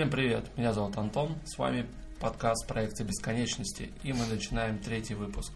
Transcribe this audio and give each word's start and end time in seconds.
Всем 0.00 0.08
привет, 0.08 0.46
меня 0.56 0.72
зовут 0.72 0.96
Антон, 0.96 1.36
с 1.44 1.58
вами 1.58 1.84
подкаст 2.20 2.66
проекта 2.66 3.04
бесконечности, 3.04 3.90
и 4.02 4.14
мы 4.14 4.24
начинаем 4.24 4.78
третий 4.78 5.12
выпуск. 5.12 5.52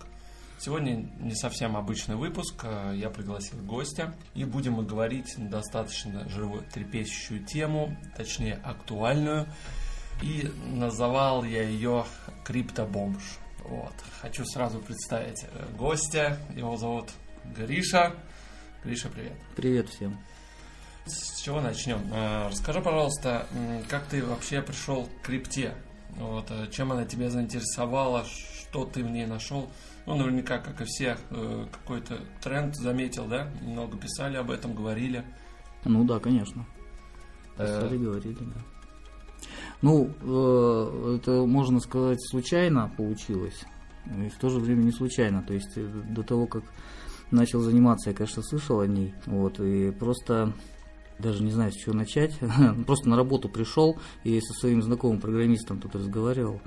Сегодня 0.58 1.08
не 1.18 1.34
совсем 1.34 1.78
обычный 1.78 2.16
выпуск, 2.16 2.62
а 2.62 2.92
я 2.92 3.08
пригласил 3.08 3.56
гостя, 3.62 4.14
и 4.34 4.44
будем 4.44 4.74
мы 4.74 4.84
говорить 4.84 5.38
на 5.38 5.48
достаточно 5.48 6.28
животрепещущую 6.28 7.42
тему, 7.46 7.96
точнее 8.18 8.60
актуальную, 8.62 9.46
и 10.20 10.52
называл 10.66 11.42
я 11.44 11.62
ее 11.62 12.04
криптобомж. 12.44 13.22
Вот. 13.60 13.94
Хочу 14.20 14.44
сразу 14.44 14.78
представить 14.78 15.42
э, 15.44 15.66
гостя, 15.78 16.36
его 16.54 16.76
зовут 16.76 17.08
Гриша. 17.56 18.14
Гриша, 18.84 19.08
привет. 19.08 19.38
Привет 19.56 19.88
всем. 19.88 20.18
С 21.06 21.42
чего 21.42 21.60
начнем? 21.60 22.00
Э, 22.12 22.48
расскажи, 22.48 22.80
пожалуйста, 22.80 23.46
как 23.90 24.04
ты 24.04 24.24
вообще 24.24 24.62
пришел 24.62 25.04
к 25.04 25.26
крипте? 25.26 25.74
Вот, 26.16 26.50
э, 26.50 26.66
чем 26.70 26.92
она 26.92 27.04
тебя 27.04 27.28
заинтересовала, 27.28 28.24
что 28.24 28.86
ты 28.86 29.04
в 29.04 29.10
ней 29.10 29.26
нашел? 29.26 29.68
Ну, 30.06 30.16
наверняка, 30.16 30.58
как 30.58 30.80
и 30.80 30.84
все, 30.84 31.18
э, 31.30 31.66
какой-то 31.70 32.20
тренд 32.42 32.74
заметил, 32.76 33.26
да? 33.26 33.50
Много 33.60 33.98
писали 33.98 34.36
об 34.36 34.50
этом, 34.50 34.74
говорили. 34.74 35.24
Ну 35.84 36.04
да, 36.04 36.20
конечно. 36.20 36.64
Писали, 37.58 37.98
говорили, 37.98 38.38
да. 38.40 38.60
Ну, 39.82 40.06
это, 41.16 41.44
можно 41.44 41.80
сказать, 41.80 42.18
случайно 42.30 42.90
получилось. 42.96 43.62
И 44.06 44.30
в 44.30 44.38
то 44.38 44.48
же 44.48 44.58
время 44.58 44.84
не 44.84 44.92
случайно. 44.92 45.42
То 45.42 45.52
есть 45.52 45.74
до 45.76 46.22
того, 46.22 46.46
как 46.46 46.64
начал 47.30 47.60
заниматься, 47.60 48.08
я, 48.08 48.16
конечно, 48.16 48.42
слышал 48.42 48.80
о 48.80 48.86
ней. 48.86 49.14
Вот, 49.26 49.60
и 49.60 49.90
просто 49.90 50.54
даже 51.18 51.42
не 51.42 51.50
знаю, 51.50 51.72
с 51.72 51.76
чего 51.76 51.94
начать. 51.94 52.34
Просто 52.86 53.08
на 53.08 53.16
работу 53.16 53.48
пришел 53.48 53.96
и 54.24 54.40
со 54.40 54.52
своим 54.54 54.82
знакомым 54.82 55.20
программистом 55.20 55.80
тут 55.80 55.94
разговаривал. 55.94 56.60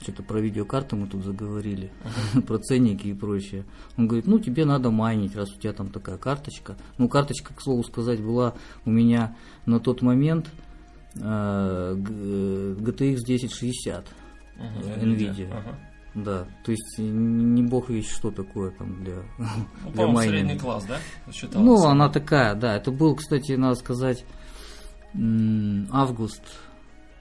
Что-то 0.00 0.22
про 0.22 0.40
видеокарты 0.40 0.94
мы 0.94 1.08
тут 1.08 1.24
заговорили, 1.24 1.90
uh-huh. 2.04 2.42
про 2.46 2.58
ценники 2.58 3.08
и 3.08 3.14
прочее. 3.14 3.64
Он 3.96 4.06
говорит, 4.06 4.28
ну 4.28 4.38
тебе 4.38 4.64
надо 4.64 4.90
майнить, 4.90 5.34
раз 5.34 5.52
у 5.52 5.58
тебя 5.58 5.72
там 5.72 5.88
такая 5.88 6.18
карточка. 6.18 6.76
Ну, 6.98 7.08
карточка, 7.08 7.52
к 7.52 7.60
слову 7.60 7.82
сказать, 7.82 8.22
была 8.22 8.54
у 8.84 8.90
меня 8.90 9.36
на 9.66 9.80
тот 9.80 10.02
момент 10.02 10.52
э, 11.16 11.20
GTX 11.98 13.16
1060 13.24 14.06
uh-huh, 14.56 15.02
NVIDIA. 15.02 15.50
Uh-huh. 15.50 15.74
Да, 16.24 16.46
то 16.64 16.72
есть 16.72 16.98
не 16.98 17.62
бог 17.62 17.90
вещь, 17.90 18.10
что 18.10 18.30
такое 18.30 18.70
там 18.70 19.04
для, 19.04 19.22
ну, 19.38 19.90
для 19.92 20.06
майнинга. 20.06 20.38
средний 20.38 20.58
класс, 20.58 20.84
да? 20.84 20.98
Считалось? 21.32 21.66
Ну, 21.66 21.86
она 21.86 22.08
такая, 22.08 22.54
да. 22.54 22.76
Это 22.76 22.90
был, 22.90 23.14
кстати, 23.14 23.52
надо 23.52 23.74
сказать, 23.76 24.24
август, 25.90 26.42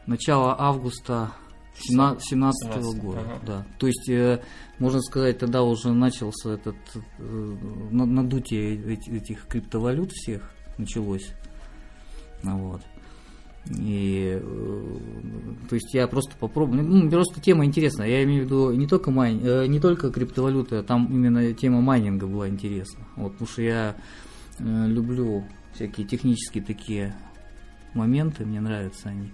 начало 0.06 0.56
августа 0.60 1.32
17 1.80 2.78
-го 2.78 2.96
года. 3.00 3.20
Ага. 3.20 3.40
Да. 3.46 3.66
То 3.78 3.88
есть, 3.88 4.10
э, 4.10 4.42
можно 4.80 5.02
сказать, 5.02 5.38
тогда 5.40 5.62
уже 5.64 5.92
начался 5.92 6.54
этот 6.54 6.76
э, 7.20 7.56
надутие 7.92 8.96
этих 8.96 9.46
криптовалют 9.48 10.12
всех 10.12 10.54
началось. 10.78 11.30
Вот. 12.44 12.82
И, 13.70 14.40
э, 14.42 14.98
то 15.70 15.76
есть 15.76 15.94
я 15.94 16.08
просто 16.08 16.36
попробую, 16.40 16.84
ну, 16.84 17.10
просто 17.10 17.42
тема 17.42 17.66
интересная. 17.66 18.08
Я 18.08 18.24
имею 18.24 18.44
в 18.44 18.46
виду 18.46 18.72
не 18.72 18.88
только 18.88 19.12
майн, 19.12 19.40
э, 19.44 19.68
не 19.68 19.80
только 19.80 20.10
криптовалюта, 20.10 20.84
там 20.84 21.08
именно 21.08 21.54
тема 21.54 21.82
майнинга 21.82 22.28
была 22.28 22.48
интересна. 22.48 23.06
Вот, 23.16 23.34
потому 23.34 23.48
что 23.48 23.62
я 23.62 23.96
э, 24.60 24.88
люблю 24.88 25.44
всякие 25.74 26.08
технические 26.08 26.64
такие 26.64 27.16
моменты, 27.94 28.46
мне 28.46 28.62
нравятся 28.62 29.10
они 29.10 29.32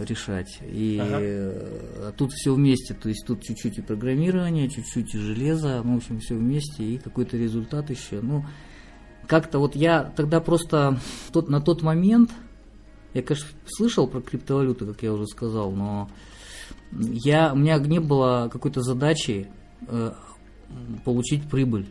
решать. 0.00 0.58
И 0.62 0.98
ага. 1.00 2.12
тут 2.16 2.32
все 2.32 2.52
вместе, 2.52 2.92
то 2.92 3.08
есть 3.08 3.24
тут 3.24 3.40
чуть-чуть 3.42 3.78
и 3.78 3.82
программирование, 3.82 4.68
чуть-чуть 4.68 5.14
и 5.14 5.18
железо, 5.18 5.80
ну, 5.84 5.94
в 5.94 5.96
общем, 5.98 6.18
все 6.18 6.34
вместе, 6.34 6.82
и 6.82 6.98
какой-то 6.98 7.36
результат 7.36 7.88
еще. 7.88 8.20
Ну, 8.20 8.44
как-то 9.28 9.60
вот 9.60 9.76
я 9.76 10.02
тогда 10.02 10.40
просто 10.40 10.98
тот, 11.32 11.48
на 11.48 11.60
тот 11.60 11.82
момент 11.82 12.30
я, 13.14 13.22
конечно, 13.22 13.48
слышал 13.66 14.06
про 14.06 14.20
криптовалюты, 14.20 14.86
как 14.86 15.02
я 15.02 15.12
уже 15.12 15.26
сказал, 15.26 15.70
но 15.70 16.10
я, 16.92 17.52
у 17.52 17.56
меня 17.56 17.78
не 17.78 18.00
было 18.00 18.48
какой-то 18.52 18.82
задачи 18.82 19.48
э, 19.88 20.12
получить 21.04 21.48
прибыль. 21.48 21.86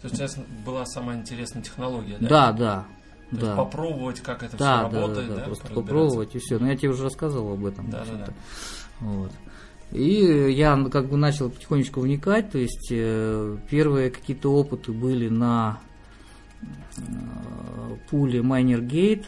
То 0.00 0.08
есть 0.08 0.14
у 0.14 0.26
тебя 0.26 0.44
была 0.64 0.86
самая 0.86 1.18
интересная 1.18 1.62
технология, 1.62 2.16
да? 2.20 2.28
Да, 2.28 2.52
да. 2.52 2.86
То 3.30 3.46
да. 3.46 3.56
попробовать, 3.56 4.20
как 4.20 4.42
это 4.42 4.56
да, 4.56 4.88
все 4.88 4.96
работает, 4.98 5.28
да, 5.28 5.34
да? 5.34 5.40
да 5.40 5.46
просто 5.46 5.68
попробовать 5.68 6.34
и 6.34 6.38
все. 6.38 6.58
Но 6.58 6.68
я 6.68 6.76
тебе 6.76 6.90
уже 6.90 7.04
рассказывал 7.04 7.52
об 7.52 7.66
этом. 7.66 7.90
Да, 7.90 8.04
да, 8.04 8.26
да. 8.26 8.32
Вот. 9.00 9.32
И 9.92 10.50
я 10.52 10.82
как 10.90 11.08
бы 11.08 11.16
начал 11.16 11.50
потихонечку 11.50 12.00
вникать, 12.00 12.50
то 12.50 12.58
есть 12.58 12.88
э, 12.90 13.56
первые 13.70 14.10
какие-то 14.10 14.52
опыты 14.52 14.92
были 14.92 15.28
на 15.28 15.80
э, 16.62 17.00
пуле 18.10 18.40
MinerGate, 18.40 19.24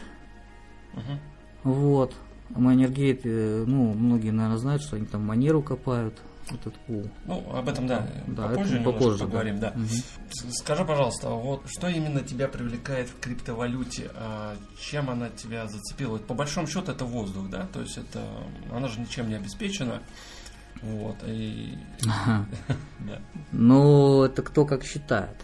Угу. 0.93 1.71
Вот. 1.73 2.15
Майнергейт, 2.49 3.21
э, 3.23 3.63
ну, 3.65 3.93
многие, 3.93 4.31
наверное, 4.31 4.57
знают, 4.57 4.81
что 4.81 4.97
они 4.97 5.05
там 5.05 5.25
манеру 5.25 5.61
копают, 5.61 6.21
этот 6.49 6.75
пул. 6.85 7.09
Ну, 7.25 7.55
об 7.55 7.69
этом, 7.69 7.87
да, 7.87 8.07
да 8.27 8.49
попозже, 8.49 8.75
это 8.75 8.91
попозже 8.91 9.23
поговорим, 9.25 9.59
да. 9.59 9.71
да. 9.71 9.79
Угу. 9.79 10.51
Скажи, 10.51 10.85
пожалуйста, 10.85 11.29
вот 11.29 11.63
что 11.67 11.87
именно 11.87 12.21
тебя 12.21 12.47
привлекает 12.47 13.09
в 13.09 13.19
криптовалюте? 13.19 14.11
А 14.15 14.55
чем 14.79 15.09
она 15.09 15.29
тебя 15.29 15.67
зацепила? 15.67 16.17
по 16.17 16.33
большому 16.33 16.67
счету 16.67 16.91
это 16.91 17.05
воздух, 17.05 17.49
да? 17.49 17.67
То 17.71 17.81
есть 17.81 17.97
это, 17.97 18.21
она 18.71 18.87
же 18.87 18.99
ничем 18.99 19.29
не 19.29 19.35
обеспечена. 19.35 20.01
Вот, 20.81 21.17
и... 21.27 21.77
Ага. 22.07 22.45
да. 22.99 23.21
Ну, 23.51 24.23
это 24.23 24.41
кто 24.41 24.65
как 24.65 24.83
считает. 24.83 25.37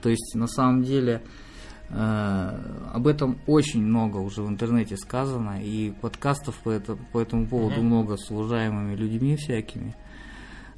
То 0.00 0.08
есть, 0.08 0.34
на 0.34 0.46
самом 0.46 0.82
деле, 0.82 1.22
об 1.92 3.06
этом 3.06 3.38
очень 3.46 3.82
много 3.82 4.16
уже 4.16 4.42
в 4.42 4.48
интернете 4.48 4.96
сказано, 4.96 5.62
и 5.62 5.90
подкастов 5.90 6.56
по, 6.56 6.70
это, 6.70 6.96
по 7.12 7.20
этому 7.20 7.46
поводу 7.46 7.80
угу. 7.80 7.86
много 7.86 8.16
с 8.16 8.30
уважаемыми 8.30 8.94
людьми 8.94 9.36
всякими. 9.36 9.94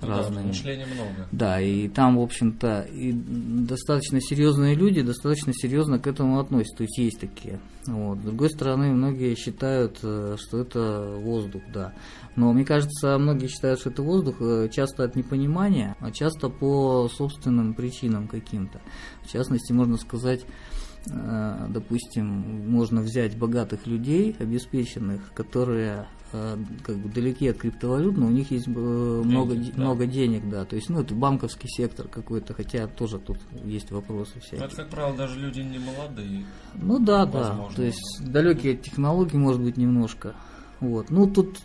Ну 0.07 0.09
разными. 0.09 0.53
Да, 0.53 0.87
много. 0.95 1.29
Да, 1.33 1.61
и 1.61 1.89
там, 1.89 2.19
в 2.19 2.23
общем-то, 2.23 2.83
и 2.83 3.13
достаточно 3.13 4.21
серьезные 4.21 4.75
люди 4.75 5.03
достаточно 5.03 5.53
серьезно 5.55 5.99
к 5.99 6.07
этому 6.07 6.41
относятся. 6.41 6.79
То 6.79 6.83
есть 6.85 6.99
есть 6.99 7.21
такие. 7.21 7.61
Вот. 7.87 8.19
С 8.19 8.23
другой 8.23 8.51
стороны, 8.51 8.93
многие 8.93 9.35
считают, 9.35 9.99
э, 10.03 10.37
что 10.39 10.59
это 10.59 11.17
воздух, 11.19 11.63
да. 11.73 11.93
Но 12.37 12.53
мне 12.53 12.65
кажется, 12.65 13.19
многие 13.19 13.47
считают, 13.49 13.81
что 13.81 13.91
это 13.91 14.03
воздух 14.03 14.37
э, 14.41 14.69
часто 14.73 15.05
от 15.05 15.17
непонимания, 15.17 15.97
а 16.01 16.11
часто 16.11 16.49
по 16.49 17.09
собственным 17.09 17.75
причинам 17.75 18.29
каким-то. 18.29 18.81
В 19.23 19.31
частности, 19.31 19.73
можно 19.73 19.97
сказать, 19.97 20.45
Э, 20.45 20.74
допустим, 21.07 22.71
можно 22.71 23.01
взять 23.01 23.37
богатых 23.37 23.87
людей, 23.87 24.35
обеспеченных, 24.39 25.33
которые 25.35 26.07
э, 26.33 26.57
как 26.83 26.97
бы 26.97 27.09
далеки 27.09 27.49
от 27.49 27.59
криптовалют, 27.59 28.17
но 28.17 28.27
у 28.27 28.31
них 28.31 28.51
есть 28.51 28.67
э, 28.67 28.71
много, 28.71 29.55
денег, 29.55 29.75
да. 29.75 29.83
много 29.83 30.07
денег, 30.07 30.49
да. 30.49 30.65
То 30.65 30.77
есть, 30.77 30.89
ну, 30.89 31.01
это 31.01 31.15
банковский 31.15 31.69
сектор 31.69 32.09
какой-то, 32.09 32.55
хотя 32.55 32.87
тоже 32.87 33.19
тут 33.19 33.39
есть 33.65 33.91
вопросы 33.91 34.41
всякие. 34.41 34.67
Это, 34.67 34.77
как 34.77 34.89
правило, 34.89 35.17
даже 35.17 35.39
люди 35.39 35.61
не 35.61 35.79
молодые. 35.79 36.47
Ну 36.75 36.99
да, 36.99 37.27
возможно. 37.27 37.69
да. 37.69 37.77
То 37.77 37.83
есть 37.83 38.21
далекие 38.21 38.75
от 38.75 38.83
технологий, 38.83 39.37
может 39.37 39.61
быть, 39.61 39.77
немножко. 39.77 40.35
Вот. 40.81 41.11
Ну, 41.11 41.31
тут 41.31 41.59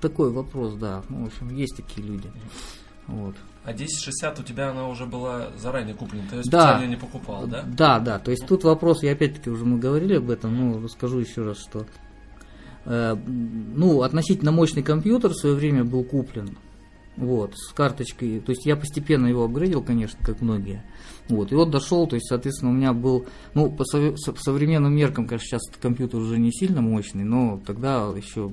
такой 0.00 0.32
вопрос, 0.32 0.74
да. 0.74 1.02
Ну, 1.08 1.24
в 1.24 1.26
общем, 1.26 1.54
есть 1.54 1.76
такие 1.76 2.06
люди. 2.06 2.30
Вот. 3.06 3.36
А 3.64 3.70
1060 3.70 4.40
у 4.40 4.42
тебя 4.42 4.70
она 4.70 4.88
уже 4.88 5.04
была 5.04 5.50
заранее 5.56 5.94
куплена, 5.94 6.24
ты 6.30 6.36
ее 6.36 6.42
специально 6.44 6.80
да, 6.80 6.86
не 6.86 6.96
покупал, 6.96 7.46
да? 7.46 7.62
Да, 7.66 7.98
да. 7.98 8.18
То 8.18 8.30
есть 8.30 8.46
тут 8.46 8.64
вопрос, 8.64 9.02
я 9.02 9.12
опять-таки 9.12 9.50
уже 9.50 9.66
мы 9.66 9.78
говорили 9.78 10.16
об 10.16 10.30
этом, 10.30 10.56
но 10.56 10.80
расскажу 10.80 11.18
еще 11.18 11.42
раз, 11.44 11.58
что 11.58 11.84
э, 12.86 13.16
ну, 13.16 14.00
относительно 14.00 14.50
мощный 14.50 14.82
компьютер 14.82 15.32
в 15.32 15.36
свое 15.36 15.54
время 15.54 15.84
был 15.84 16.04
куплен. 16.04 16.56
Вот, 17.16 17.54
с 17.54 17.72
карточкой. 17.74 18.40
То 18.40 18.50
есть 18.50 18.64
я 18.64 18.76
постепенно 18.76 19.26
его 19.26 19.44
апгрейдил, 19.44 19.82
конечно, 19.82 20.18
как 20.24 20.40
многие. 20.40 20.82
Вот, 21.30 21.52
и 21.52 21.54
вот 21.54 21.70
дошел, 21.70 22.06
то 22.06 22.16
есть, 22.16 22.26
соответственно, 22.28 22.72
у 22.72 22.74
меня 22.74 22.92
был, 22.92 23.26
ну, 23.54 23.70
по 23.70 23.84
современным 23.84 24.94
меркам, 24.94 25.26
конечно, 25.26 25.46
сейчас 25.46 25.62
компьютер 25.80 26.20
уже 26.20 26.38
не 26.38 26.52
сильно 26.52 26.80
мощный, 26.80 27.24
но 27.24 27.60
тогда 27.66 28.12
еще... 28.16 28.50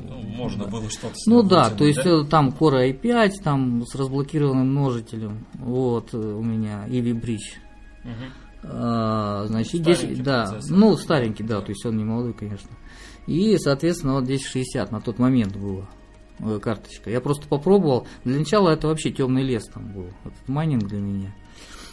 Ну, 0.00 0.20
можно 0.36 0.64
да. 0.64 0.70
было 0.70 0.90
что-то 0.90 1.14
Ну 1.26 1.42
да, 1.42 1.70
то 1.70 1.84
есть 1.84 2.02
да? 2.02 2.24
там 2.24 2.48
Core 2.48 2.92
i5, 2.92 3.32
там 3.42 3.84
с 3.86 3.94
разблокированным 3.94 4.68
множителем, 4.70 5.46
вот 5.54 6.14
у 6.14 6.42
меня, 6.42 6.86
или 6.86 7.12
Bridge. 7.12 7.58
Угу. 8.04 8.12
А, 8.64 9.46
значит, 9.46 9.82
10, 9.82 10.22
да, 10.22 10.58
ну, 10.68 10.96
старенький, 10.96 11.44
да, 11.44 11.60
то 11.60 11.68
есть 11.68 11.84
он 11.86 11.96
не 11.96 12.04
молодой, 12.04 12.34
конечно. 12.34 12.70
И, 13.26 13.56
соответственно, 13.58 14.14
вот 14.14 14.24
1060 14.24 14.92
на 14.92 15.00
тот 15.00 15.18
момент 15.18 15.56
было. 15.56 15.88
Э, 16.38 16.58
карточка. 16.60 17.10
Я 17.10 17.20
просто 17.20 17.48
попробовал. 17.48 18.06
Для 18.24 18.38
начала 18.38 18.70
это 18.70 18.88
вообще 18.88 19.10
темный 19.10 19.42
лес 19.42 19.64
там 19.66 19.92
был. 19.92 20.08
Этот 20.24 20.48
майнинг 20.48 20.84
для 20.84 21.00
меня. 21.00 21.34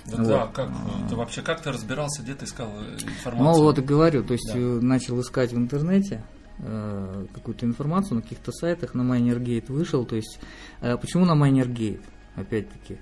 Да, 0.06 0.18
вот. 0.18 0.28
да 0.28 0.48
как 0.54 0.70
а. 0.70 1.10
ты 1.10 1.16
вообще 1.16 1.42
как 1.42 1.62
ты 1.62 1.72
разбирался, 1.72 2.22
где 2.24 2.34
ты 2.34 2.46
искал 2.46 2.70
информацию? 2.70 3.44
Ну 3.44 3.54
вот 3.64 3.78
и 3.80 3.82
говорю, 3.82 4.24
то 4.24 4.34
есть 4.34 4.52
да. 4.54 4.60
начал 4.60 5.20
искать 5.22 5.54
в 5.54 5.58
интернете, 5.58 6.24
э, 6.60 7.26
какую-то 7.34 7.66
информацию 7.66 8.16
на 8.16 8.22
каких-то 8.22 8.52
сайтах, 8.52 8.94
на 8.94 9.02
Minergate 9.02 9.72
вышел. 9.72 10.06
То 10.06 10.16
есть, 10.16 10.40
э, 10.82 10.98
почему 10.98 11.26
на 11.26 11.34
Minergate? 11.34 12.02
Опять-таки, 12.36 12.98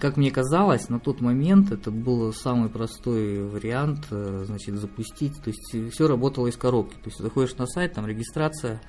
как 0.00 0.16
мне 0.16 0.30
казалось, 0.30 0.88
на 0.88 0.98
тот 0.98 1.20
момент 1.20 1.70
это 1.70 1.90
был 1.90 2.32
самый 2.32 2.68
простой 2.68 3.44
вариант, 3.44 4.06
э, 4.10 4.42
значит, 4.44 4.74
запустить. 4.76 5.40
То 5.40 5.50
есть 5.50 5.92
все 5.92 6.08
работало 6.08 6.48
из 6.48 6.56
коробки. 6.56 6.94
То 6.94 7.06
есть 7.06 7.18
заходишь 7.18 7.56
на 7.56 7.66
сайт, 7.66 7.94
там 7.94 8.06
регистрация, 8.06 8.80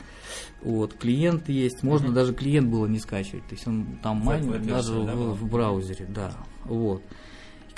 вот, 0.62 0.96
клиент 0.96 1.48
есть, 1.50 1.84
можно 1.84 2.08
mm-hmm. 2.08 2.14
даже 2.14 2.34
клиент 2.34 2.70
было 2.70 2.88
не 2.88 3.00
скачивать. 3.00 3.46
То 3.48 3.56
есть 3.56 3.68
он 3.68 4.00
там 4.02 4.18
майнит 4.18 4.66
даже 4.66 5.04
да, 5.04 5.16
в, 5.16 5.36
в 5.36 5.48
браузере, 5.48 6.08
да. 6.10 6.34
Вот 6.66 7.04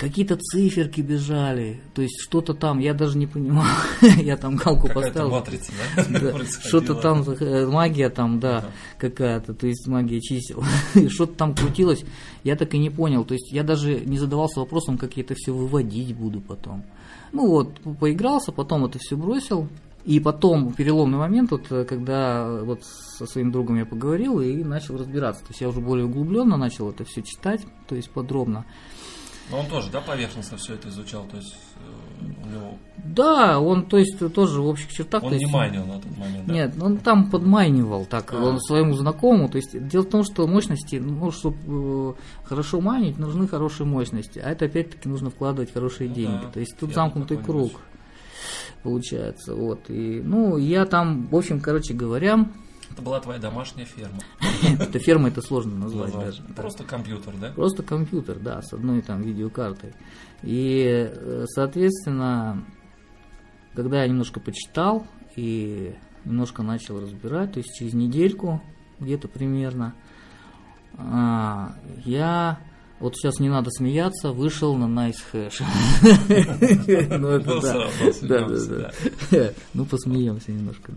какие-то 0.00 0.36
циферки 0.36 1.02
бежали, 1.02 1.82
то 1.94 2.00
есть 2.00 2.22
что-то 2.22 2.54
там, 2.54 2.78
я 2.78 2.94
даже 2.94 3.18
не 3.18 3.26
понимал, 3.26 3.66
я 4.16 4.38
там 4.38 4.56
галку 4.56 4.88
поставил. 4.88 5.30
матрица, 5.30 5.72
да? 5.94 6.34
Что-то 6.64 6.94
там, 6.94 7.22
э, 7.22 7.66
магия 7.66 8.08
там, 8.08 8.40
да, 8.40 8.64
какая-то, 8.96 9.52
то 9.52 9.66
есть 9.66 9.86
магия 9.86 10.20
чисел, 10.20 10.64
что-то 11.10 11.34
там 11.34 11.54
крутилось, 11.54 12.02
я 12.44 12.56
так 12.56 12.72
и 12.72 12.78
не 12.78 12.88
понял, 12.88 13.24
то 13.24 13.34
есть 13.34 13.52
я 13.52 13.62
даже 13.62 14.00
не 14.00 14.18
задавался 14.18 14.60
вопросом, 14.60 14.96
как 14.96 15.18
я 15.18 15.22
это 15.22 15.34
все 15.36 15.52
выводить 15.52 16.16
буду 16.16 16.40
потом. 16.40 16.82
Ну 17.32 17.46
вот, 17.46 17.78
поигрался, 18.00 18.52
потом 18.52 18.86
это 18.86 18.98
все 18.98 19.16
бросил, 19.16 19.68
и 20.06 20.18
потом 20.18 20.72
переломный 20.72 21.18
момент, 21.18 21.50
вот, 21.50 21.70
э, 21.70 21.84
когда 21.84 22.48
вот 22.62 22.84
со 22.84 23.26
своим 23.26 23.52
другом 23.52 23.76
я 23.76 23.84
поговорил 23.84 24.40
и 24.40 24.64
начал 24.64 24.96
разбираться. 24.96 25.42
То 25.42 25.50
есть 25.50 25.60
я 25.60 25.68
уже 25.68 25.80
более 25.80 26.06
углубленно 26.06 26.56
начал 26.56 26.88
это 26.88 27.04
все 27.04 27.20
читать, 27.20 27.66
то 27.86 27.94
есть 27.94 28.10
подробно. 28.10 28.64
Но 29.50 29.60
он 29.60 29.66
тоже, 29.66 29.90
да, 29.90 30.00
поверхностно 30.00 30.56
все 30.56 30.74
это 30.74 30.88
изучал, 30.88 31.24
то 31.24 31.36
есть 31.36 31.56
э, 31.76 32.24
у 32.44 32.48
него... 32.48 32.78
Да, 32.96 33.58
он, 33.58 33.86
то 33.86 33.98
есть, 33.98 34.18
тоже 34.32 34.60
в 34.60 34.66
общих 34.66 34.92
чертах... 34.92 35.24
Он 35.24 35.32
не 35.32 35.40
есть, 35.40 35.52
майнил 35.52 35.84
на 35.86 36.00
тот 36.00 36.16
момент, 36.16 36.46
да? 36.46 36.54
Нет, 36.54 36.74
он 36.80 36.98
там 36.98 37.30
подмайнивал, 37.30 38.06
так, 38.06 38.32
а. 38.32 38.36
он 38.36 38.60
своему 38.60 38.94
знакомому, 38.94 39.48
то 39.48 39.56
есть, 39.56 39.88
дело 39.88 40.02
в 40.02 40.08
том, 40.08 40.22
что 40.22 40.46
мощности, 40.46 40.96
ну, 40.96 41.32
чтобы 41.32 41.56
э, 41.66 42.14
хорошо 42.44 42.80
майнить, 42.80 43.18
нужны 43.18 43.48
хорошие 43.48 43.86
мощности, 43.86 44.38
а 44.38 44.50
это, 44.50 44.66
опять-таки, 44.66 45.08
нужно 45.08 45.30
вкладывать 45.30 45.72
хорошие 45.72 46.08
ну, 46.08 46.14
деньги, 46.14 46.44
да, 46.44 46.50
то 46.50 46.60
есть, 46.60 46.76
тут 46.78 46.94
замкнутый 46.94 47.38
круг, 47.38 47.72
получается, 48.84 49.56
вот, 49.56 49.90
и, 49.90 50.20
ну, 50.22 50.58
я 50.58 50.86
там, 50.86 51.26
в 51.26 51.36
общем, 51.36 51.60
короче 51.60 51.94
говоря, 51.94 52.46
это 52.92 53.02
была 53.02 53.20
твоя 53.20 53.38
домашняя 53.38 53.86
ферма. 53.86 54.18
Это 54.80 54.98
ферма 54.98 55.28
это 55.28 55.42
сложно 55.42 55.76
назвать 55.76 56.12
даже. 56.12 56.42
Просто 56.56 56.84
компьютер, 56.84 57.34
да? 57.40 57.52
Просто 57.52 57.82
компьютер, 57.82 58.38
да, 58.38 58.62
с 58.62 58.72
одной 58.72 59.02
там 59.02 59.22
видеокартой. 59.22 59.92
И, 60.42 61.10
э, 61.10 61.44
соответственно, 61.48 62.64
когда 63.74 64.02
я 64.02 64.08
немножко 64.08 64.40
почитал 64.40 65.06
и 65.36 65.94
немножко 66.24 66.62
начал 66.62 67.00
разбирать, 67.00 67.52
то 67.52 67.58
есть 67.58 67.74
через 67.78 67.94
недельку 67.94 68.62
где-то 68.98 69.28
примерно, 69.28 69.94
а, 70.96 71.74
я 72.04 72.58
вот 73.00 73.16
сейчас 73.16 73.38
не 73.38 73.48
надо 73.48 73.70
смеяться, 73.70 74.32
вышел 74.32 74.76
на 74.76 74.84
nice 74.84 75.16
hash. 75.32 75.62
Ну, 77.18 77.28
это 77.28 77.60
да. 77.60 77.88
Да, 78.22 78.92
да, 79.30 79.52
Ну, 79.74 79.86
посмеемся 79.86 80.52
немножко. 80.52 80.92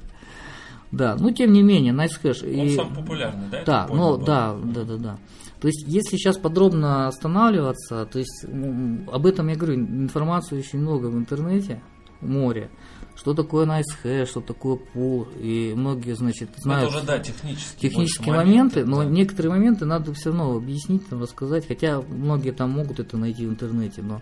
Да, 0.94 1.16
ну 1.19 1.31
тем 1.31 1.51
не 1.51 1.63
менее, 1.63 1.92
Nice 1.92 2.22
Hash. 2.22 2.44
Он 2.44 2.68
и... 2.68 2.75
самый 2.75 2.95
популярный, 2.95 3.50
да? 3.50 3.63
Да, 3.66 3.88
ну 3.90 4.18
да, 4.18 4.56
да, 4.63 4.84
да, 4.84 4.98
да. 4.98 5.18
То 5.60 5.68
есть, 5.68 5.86
если 5.88 6.18
сейчас 6.18 6.38
подробно 6.38 7.07
останавливаться, 7.07 8.06
то 8.06 8.19
есть 8.19 8.45
ну, 8.48 9.00
об 9.12 9.25
этом 9.25 9.48
я 9.48 9.56
говорю, 9.56 9.75
информации 9.75 10.60
очень 10.60 10.80
много 10.80 11.07
в 11.07 11.18
интернете, 11.18 11.81
море. 12.22 12.69
Что 13.16 13.34
такое 13.34 13.66
nice 13.66 13.84
hash, 14.04 14.28
что 14.28 14.42
такое 14.42 14.75
пул, 14.75 15.28
и 15.40 15.74
многие, 15.75 16.16
значит, 16.16 16.50
знают 16.57 16.90
это 16.90 16.98
уже, 16.98 17.07
да, 17.07 17.18
технические, 17.19 17.89
технические 17.89 18.34
моменты, 18.34 18.80
моменты, 18.81 18.86
но 18.86 19.04
да. 19.04 19.10
некоторые 19.10 19.51
моменты 19.51 19.86
надо 19.86 20.13
все 20.13 20.30
равно 20.30 20.56
объяснить, 20.56 21.07
там, 21.07 21.22
рассказать, 21.22 21.68
хотя 21.68 22.01
многие 22.01 22.51
там 22.51 22.69
могут 22.69 23.00
это 23.00 23.18
найти 23.18 23.48
в 23.48 23.50
интернете, 23.50 24.01
но 24.04 24.22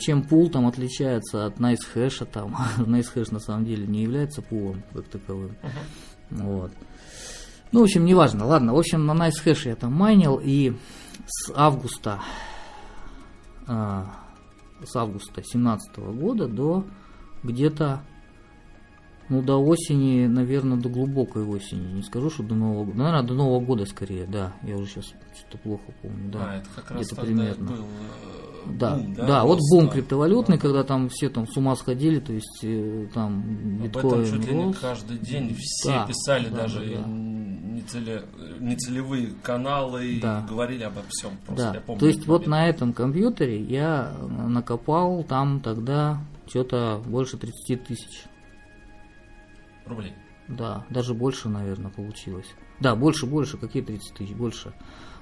чем 0.00 0.22
пул 0.22 0.50
там 0.50 0.66
отличается 0.66 1.46
от 1.46 1.58
nice 1.58 1.80
hash, 1.94 2.24
там 2.26 2.54
nice 2.78 3.06
hash 3.14 3.32
на 3.32 3.40
самом 3.40 3.64
деле 3.64 3.86
не 3.86 4.02
является 4.02 4.42
пулом 4.42 4.82
как 4.92 5.08
таковым. 5.08 5.56
Uh-huh. 5.62 6.42
Вот. 6.42 6.72
Ну, 7.72 7.80
в 7.80 7.82
общем, 7.84 8.04
неважно. 8.04 8.46
Ладно, 8.46 8.74
в 8.74 8.78
общем, 8.78 9.06
на 9.06 9.12
nice 9.12 9.42
hash 9.44 9.68
я 9.68 9.76
там 9.76 9.92
майнил, 9.92 10.40
и 10.42 10.76
с 11.26 11.50
августа 11.54 12.20
а, 13.66 14.06
с 14.84 14.94
августа 14.96 15.42
17 15.42 15.96
года 15.98 16.46
до 16.46 16.84
где-то 17.42 18.02
ну, 19.28 19.42
до 19.42 19.56
осени, 19.56 20.26
наверное, 20.26 20.76
до 20.76 20.88
глубокой 20.88 21.44
осени. 21.44 21.92
Не 21.92 22.02
скажу, 22.02 22.30
что 22.30 22.42
до 22.42 22.54
Нового 22.54 22.84
года. 22.84 22.98
Наверное, 22.98 23.22
до 23.22 23.34
Нового 23.34 23.60
года 23.60 23.86
скорее, 23.86 24.26
да. 24.26 24.52
Я 24.62 24.76
уже 24.76 24.86
сейчас 24.86 25.06
что-то 25.06 25.58
плохо 25.58 25.92
помню, 26.02 26.30
да. 26.30 26.38
А, 26.50 26.56
это 26.56 26.68
как 26.74 26.90
раз 26.90 27.06
где-то 27.06 27.22
примерно. 27.22 27.70
Был 27.70 27.84
да, 28.66 28.96
бум, 28.96 29.14
да, 29.14 29.26
да 29.26 29.44
вот 29.44 29.58
бум 29.70 29.88
криптовалютный, 29.88 30.56
да. 30.56 30.62
когда 30.62 30.84
там 30.84 31.08
все 31.08 31.28
там 31.28 31.46
с 31.46 31.56
ума 31.56 31.76
сходили, 31.76 32.18
то 32.18 32.32
есть 32.32 32.60
э, 32.62 33.06
там 33.12 33.42
биткоин 33.82 34.14
Об 34.14 34.20
этом 34.20 34.40
чуть 34.40 34.48
ли 34.48 34.54
не 34.54 34.72
каждый 34.72 35.18
день 35.18 35.56
все 35.58 35.90
да, 35.90 36.06
писали, 36.06 36.48
да, 36.48 36.56
даже 36.62 36.80
да, 36.80 36.96
да. 36.98 37.06
Нецеле, 37.06 38.24
нецелевые 38.60 39.34
каналы 39.42 40.18
да. 40.20 40.44
и 40.44 40.48
говорили 40.48 40.84
обо 40.84 41.02
всем. 41.08 41.32
Просто, 41.46 41.72
да. 41.72 41.80
помню, 41.80 42.00
то 42.00 42.06
есть 42.06 42.26
вот 42.26 42.46
на 42.46 42.68
этом 42.68 42.92
компьютере 42.92 43.60
я 43.62 44.14
накопал 44.46 45.24
там 45.24 45.60
тогда 45.60 46.20
что-то 46.46 47.02
больше 47.06 47.36
30 47.36 47.84
тысяч. 47.84 48.24
Рублей? 49.86 50.14
Да, 50.48 50.84
даже 50.90 51.14
больше, 51.14 51.48
наверное, 51.48 51.90
получилось. 51.90 52.46
Да, 52.80 52.94
больше, 52.94 53.26
больше, 53.26 53.56
какие 53.56 53.82
30 53.82 54.14
тысяч, 54.14 54.34
больше. 54.34 54.74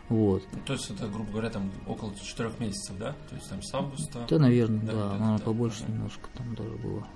Вот. 0.08 0.42
Ну, 0.52 0.58
то 0.66 0.72
есть 0.72 0.90
это, 0.90 1.06
грубо 1.06 1.30
говоря, 1.30 1.50
там 1.50 1.70
около 1.86 2.14
четырех 2.16 2.58
месяцев, 2.58 2.96
да? 2.98 3.14
То 3.28 3.36
есть 3.36 3.48
там 3.48 3.62
с 3.62 3.72
августа. 3.72 4.26
Да, 4.28 4.38
наверное, 4.38 4.80
да, 4.80 4.92
да 4.92 5.08
наверное, 5.10 5.38
да, 5.38 5.44
побольше 5.44 5.84
да. 5.86 5.92
немножко 5.92 6.28
там 6.36 6.54
даже 6.54 6.70
было. 6.70 7.06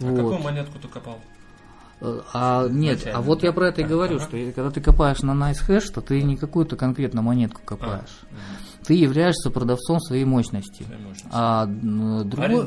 А 0.00 0.04
вот. 0.04 0.16
какую 0.16 0.38
монетку 0.40 0.78
ты 0.78 0.88
копал? 0.88 1.18
Э, 2.00 2.20
а 2.32 2.68
нет, 2.68 3.06
а 3.12 3.20
вот 3.20 3.42
я 3.42 3.52
про 3.52 3.68
это 3.68 3.80
и 3.80 3.84
говорю, 3.84 4.16
ага. 4.16 4.24
что 4.24 4.52
когда 4.52 4.70
ты 4.70 4.80
копаешь 4.80 5.22
на 5.22 5.32
nice 5.32 5.66
hash, 5.66 5.92
то 5.92 6.00
ты 6.00 6.22
не 6.22 6.36
какую-то 6.36 6.76
конкретно 6.76 7.22
монетку 7.22 7.60
копаешь. 7.64 8.20
А, 8.30 8.77
ты 8.88 8.94
являешься 8.94 9.50
продавцом 9.50 10.00
своей 10.00 10.24
мощности. 10.24 10.82
Своей 10.82 11.02
мощности. 11.02 11.28
А, 11.30 11.66
другой, 11.66 12.66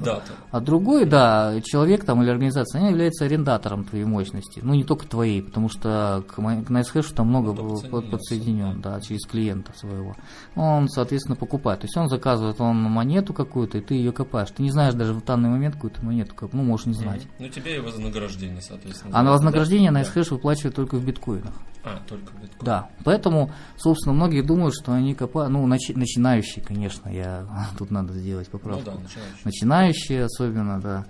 а 0.52 0.60
другой, 0.60 1.06
да, 1.06 1.60
человек 1.64 2.06
там 2.06 2.22
или 2.22 2.30
организация, 2.30 2.80
они 2.80 2.92
являются 2.92 3.26
арендатором 3.26 3.86
твоей 3.86 4.06
мощности. 4.06 4.60
Ну, 4.62 4.76
не 4.76 4.84
только 4.84 5.08
твоей, 5.08 5.42
потому 5.42 5.68
что 5.68 6.24
к, 6.28 6.36
к 6.36 6.40
NiceHash 6.40 7.16
там 7.16 7.30
много 7.30 7.54
ну, 7.54 8.02
подсоединен, 8.04 8.82
да, 8.82 9.02
через 9.02 9.26
клиента 9.26 9.74
своего. 9.76 10.16
Он, 10.56 10.90
соответственно, 10.90 11.36
покупает. 11.36 11.80
То 11.80 11.86
есть 11.86 11.98
он 11.98 12.08
заказывает 12.08 12.62
он 12.62 12.78
монету 12.84 13.34
какую-то, 13.34 13.80
и 13.80 13.82
ты 13.82 13.96
ее 13.96 14.12
копаешь. 14.12 14.52
Ты 14.52 14.62
не 14.62 14.70
знаешь 14.70 14.94
даже 14.94 15.16
в 15.16 15.26
данный 15.26 15.50
момент 15.50 15.74
какую-то 15.74 16.06
монету, 16.06 16.36
ну, 16.52 16.62
можешь 16.62 16.86
не 16.86 16.94
знать. 16.94 17.22
Mm-hmm. 17.22 17.36
Ну, 17.40 17.50
тебе 17.50 17.78
и 17.78 17.80
вознаграждение, 17.80 18.62
соответственно. 18.62 19.18
А 19.18 19.24
на 19.24 19.32
вознаграждение 19.32 19.92
да? 19.92 20.02
NiceHash 20.02 20.30
выплачивает 20.30 20.76
только 20.76 20.98
в 20.98 21.04
биткоинах. 21.04 21.56
А, 21.84 22.00
только 22.08 22.32
в 22.32 22.42
биткоинах. 22.42 22.64
Да, 22.64 22.90
поэтому, 23.04 23.52
собственно, 23.78 24.14
многие 24.14 24.42
думают, 24.42 24.76
что 24.76 24.94
они 24.94 25.16
копают, 25.16 25.52
ну, 25.52 25.68
начи- 25.68 25.96
начинающие, 25.98 26.64
конечно, 26.64 27.10
я 27.10 27.48
тут 27.78 27.90
надо 27.92 28.14
сделать 28.14 28.50
поправку. 28.50 28.84
Ну, 28.86 28.98
да, 28.98 29.02
начинающие. 29.02 29.42
начинающие 29.46 30.26
особенно, 30.26 30.80
да. 30.82 31.06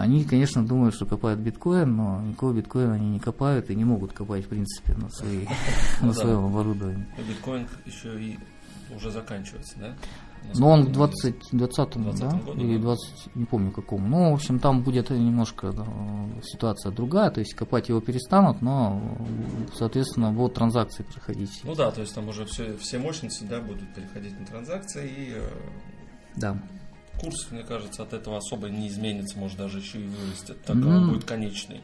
Они, 0.00 0.24
конечно, 0.24 0.66
думают, 0.66 0.96
что 0.96 1.06
копают 1.06 1.38
биткоин, 1.38 1.94
но 1.94 2.20
никакого 2.22 2.52
биткоина 2.52 2.94
они 2.94 3.08
не 3.10 3.20
копают 3.20 3.70
и 3.70 3.76
не 3.76 3.84
могут 3.84 4.12
копать, 4.12 4.44
в 4.44 4.48
принципе, 4.48 4.94
на, 4.94 5.08
своей, 5.10 5.48
на 6.00 6.12
своем 6.12 6.46
оборудовании. 6.46 7.06
Биткоин 7.28 7.68
еще 7.86 8.20
и 8.20 8.38
уже 8.94 9.10
заканчивается, 9.12 9.78
да? 9.78 9.94
Ну, 10.54 10.68
он 10.68 10.84
в 10.84 10.92
20, 10.92 11.36
20, 11.52 12.02
20 12.02 12.20
да? 12.20 12.30
Году, 12.30 12.60
или 12.60 12.78
20, 12.78 13.34
не 13.34 13.44
помню 13.44 13.72
какому. 13.72 14.06
Ну, 14.08 14.30
в 14.30 14.34
общем, 14.34 14.58
там 14.58 14.82
будет 14.82 15.10
немножко 15.10 15.72
да, 15.72 15.86
ситуация 16.42 16.92
другая, 16.92 17.30
то 17.30 17.40
есть 17.40 17.54
копать 17.54 17.88
его 17.88 18.00
перестанут, 18.00 18.62
но, 18.62 19.00
соответственно, 19.74 20.32
будут 20.32 20.54
транзакции 20.54 21.02
проходить. 21.02 21.60
Ну 21.64 21.74
да, 21.74 21.90
то 21.90 22.00
есть 22.00 22.14
там 22.14 22.28
уже 22.28 22.44
все, 22.44 22.76
все 22.76 22.98
мощности 22.98 23.44
да, 23.44 23.60
будут 23.60 23.92
переходить 23.94 24.38
на 24.38 24.46
транзакции 24.46 25.08
и 25.08 25.32
э, 25.34 25.50
да. 26.36 26.58
курс, 27.20 27.50
мне 27.50 27.62
кажется, 27.62 28.02
от 28.02 28.12
этого 28.12 28.36
особо 28.36 28.68
не 28.68 28.88
изменится, 28.88 29.38
может 29.38 29.58
даже 29.58 29.78
еще 29.78 30.00
и 30.00 30.06
вырастет, 30.06 30.62
так 30.64 30.76
mm. 30.76 30.86
он 30.86 31.10
будет 31.10 31.24
конечный. 31.24 31.80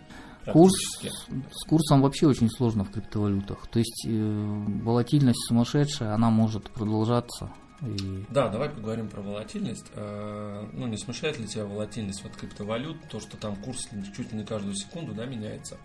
Курс, 0.52 0.72
с 1.02 1.68
курсом 1.68 2.00
вообще 2.00 2.26
очень 2.26 2.48
сложно 2.48 2.84
в 2.84 2.90
криптовалютах. 2.90 3.66
То 3.68 3.78
есть 3.78 4.06
э, 4.06 4.64
волатильность 4.82 5.46
сумасшедшая, 5.46 6.14
она 6.14 6.30
может 6.30 6.70
продолжаться 6.70 7.50
и... 7.82 8.24
Да, 8.30 8.48
давай 8.48 8.68
поговорим 8.68 9.08
про 9.08 9.20
волатильность. 9.22 9.86
А, 9.94 10.68
ну, 10.72 10.86
не 10.86 10.96
смущает 10.96 11.38
ли 11.38 11.46
тебя 11.46 11.64
волатильность 11.64 12.22
вот 12.22 12.36
криптовалют, 12.36 12.96
то, 13.08 13.20
что 13.20 13.36
там 13.36 13.56
курс 13.56 13.88
чуть 14.16 14.32
ли 14.32 14.38
не 14.38 14.44
каждую 14.44 14.74
секунду 14.74 15.12
да, 15.12 15.24
меняется? 15.26 15.78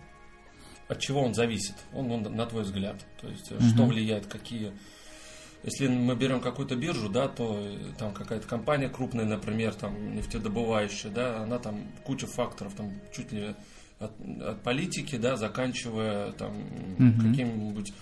От 0.88 1.00
чего 1.00 1.22
он 1.22 1.34
зависит? 1.34 1.74
Он, 1.92 2.10
он 2.10 2.22
на 2.22 2.46
твой 2.46 2.62
взгляд. 2.62 3.04
То 3.20 3.28
есть, 3.28 3.50
угу. 3.50 3.62
что 3.62 3.84
влияет, 3.86 4.26
какие 4.26 4.72
если 5.66 5.88
мы 5.88 6.14
берем 6.14 6.40
какую-то 6.40 6.76
биржу, 6.76 7.08
да, 7.08 7.26
то 7.26 7.58
э, 7.58 7.92
там 7.98 8.14
какая-то 8.14 8.46
компания 8.46 8.88
крупная, 8.88 9.24
например, 9.24 9.74
там 9.74 10.14
нефтедобывающая, 10.14 11.10
да, 11.10 11.42
она 11.42 11.58
там 11.58 11.88
куча 12.04 12.28
факторов, 12.28 12.74
там 12.74 12.92
чуть 13.12 13.32
ли 13.32 13.56
от, 13.98 14.12
от 14.40 14.62
политики, 14.62 15.16
да, 15.16 15.36
заканчивая 15.36 16.30
там 16.32 16.52
угу. 16.98 17.28
какими-нибудь 17.28 17.92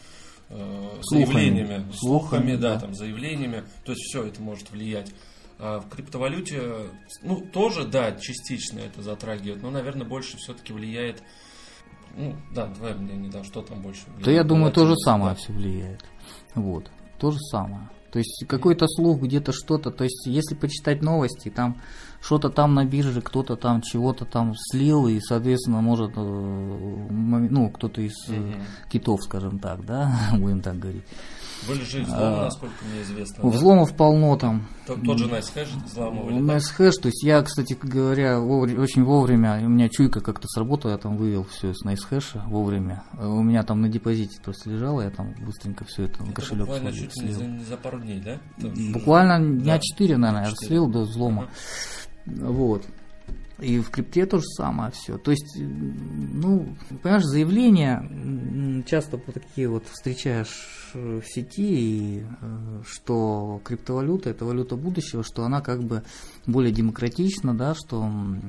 э, 0.55 1.01
заявлениями, 1.03 1.85
слухами, 1.93 1.93
слухами, 1.93 2.57
да, 2.57 2.75
да, 2.75 2.81
там 2.81 2.95
заявлениями, 2.95 3.65
то 3.85 3.93
есть 3.93 4.03
все 4.05 4.25
это 4.25 4.41
может 4.41 4.71
влиять. 4.71 5.13
А 5.59 5.81
в 5.81 5.89
криптовалюте, 5.89 6.91
ну, 7.23 7.41
тоже, 7.41 7.85
да, 7.87 8.13
частично 8.13 8.81
это 8.81 9.03
затрагивает, 9.03 9.63
но, 9.63 9.71
наверное, 9.71 10.07
больше 10.07 10.37
все-таки 10.37 10.73
влияет 10.73 11.23
ну, 12.17 12.37
да, 12.55 12.67
давай 12.67 12.95
мне 12.95 13.15
не 13.15 13.29
да, 13.29 13.43
что 13.43 13.63
там 13.63 13.83
больше 13.83 14.05
влияет. 14.07 14.25
Да 14.25 14.31
я 14.31 14.45
думаю, 14.45 14.73
то 14.73 14.87
же 14.87 14.95
самое 14.97 15.35
все 15.35 15.53
влияет. 15.53 16.05
Вот, 16.55 16.91
то 17.19 17.33
же 17.33 17.39
самое. 17.51 17.91
То 18.13 18.19
есть 18.19 18.45
какой-то 18.47 18.87
слух, 18.87 19.23
где-то 19.23 19.53
что-то. 19.53 19.91
То 19.91 20.05
есть 20.05 20.25
если 20.27 20.55
почитать 20.55 21.03
новости, 21.03 21.51
там 21.51 21.81
что-то 22.25 22.49
там 22.49 22.75
на 22.75 22.87
бирже, 22.87 23.21
кто-то 23.21 23.57
там 23.57 23.83
чего-то 23.83 24.25
там 24.25 24.55
слил, 24.57 25.07
и, 25.09 25.21
соответственно, 25.21 25.83
может, 25.83 26.13
э, 26.17 26.21
ну, 26.21 27.69
кто-то 27.71 28.01
из 28.01 28.15
угу. 28.29 28.55
китов, 28.89 29.23
скажем 29.23 29.59
так, 29.59 29.85
да, 29.85 30.31
будем 30.39 30.63
так 30.63 30.79
говорить. 30.79 31.05
Были 31.69 31.83
же 31.83 32.03
взломы, 32.03 32.37
а, 32.37 32.45
насколько 32.45 32.75
мне 32.85 33.03
известно. 33.03 33.49
Взломов 33.49 33.91
да? 33.91 33.97
полно 33.97 34.37
там. 34.37 34.67
Тот, 34.87 35.03
тот 35.03 35.19
же 35.19 35.27
NiceHash 35.27 35.85
взламывали? 35.85 36.37
NiceHash, 36.41 37.01
то 37.01 37.09
есть 37.09 37.23
я, 37.23 37.43
кстати 37.43 37.77
говоря, 37.81 38.39
вовремя, 38.39 38.81
очень 38.81 39.03
вовремя, 39.03 39.61
у 39.63 39.69
меня 39.69 39.89
чуйка 39.89 40.21
как-то 40.21 40.47
сработала, 40.49 40.93
я 40.93 40.99
там 40.99 41.17
вывел 41.17 41.45
все 41.45 41.73
с 41.73 41.85
NiceHash 41.85 42.47
вовремя. 42.49 43.03
У 43.19 43.43
меня 43.43 43.63
там 43.63 43.81
на 43.81 43.89
депозите 43.89 44.41
просто 44.43 44.71
лежало, 44.71 45.03
я 45.03 45.11
там 45.11 45.35
быстренько 45.45 45.85
все 45.85 46.05
это 46.05 46.23
на 46.23 46.33
кошелек 46.33 46.67
буквально 46.67 46.93
слил. 46.93 47.11
чуть 47.11 47.23
не 47.23 47.33
за, 47.33 47.45
не 47.45 47.65
за 47.65 47.77
пару 47.77 48.01
дней, 48.01 48.21
да? 48.21 48.39
Буквально 48.93 49.39
дня 49.41 49.77
да. 49.77 49.81
4, 49.81 50.17
наверное, 50.17 50.51
4. 50.51 50.57
я 50.61 50.69
слил 50.69 50.87
до 50.89 51.01
взлома. 51.01 51.43
Ага. 51.45 51.53
Вот. 52.27 52.85
И 53.61 53.79
в 53.79 53.91
крипте 53.91 54.27
то 54.27 54.39
же 54.39 54.45
самое 54.45 54.91
все. 54.91 55.17
То 55.17 55.31
есть, 55.31 55.57
ну, 55.59 56.75
понимаешь, 57.03 57.23
заявления 57.25 58.83
часто 58.85 59.17
такие 59.17 59.69
вот 59.69 59.85
встречаешь 59.87 60.91
в 60.93 61.23
сети, 61.23 62.25
э, 62.41 62.83
что 62.87 63.61
криптовалюта 63.65 64.31
это 64.31 64.45
валюта 64.45 64.77
будущего, 64.77 65.23
что 65.23 65.45
она 65.45 65.61
как 65.61 65.83
бы 65.85 66.03
более 66.47 66.73
демократична, 66.73 67.55
да, 67.55 67.75
что 67.75 68.05
ну, 68.05 68.41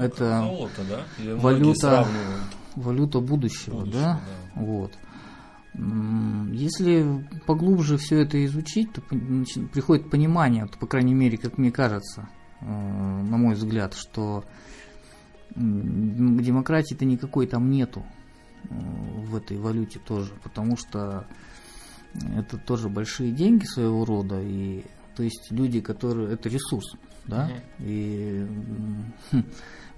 это 0.00 0.40
золото, 0.42 0.82
да? 0.88 1.36
валюта, 1.36 2.06
валюта 2.76 3.20
будущего, 3.20 3.80
будущего 3.80 4.02
да? 4.02 4.20
да, 4.54 4.62
вот. 4.62 4.92
Если 6.52 7.24
поглубже 7.46 7.98
все 7.98 8.22
это 8.22 8.44
изучить, 8.46 8.92
то 8.92 9.00
приходит 9.00 10.10
понимание, 10.10 10.66
по 10.80 10.86
крайней 10.86 11.14
мере, 11.14 11.38
как 11.38 11.58
мне 11.58 11.70
кажется, 11.70 12.28
на 12.60 13.36
мой 13.36 13.54
взгляд, 13.54 13.94
что 13.94 14.44
демократии-то 15.54 17.04
никакой 17.04 17.46
там 17.46 17.70
нету 17.70 18.04
э, 18.64 18.74
в 18.74 19.36
этой 19.36 19.58
валюте 19.58 19.98
тоже, 19.98 20.32
потому 20.42 20.76
что 20.76 21.26
это 22.36 22.58
тоже 22.58 22.88
большие 22.88 23.32
деньги 23.32 23.64
своего 23.64 24.04
рода, 24.04 24.40
и 24.40 24.84
то 25.16 25.22
есть 25.22 25.50
люди, 25.50 25.80
которые 25.80 26.32
это 26.32 26.48
ресурс, 26.48 26.96
да, 27.26 27.50
mm-hmm. 27.50 27.62
и 27.80 28.46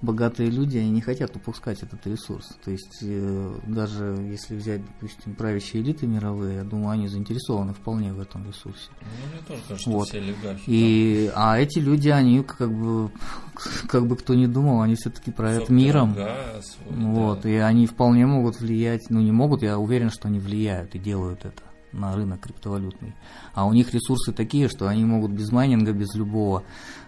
богатые 0.01 0.49
люди, 0.49 0.77
они 0.77 0.89
не 0.89 1.01
хотят 1.01 1.35
упускать 1.35 1.83
этот 1.83 2.05
ресурс. 2.07 2.57
То 2.63 2.71
есть 2.71 2.99
э, 3.01 3.59
даже 3.67 4.17
если 4.29 4.55
взять, 4.55 4.81
допустим, 4.85 5.35
правящие 5.35 5.83
элиты 5.83 6.07
мировые, 6.07 6.55
я 6.57 6.63
думаю, 6.63 6.89
они 6.89 7.07
заинтересованы 7.07 7.73
вполне 7.73 8.11
в 8.13 8.19
этом 8.19 8.45
ресурсе. 8.47 8.89
Ну, 9.01 9.07
мне 9.31 9.41
тоже 9.47 9.61
кажется, 9.67 9.89
вот. 9.89 10.07
все 10.07 10.17
олигархи. 10.17 10.63
И, 10.67 11.31
а 11.35 11.59
эти 11.59 11.79
люди, 11.79 12.09
они 12.09 12.43
как 12.43 12.71
бы, 12.73 13.11
как 13.87 14.07
бы 14.07 14.15
кто 14.15 14.33
ни 14.33 14.47
думал, 14.47 14.81
они 14.81 14.95
все-таки 14.95 15.31
правят 15.31 15.59
Собственно, 15.59 15.77
миром. 15.77 16.13
Газ, 16.13 16.77
вот, 16.89 17.41
да. 17.41 17.49
и 17.49 17.55
они 17.55 17.85
вполне 17.85 18.25
могут 18.25 18.59
влиять, 18.59 19.09
ну 19.09 19.19
не 19.21 19.31
могут, 19.31 19.61
я 19.61 19.77
уверен, 19.77 20.09
что 20.09 20.27
они 20.27 20.39
влияют 20.39 20.95
и 20.95 20.99
делают 20.99 21.45
это 21.45 21.61
на 21.91 22.15
рынок 22.15 22.41
криптовалютный. 22.41 23.13
А 23.53 23.65
у 23.65 23.73
них 23.73 23.93
ресурсы 23.93 24.31
такие, 24.31 24.69
что 24.69 24.87
они 24.87 25.03
могут 25.03 25.31
без 25.31 25.51
майнинга, 25.51 25.91
без 25.91 26.13
любого 26.15 26.63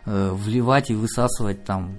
э, 0.06 0.32
вливать 0.34 0.90
и 0.90 0.96
высасывать 0.96 1.64
там 1.64 1.96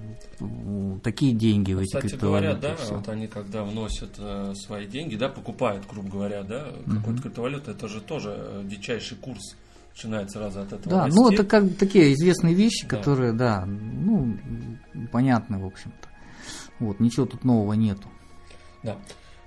такие 1.03 1.33
деньги 1.33 1.73
в 1.73 1.79
эти 1.79 1.95
Кстати 1.95 2.15
говоря, 2.15 2.55
да, 2.55 2.75
вот 2.89 3.07
они 3.09 3.27
когда 3.27 3.63
вносят 3.63 4.15
э, 4.17 4.53
свои 4.55 4.85
деньги, 4.85 5.15
да, 5.15 5.29
покупают, 5.29 5.85
грубо 5.89 6.09
говоря, 6.09 6.43
да, 6.43 6.67
какую-то 6.85 7.21
криптовалюту, 7.21 7.71
это 7.71 7.87
же 7.87 8.01
тоже 8.01 8.35
э, 8.37 8.63
дичайший 8.65 9.17
курс 9.17 9.55
начинает 9.95 10.31
сразу 10.31 10.61
от 10.61 10.73
этого. 10.73 10.89
Да, 10.89 11.05
расти. 11.05 11.19
ну 11.19 11.31
это 11.31 11.43
как 11.45 11.75
такие 11.77 12.13
известные 12.13 12.53
вещи, 12.53 12.85
да. 12.87 12.97
которые, 12.97 13.33
да, 13.33 13.65
ну, 13.65 14.37
понятны, 15.11 15.59
в 15.59 15.65
общем-то. 15.65 16.09
Вот, 16.79 16.99
ничего 16.99 17.25
тут 17.25 17.45
нового 17.45 17.73
нету. 17.73 18.09
Да. 18.83 18.97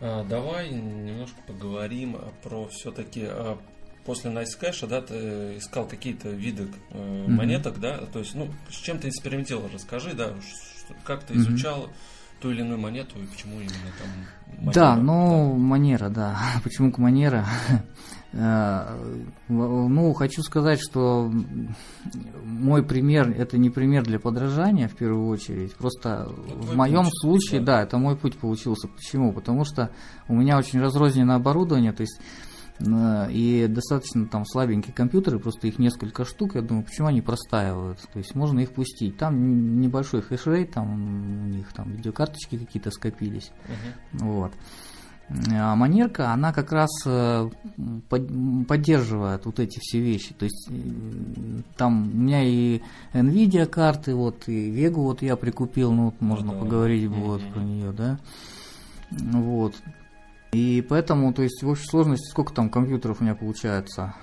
А, 0.01 0.25
давай 0.25 0.71
немножко 0.71 1.37
поговорим 1.47 2.17
про 2.43 2.67
все-таки 2.69 3.25
а, 3.25 3.59
после 4.05 4.31
Cash, 4.31 4.87
да, 4.87 5.03
ты 5.03 5.59
искал 5.59 5.87
какие-то 5.87 6.31
виды 6.31 6.69
э, 6.91 7.27
монеток, 7.27 7.77
mm-hmm. 7.77 7.81
да, 7.81 7.99
то 8.11 8.21
есть, 8.21 8.35
ну, 8.35 8.49
с 8.71 8.77
чем 8.77 8.99
ты 8.99 9.09
экспериментировал, 9.09 9.69
расскажи, 9.73 10.15
да, 10.15 10.33
как 11.05 11.25
ты 11.25 11.35
изучал 11.35 11.85
mm-hmm. 11.85 12.41
ту 12.41 12.51
или 12.51 12.61
иную 12.61 12.79
монету 12.79 13.19
и 13.21 13.27
почему 13.27 13.57
именно 13.57 13.93
там 13.99 14.59
манера, 14.59 14.75
Да, 14.75 14.97
ну, 14.97 15.53
да. 15.53 15.59
манера, 15.59 16.09
да, 16.09 16.39
почему 16.65 16.93
к 16.93 16.99
манера? 16.99 17.47
Э, 18.31 18.95
ну, 19.49 20.13
хочу 20.13 20.43
сказать, 20.43 20.81
что 20.83 21.33
мой 22.45 22.83
пример 22.83 23.31
это 23.31 23.57
не 23.57 23.71
пример 23.71 24.05
для 24.05 24.21
подражания 24.21 24.87
в 24.87 24.95
первую 24.95 25.29
очередь. 25.29 25.75
Просто 25.77 26.29
в 26.29 26.77
моем 26.77 27.05
путь, 27.05 27.21
случае, 27.23 27.61
да. 27.61 27.79
да, 27.79 27.83
это 27.85 27.97
мой 27.97 28.17
путь 28.17 28.37
получился. 28.37 28.87
Почему? 28.87 29.33
Потому 29.33 29.65
что 29.65 29.91
у 30.29 30.35
меня 30.35 30.59
очень 30.59 30.79
разрозненное 30.79 31.37
оборудование, 31.37 31.93
то 31.93 32.03
есть 32.03 32.21
и 32.81 33.67
достаточно 33.69 34.27
там 34.27 34.45
слабенькие 34.47 34.95
компьютеры, 34.95 35.39
просто 35.39 35.67
их 35.67 35.79
несколько 35.79 36.25
штук, 36.25 36.55
я 36.55 36.63
думаю, 36.63 36.85
почему 36.85 37.09
они 37.09 37.21
простаивают, 37.21 37.99
то 38.13 38.19
есть 38.19 38.35
можно 38.35 38.61
их 38.61 38.73
пустить. 38.73 39.17
Там 39.17 39.81
небольшой 39.81 40.23
хешрейт, 40.23 40.73
там 40.73 41.45
у 41.45 41.49
них 41.49 41.73
там 41.73 41.91
видеокарточки 41.91 42.57
какие-то 42.57 42.91
скопились, 42.91 43.51
uh-huh. 43.67 44.25
вот. 44.25 44.53
А 45.51 45.77
манерка, 45.77 46.33
она 46.33 46.55
как 46.55 46.73
раз 46.73 46.89
э, 47.05 47.51
поддерживает 48.09 49.45
вот 49.45 49.61
эти 49.61 49.79
все 49.79 50.01
вещи. 50.01 50.33
То 50.33 50.47
есть 50.47 50.69
э, 50.71 50.73
там 51.77 52.11
у 52.11 52.17
меня 52.17 52.43
и 52.45 52.81
Nvidia 53.13 53.67
карты, 53.67 54.15
вот 54.15 54.49
и 54.49 54.71
Vega 54.71 54.95
вот 54.95 55.21
я 55.21 55.37
прикупил, 55.37 55.93
ну 55.93 56.07
вот 56.07 56.21
можно 56.23 56.53
да. 56.53 56.59
поговорить 56.59 57.05
mm-hmm. 57.05 57.25
вот 57.25 57.43
про 57.53 57.61
нее, 57.61 57.93
да. 57.93 58.19
Вот. 59.11 59.75
И 60.53 60.85
поэтому, 60.89 61.33
то 61.33 61.43
есть 61.43 61.63
в 61.63 61.69
общей 61.69 61.87
сложности 61.87 62.31
сколько 62.31 62.55
там 62.55 62.71
компьютеров 62.71 63.21
у 63.21 63.25
меня 63.25 63.35
получается? 63.35 64.15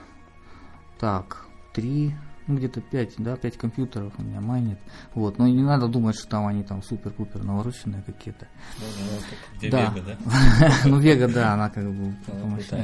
Так, 0.99 1.45
три, 1.73 2.15
ну, 2.47 2.57
где-то 2.57 2.81
5, 2.81 3.15
да, 3.17 3.35
5 3.35 3.57
компьютеров 3.57 4.13
у 4.17 4.23
меня 4.23 4.39
майнит. 4.41 4.79
Вот, 5.13 5.37
но 5.37 5.47
не 5.47 5.63
надо 5.63 5.87
думать, 5.87 6.15
что 6.15 6.27
там 6.29 6.47
они 6.47 6.63
там 6.63 6.83
супер-пупер 6.83 7.43
навороченные 7.43 8.03
какие-то. 8.03 8.47
Ну, 8.79 9.69
да. 9.69 9.91
Вега, 9.93 10.07
да? 10.07 10.71
ну, 10.85 10.99
Вега, 10.99 11.27
да, 11.27 11.53
она 11.53 11.69
как 11.69 11.91
бы 11.91 12.15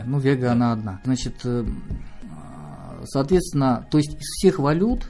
Ну, 0.06 0.20
Вега, 0.20 0.52
она 0.52 0.74
одна. 0.74 1.02
Значит, 1.04 1.36
э, 1.44 1.66
соответственно, 3.06 3.88
то 3.90 3.98
есть 3.98 4.16
из 4.16 4.28
всех 4.38 4.60
валют 4.60 5.08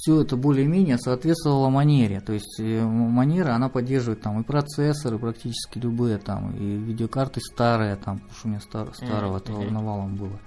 все 0.00 0.20
это 0.20 0.36
более-менее 0.36 0.96
соответствовало 0.98 1.70
манере. 1.70 2.20
То 2.20 2.32
есть 2.32 2.60
э, 2.60 2.82
манера, 2.82 3.54
она 3.54 3.68
поддерживает 3.68 4.22
там 4.22 4.40
и 4.40 4.44
процессоры 4.44 5.18
практически 5.18 5.78
любые, 5.78 6.18
там, 6.18 6.54
и 6.54 6.76
видеокарты 6.76 7.40
старые, 7.40 7.96
там, 7.96 8.18
потому 8.18 8.34
что 8.34 8.46
у 8.46 8.50
меня 8.50 8.60
стар, 8.60 8.94
старого 8.94 9.38
mm-hmm. 9.38 9.70
навалом 9.70 10.16
было. 10.16 10.38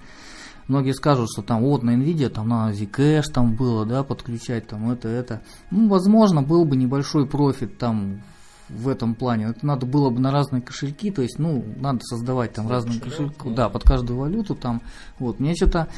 Многие 0.68 0.92
скажут, 0.92 1.28
что 1.30 1.42
там 1.42 1.62
вот 1.62 1.82
на 1.82 1.90
NVIDIA 1.90 2.30
там 2.30 2.48
на 2.48 2.70
Zcash 2.70 3.30
там 3.32 3.54
было, 3.54 3.84
да, 3.84 4.02
подключать 4.04 4.68
там 4.68 4.90
это, 4.90 5.08
это. 5.08 5.42
Ну, 5.70 5.88
возможно, 5.88 6.42
был 6.42 6.64
бы 6.64 6.76
небольшой 6.76 7.26
профит 7.26 7.76
там 7.78 8.22
в 8.70 8.88
этом 8.88 9.14
плане. 9.14 9.48
Это 9.48 9.66
надо 9.66 9.84
было 9.84 10.08
бы 10.08 10.20
на 10.20 10.30
разные 10.30 10.62
кошельки, 10.62 11.10
то 11.10 11.20
есть, 11.20 11.38
ну, 11.38 11.62
надо 11.76 12.00
создавать 12.02 12.54
там 12.54 12.68
разные 12.70 13.00
кошельки, 13.00 13.52
да, 13.54 13.68
под 13.68 13.82
каждую 13.82 14.18
валюту 14.18 14.54
там. 14.54 14.80
Вот, 15.18 15.40
мне 15.40 15.54
что-то 15.54 15.88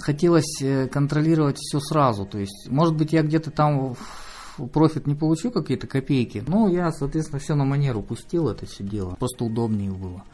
хотелось 0.00 0.60
э, 0.62 0.88
контролировать 0.88 1.58
все 1.58 1.80
сразу, 1.80 2.26
то 2.26 2.38
есть, 2.38 2.68
может 2.68 2.96
быть, 2.96 3.12
я 3.12 3.22
где-то 3.22 3.50
там 3.50 3.96
профит 4.72 5.06
не 5.06 5.14
получу 5.14 5.50
какие-то 5.50 5.86
копейки, 5.86 6.42
но 6.46 6.68
я, 6.68 6.90
соответственно, 6.90 7.38
все 7.38 7.54
на 7.54 7.64
манеру 7.64 8.02
пустил 8.02 8.48
это 8.48 8.66
все 8.66 8.84
дело, 8.84 9.14
просто 9.18 9.44
удобнее 9.44 9.92
было. 9.92 10.24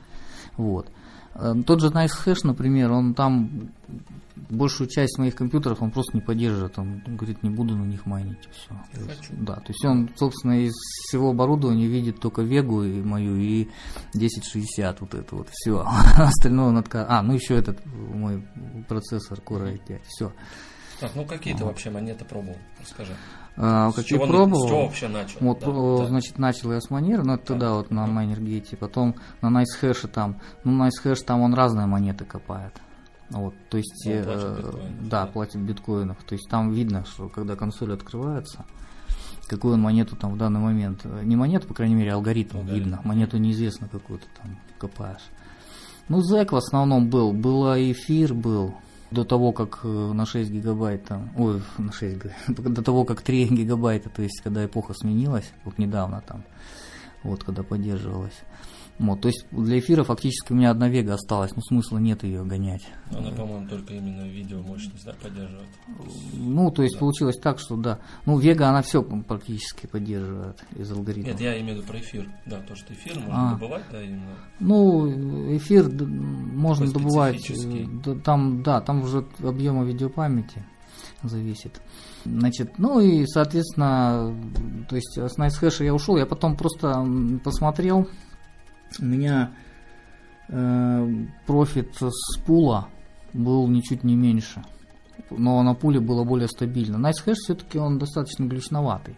Вот. 0.56 0.88
Э, 1.34 1.54
тот 1.66 1.80
же 1.80 1.88
NiceHash, 1.88 2.40
например, 2.44 2.92
он 2.92 3.14
там 3.14 3.70
большую 4.50 4.88
часть 4.88 5.18
моих 5.18 5.34
компьютеров 5.34 5.82
он 5.82 5.90
просто 5.90 6.16
не 6.16 6.20
поддерживает. 6.20 6.78
Он 6.78 7.02
говорит, 7.06 7.42
не 7.42 7.50
буду 7.50 7.76
на 7.76 7.84
них 7.84 8.06
майнить. 8.06 8.48
Все. 8.52 8.74
Я 8.94 9.14
хочу. 9.14 9.32
Да, 9.38 9.54
то 9.56 9.68
есть 9.68 9.84
он, 9.84 10.10
собственно, 10.16 10.64
из 10.64 10.72
всего 10.72 11.30
оборудования 11.30 11.86
видит 11.86 12.20
только 12.20 12.42
Вегу 12.42 12.82
и 12.82 13.02
мою 13.02 13.36
и 13.36 13.68
1060, 14.14 15.00
вот 15.00 15.14
это 15.14 15.36
вот 15.36 15.48
все. 15.50 15.84
Остальное 16.16 16.66
он 16.66 16.78
отка... 16.78 17.06
А, 17.08 17.22
ну 17.22 17.34
еще 17.34 17.54
этот 17.56 17.84
мой 17.86 18.46
процессор 18.88 19.38
Core 19.38 19.78
i5. 19.78 20.00
Все. 20.08 20.32
Так, 21.00 21.10
ну 21.14 21.24
какие 21.24 21.54
ты 21.54 21.64
вообще 21.64 21.90
монеты 21.90 22.24
пробовал? 22.24 22.56
Расскажи. 22.80 23.12
А, 23.56 23.90
С 23.90 23.94
какие 23.94 24.16
чего, 24.16 24.26
пробовал? 24.26 24.66
С 24.66 24.68
чего 24.68 24.82
вообще 24.86 25.08
начал? 25.08 25.38
Вот, 25.40 25.60
Да, 25.60 25.66
э, 25.68 25.98
да. 25.98 26.06
значит, 26.06 26.38
начал 26.38 26.72
я 26.72 26.80
с 26.80 26.90
Манера, 26.90 27.22
но 27.22 27.34
это 27.34 27.46
тогда 27.46 27.74
вот 27.74 27.90
на 27.90 28.06
Майнергейте, 28.06 28.76
потом 28.76 29.14
на 29.42 29.48
NiceHash 29.62 30.08
там, 30.08 30.40
ну, 30.64 30.84
NiceHash 30.86 31.24
там 31.24 31.40
он 31.40 31.54
разные 31.54 31.86
монеты 31.86 32.24
копает. 32.24 32.72
Вот, 33.30 33.54
то 33.70 33.78
есть, 33.78 34.06
Он 34.06 34.12
э, 34.12 34.22
платит 34.24 35.08
да, 35.08 35.24
да. 35.24 35.26
платит 35.26 35.54
в 35.54 35.62
биткоинах. 35.64 36.22
То 36.24 36.34
есть 36.34 36.48
там 36.50 36.72
видно, 36.72 37.04
что 37.06 37.28
когда 37.28 37.56
консоль 37.56 37.92
открывается, 37.94 38.64
какую 39.48 39.74
он 39.74 39.80
монету 39.80 40.16
там 40.16 40.32
в 40.32 40.36
данный 40.36 40.60
момент, 40.60 41.00
э, 41.04 41.22
не 41.24 41.36
монету, 41.36 41.66
по 41.68 41.74
крайней 41.74 41.94
мере, 41.94 42.12
алгоритм, 42.12 42.58
Алгоритм. 42.58 42.74
видно, 42.76 43.00
монету 43.04 43.38
неизвестно 43.38 43.88
какую 43.88 44.18
ты 44.18 44.26
там 44.42 44.58
копаешь. 44.78 45.22
Ну, 46.08 46.20
зэк 46.22 46.52
в 46.52 46.56
основном 46.56 47.08
был, 47.08 47.32
было 47.32 47.80
эфир 47.92 48.34
был, 48.34 48.74
до 49.14 49.24
того, 49.24 49.52
как 49.52 49.80
э, 49.84 49.88
на 49.88 50.26
6 50.26 50.50
гигабайт 50.50 51.04
там, 51.04 51.30
ой, 51.36 51.62
на 51.78 51.92
6 51.92 52.18
г- 52.18 52.34
до 52.48 52.82
того, 52.82 53.04
как 53.04 53.22
3 53.22 53.44
гигабайта, 53.50 54.10
то 54.10 54.22
есть, 54.22 54.40
когда 54.42 54.64
эпоха 54.64 54.94
сменилась, 54.94 55.50
вот 55.64 55.78
недавно 55.78 56.22
там, 56.26 56.42
вот, 57.22 57.44
когда 57.44 57.62
поддерживалась. 57.62 58.38
Вот, 58.96 59.22
то 59.22 59.28
есть, 59.28 59.44
для 59.50 59.80
эфира 59.80 60.04
фактически 60.04 60.52
у 60.52 60.54
меня 60.54 60.70
одна 60.70 60.88
вега 60.88 61.14
осталась, 61.14 61.50
ну, 61.56 61.62
смысла 61.62 61.98
нет 61.98 62.22
ее 62.22 62.44
гонять. 62.44 62.82
Она, 63.10 63.30
по-моему, 63.32 63.66
только 63.68 63.94
именно 63.94 64.22
видео 64.22 64.62
мощность 64.62 65.04
да, 65.04 65.14
поддерживает. 65.20 65.68
Ну, 66.34 66.70
то 66.70 66.82
есть, 66.84 66.94
Да. 66.94 67.00
получилось 67.00 67.36
так, 67.42 67.58
что 67.58 67.76
да, 67.76 67.98
ну, 68.24 68.38
вега, 68.38 68.68
она 68.68 68.82
все 68.82 69.02
практически 69.02 69.86
поддерживает 69.86 70.62
из 70.76 70.92
алгоритма. 70.92 71.32
Нет, 71.32 71.40
я 71.40 71.60
имею 71.60 71.74
в 71.74 71.78
виду 71.80 71.88
про 71.88 71.98
эфир. 71.98 72.28
Да, 72.46 72.60
то, 72.60 72.76
что 72.76 72.94
эфир 72.94 73.18
можно 73.18 73.50
А. 73.50 73.54
добывать, 73.54 73.84
да, 73.90 74.00
именно. 74.00 74.36
Ну, 74.60 75.56
эфир 75.56 75.88
можно 75.90 76.86
добывать. 76.86 77.50
э, 77.50 78.14
Там, 78.24 78.62
да, 78.62 78.80
там 78.80 79.02
уже 79.02 79.26
объема 79.42 79.82
видеопамяти 79.84 80.64
зависит. 81.24 81.80
Значит, 82.24 82.78
ну 82.78 83.00
и, 83.00 83.26
соответственно, 83.26 84.34
то 84.88 84.96
есть 84.96 85.18
с 85.18 85.36
NiceHash 85.38 85.84
я 85.84 85.94
ушел, 85.94 86.16
я 86.16 86.26
потом 86.26 86.56
просто 86.56 87.06
посмотрел, 87.42 88.08
у 89.00 89.04
меня 89.04 89.52
э, 90.48 91.26
профит 91.46 91.94
с 92.00 92.38
пула 92.40 92.88
был 93.32 93.66
ничуть 93.68 94.04
не 94.04 94.16
меньше, 94.16 94.62
но 95.30 95.62
на 95.62 95.74
пуле 95.74 96.00
было 96.00 96.24
более 96.24 96.48
стабильно. 96.48 96.96
NiceHash 96.96 97.34
все-таки 97.34 97.78
он 97.78 97.98
достаточно 97.98 98.44
глючноватый 98.44 99.16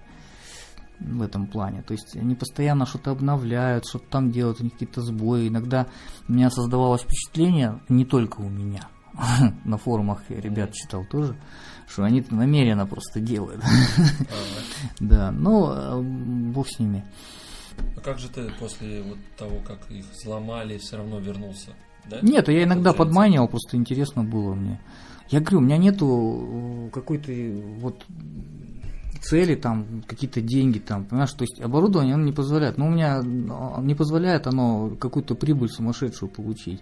в 0.99 1.23
этом 1.23 1.47
плане. 1.47 1.83
То 1.83 1.93
есть 1.93 2.17
они 2.17 2.35
постоянно 2.35 2.87
что-то 2.87 3.11
обновляют, 3.11 3.87
что-то 3.87 4.07
там 4.09 4.31
делают, 4.31 4.61
у 4.61 4.65
них 4.65 4.73
какие-то 4.73 5.03
сбои. 5.03 5.49
Иногда 5.49 5.87
у 6.29 6.33
меня 6.33 6.51
создавалось 6.51 7.03
впечатление, 7.03 7.81
не 7.89 8.05
только 8.05 8.41
у 8.41 8.49
меня, 8.49 8.89
на 9.65 9.79
форумах 9.79 10.23
я 10.29 10.41
ребят 10.41 10.73
читал 10.73 11.05
тоже, 11.05 11.37
что 11.87 12.05
они 12.05 12.21
это 12.21 12.35
намеренно 12.35 12.87
просто 12.87 13.21
делают. 13.21 13.63
Да, 15.01 15.33
ну, 15.33 16.03
бог 16.53 16.69
с 16.69 16.79
ними. 16.79 17.05
А 17.97 18.01
как 18.01 18.19
же 18.19 18.29
ты 18.29 18.51
после 18.59 19.03
вот 19.03 19.19
того, 19.37 19.61
как 19.67 19.91
их 19.91 20.05
взломали, 20.13 20.79
все 20.79 20.97
равно 20.97 21.19
вернулся? 21.19 21.71
Да? 22.09 22.19
Нет, 22.23 22.49
я 22.49 22.63
иногда 22.63 22.93
Получается. 22.93 22.99
подманивал, 22.99 23.49
просто 23.49 23.77
интересно 23.77 24.25
было 24.25 24.55
мне. 24.55 24.81
Я 25.29 25.41
говорю, 25.41 25.59
у 25.59 25.63
меня 25.63 25.77
нету 25.77 26.87
э, 26.87 26.91
какой-то 26.93 27.33
вот 27.81 28.05
цели, 29.21 29.57
там, 29.57 30.03
какие-то 30.07 30.41
деньги, 30.41 30.79
там, 30.79 31.05
понимаешь, 31.05 31.33
то 31.33 31.43
есть 31.43 31.61
оборудование 31.61 32.15
оно 32.15 32.25
не 32.25 32.33
позволяет. 32.33 32.79
Но 32.79 32.87
у 32.87 32.91
меня 32.91 33.19
э, 33.19 33.83
не 33.83 33.95
позволяет 33.95 34.47
оно 34.47 34.91
какую-то 35.01 35.35
прибыль 35.35 35.69
сумасшедшую 35.69 36.31
получить. 36.31 36.81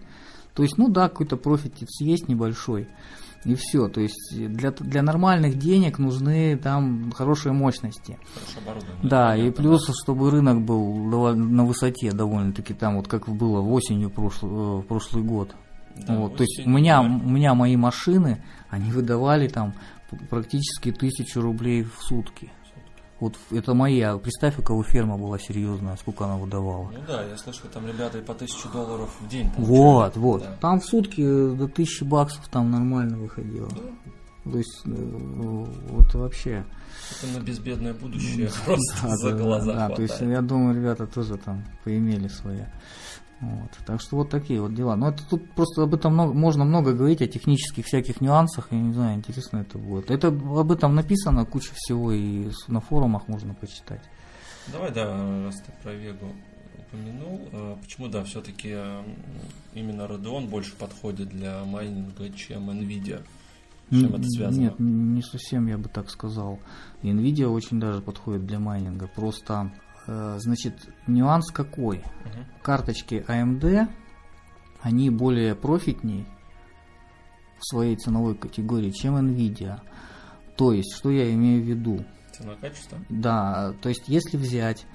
То 0.55 0.63
есть, 0.63 0.79
ну 0.79 0.89
да, 0.89 1.09
какой-то 1.09 1.37
профит 1.37 1.75
есть 2.01 2.29
небольшой. 2.29 2.89
И 3.45 3.55
все. 3.57 3.89
То 3.89 4.01
есть 4.01 4.33
для, 4.33 4.71
для 4.71 5.03
нормальных 5.03 5.59
денег 5.59 5.99
нужны 5.99 6.57
там 6.57 7.13
хорошие 7.13 7.53
мощности. 7.53 8.19
Хорошее 8.35 8.63
оборудование. 8.65 9.11
Да, 9.11 9.37
и 9.37 9.41
понятно, 9.41 9.63
плюс, 9.63 9.91
чтобы 10.03 10.31
рынок 10.31 10.65
был 10.65 11.11
довольно- 11.11 11.45
на 11.45 11.65
высоте 11.65 12.13
довольно-таки 12.13 12.73
там, 12.73 12.97
вот 12.97 13.09
как 13.09 13.29
было 13.29 13.61
осенью 13.61 14.11
прошлый, 14.11 14.81
э, 14.81 14.83
прошлый 14.85 15.25
год. 15.25 15.55
Да, 16.07 16.17
вот, 16.17 16.37
то 16.37 16.43
есть 16.43 16.63
у 16.65 16.71
меня, 16.71 17.03
у 17.03 17.29
меня 17.29 17.55
мои 17.55 17.77
машины, 17.77 18.43
они 18.71 18.91
выдавали 18.91 19.47
там 19.49 19.75
практически 20.31 20.91
тысячу 20.91 21.41
рублей 21.41 21.83
в 21.85 22.03
сутки. 22.03 22.51
Вот 23.21 23.35
это 23.51 23.75
моя. 23.75 24.17
Представь, 24.19 24.59
у 24.59 24.63
кого 24.63 24.83
ферма 24.83 25.17
была 25.17 25.39
серьезная, 25.39 25.97
сколько 25.97 26.25
она 26.25 26.37
выдавала. 26.37 26.91
Ну 26.91 27.01
да, 27.07 27.25
я 27.25 27.37
слышал, 27.37 27.69
там 27.73 27.87
ребята 27.87 28.19
и 28.19 28.23
по 28.23 28.35
тысячу 28.35 28.69
долларов 28.69 29.11
в 29.21 29.29
день 29.29 29.51
получали. 29.51 29.79
Вот, 29.79 30.17
вот. 30.17 30.43
Да. 30.43 30.57
Там 30.61 30.81
в 30.81 30.85
сутки 30.85 31.23
до 31.23 31.69
тысячи 31.69 32.05
баксов 32.05 32.47
там 32.49 32.71
нормально 32.71 33.19
выходило. 33.19 33.69
Да. 33.69 34.51
То 34.51 34.59
есть, 34.59 34.83
э, 34.85 34.91
вот 34.91 36.15
вообще. 36.15 36.65
Это 37.11 37.39
на 37.39 37.43
безбедное 37.43 37.95
будущее 37.95 38.51
просто 38.65 39.03
Да, 39.03 39.17
за 39.17 39.31
да, 39.31 39.37
глаза 39.37 39.73
да, 39.73 39.89
то 39.89 40.03
есть 40.03 40.21
я 40.21 40.43
думаю, 40.43 40.77
ребята 40.77 41.07
тоже 41.07 41.39
там 41.39 41.65
поимели 41.83 42.29
свои. 42.29 42.61
Вот. 43.45 43.71
Так 43.87 44.01
что 44.01 44.17
вот 44.17 44.31
такие 44.31 44.61
вот 44.61 44.75
дела. 44.75 44.97
Но 44.97 45.09
это 45.11 45.23
тут 45.29 45.51
просто 45.53 45.83
об 45.83 45.95
этом 45.95 46.15
много, 46.15 46.33
можно 46.33 46.65
много 46.65 46.95
говорить, 46.95 47.23
о 47.23 47.27
технических 47.27 47.85
всяких 47.87 48.21
нюансах, 48.21 48.69
я 48.71 48.79
не 48.79 48.93
знаю, 48.93 49.17
интересно 49.17 49.59
это 49.59 49.79
будет. 49.79 50.11
Это 50.11 50.29
об 50.29 50.73
этом 50.73 50.95
написано 50.95 51.45
куча 51.45 51.73
всего, 51.75 52.13
и 52.13 52.51
на 52.69 52.81
форумах 52.81 53.29
можно 53.29 53.55
почитать. 53.55 54.03
Давай, 54.73 54.91
да, 54.93 55.45
раз 55.45 55.61
ты 55.61 55.73
про 55.83 55.93
Вегу 55.93 56.33
упомянул, 56.79 57.49
э, 57.53 57.77
почему, 57.83 58.09
да, 58.09 58.25
все-таки 58.25 58.75
именно 59.75 60.03
Radeon 60.03 60.49
больше 60.49 60.75
подходит 60.77 61.29
для 61.29 61.65
майнинга, 61.65 62.31
чем 62.31 62.71
Nvidia? 62.71 63.23
Чем 63.91 64.15
это 64.15 64.25
связано? 64.25 64.63
Нет, 64.63 64.75
не 64.79 65.23
совсем 65.23 65.67
я 65.67 65.77
бы 65.77 65.89
так 65.89 66.09
сказал. 66.09 66.59
Nvidia 67.03 67.47
очень 67.47 67.79
даже 67.79 68.01
подходит 68.01 68.47
для 68.47 68.59
майнинга. 68.59 69.09
Просто, 69.15 69.71
значит, 70.07 70.75
нюанс 71.07 71.51
какой? 71.51 71.99
Мгм. 71.99 72.45
карточки 72.63 73.25
AMD, 73.29 73.89
они 74.81 75.11
более 75.11 75.55
профитней 75.55 76.27
в 77.59 77.67
своей 77.67 77.97
ценовой 77.97 78.35
категории, 78.35 78.91
чем 78.91 79.17
Nvidia. 79.17 79.81
То 80.57 80.73
есть, 80.73 80.95
что 80.95 81.11
я 81.11 81.33
имею 81.33 81.63
в 81.63 81.67
виду? 81.67 82.05
Цена 82.33 82.55
качество? 82.61 82.99
Да, 83.09 83.75
то 83.81 83.89
есть, 83.89 84.09
если 84.09 84.37
взять, 84.37 84.87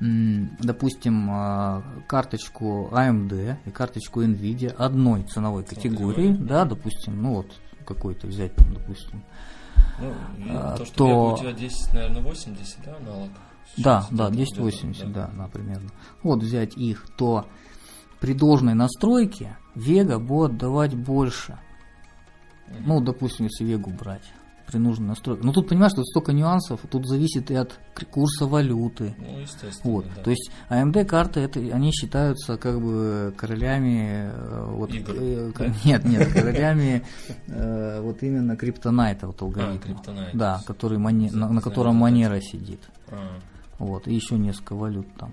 допустим, 0.00 1.28
а, 1.30 1.82
карточку 2.08 2.88
AMD 2.92 3.56
и 3.64 3.70
карточку 3.70 4.22
Nvidia 4.22 4.70
одной 4.74 5.22
ценовой 5.24 5.64
категории, 5.64 6.32
да, 6.32 6.64
допустим, 6.64 7.22
ну 7.22 7.34
вот 7.36 7.52
какой-то 7.86 8.26
взять, 8.26 8.52
допустим, 8.56 9.22
Ну, 9.98 10.12
А, 10.50 10.76
то, 10.76 10.84
что 10.84 10.94
то- 10.96 11.34
у 11.34 11.38
тебя 11.38 11.52
10, 11.52 11.94
наверное, 11.94 12.22
80, 12.22 12.84
да, 12.84 12.96
аналог? 12.96 13.30
Да, 13.76 14.06
да, 14.10 14.28
где-то, 14.28 14.54
1080, 14.62 15.04
где-то, 15.04 15.12
да, 15.12 15.30
да, 15.36 15.48
примерно. 15.48 15.90
Вот 16.22 16.42
взять 16.42 16.76
их, 16.76 17.06
то 17.16 17.46
при 18.20 18.34
должной 18.34 18.74
настройке 18.74 19.56
Вега 19.74 20.18
будет 20.18 20.58
давать 20.58 20.94
больше. 20.94 21.58
Ну, 22.80 23.00
допустим, 23.00 23.46
если 23.46 23.64
Вегу 23.64 23.90
брать 23.90 24.32
при 24.66 24.78
нужной 24.78 25.08
настройке. 25.08 25.44
Но 25.44 25.52
тут, 25.52 25.68
понимаешь, 25.68 25.92
тут 25.92 26.06
столько 26.06 26.32
нюансов, 26.32 26.80
тут 26.90 27.06
зависит 27.06 27.50
и 27.50 27.54
от 27.54 27.78
курса 28.10 28.46
валюты. 28.46 29.14
Ну, 29.18 29.40
естественно, 29.40 29.94
Вот, 29.94 30.06
да. 30.16 30.22
то 30.22 30.30
есть 30.30 30.50
AMD 30.70 31.04
карты 31.04 31.40
это 31.40 31.60
они 31.60 31.92
считаются 31.92 32.56
как 32.56 32.80
бы 32.80 33.34
королями 33.36 34.30
э, 34.32 34.64
вот 34.70 34.94
Игр, 34.94 35.14
э, 35.14 35.52
да? 35.58 35.66
нет 35.84 36.04
нет 36.04 36.32
королями 36.32 37.04
э, 37.48 38.00
вот 38.00 38.22
именно 38.22 38.56
криптонайта 38.56 39.26
вот 39.26 39.42
алгоритма 39.42 39.94
Kryptonite. 39.94 40.30
да 40.32 40.62
который 40.66 40.98
на, 40.98 41.60
котором 41.60 41.96
манера 41.96 42.40
сидит 42.40 42.80
А, 43.10 43.40
вот, 43.86 44.08
и 44.08 44.14
еще 44.14 44.36
несколько 44.38 44.74
валют 44.74 45.06
там. 45.16 45.32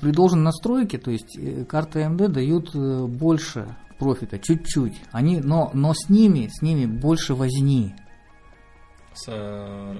При- 0.00 0.10
должной 0.12 0.42
настройке, 0.42 0.98
то 0.98 1.10
есть 1.10 1.36
э, 1.38 1.64
карты 1.64 2.00
AMD 2.00 2.28
дают 2.28 2.74
э, 2.74 3.06
больше 3.06 3.76
профита, 3.98 4.38
чуть-чуть. 4.38 5.00
Они, 5.12 5.40
но, 5.40 5.70
но 5.74 5.92
с 5.94 6.08
ними, 6.08 6.48
с 6.52 6.62
ними 6.62 6.86
больше 6.86 7.34
возни. 7.34 7.94
с, 9.14 9.26
э, 9.28 9.96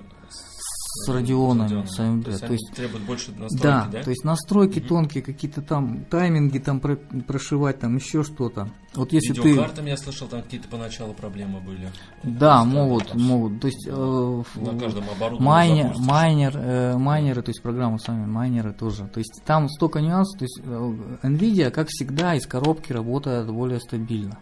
с 0.92 1.08
радионами, 1.08 1.84
с 1.86 1.98
AMD. 1.98 2.24
То 2.24 2.30
есть, 2.30 2.46
то 2.46 2.52
есть 2.52 2.72
требуют 2.74 3.04
больше 3.04 3.30
настройки, 3.32 3.62
да, 3.62 3.88
да? 3.90 4.02
то 4.02 4.10
есть 4.10 4.24
настройки 4.24 4.80
тонкие, 4.80 5.22
какие-то 5.22 5.62
там 5.62 6.04
тайминги 6.04 6.58
там 6.58 6.80
про- 6.80 6.96
прошивать, 6.96 7.78
там 7.78 7.96
еще 7.96 8.24
что-то. 8.24 8.68
Вот 8.94 9.12
если 9.12 9.32
ты... 9.32 9.54
Я 9.84 9.96
слышал, 9.96 10.26
там 10.26 10.42
какие-то 10.42 10.68
поначалу 10.68 11.14
проблемы 11.14 11.60
были. 11.60 11.90
Да, 12.24 12.64
могут, 12.64 13.08
там 13.08 13.22
могут. 13.22 13.60
То 13.60 13.68
есть 13.68 13.86
э, 13.86 14.42
На 14.56 14.78
каждом 14.78 15.04
оборудовании 15.08 15.46
майнер, 15.46 15.94
майнер, 15.98 16.56
э, 16.56 16.96
майнеры, 16.96 17.42
то 17.42 17.50
есть 17.50 17.62
программы 17.62 18.00
сами, 18.00 18.26
майнеры 18.26 18.72
тоже. 18.72 19.06
То 19.06 19.18
есть 19.18 19.42
там 19.44 19.68
столько 19.68 20.00
нюансов. 20.00 20.38
То 20.40 20.44
есть 20.44 20.60
э, 20.64 20.94
Nvidia, 21.22 21.70
как 21.70 21.88
всегда, 21.88 22.34
из 22.34 22.46
коробки 22.46 22.92
работает 22.92 23.48
более 23.48 23.78
стабильно. 23.78 24.38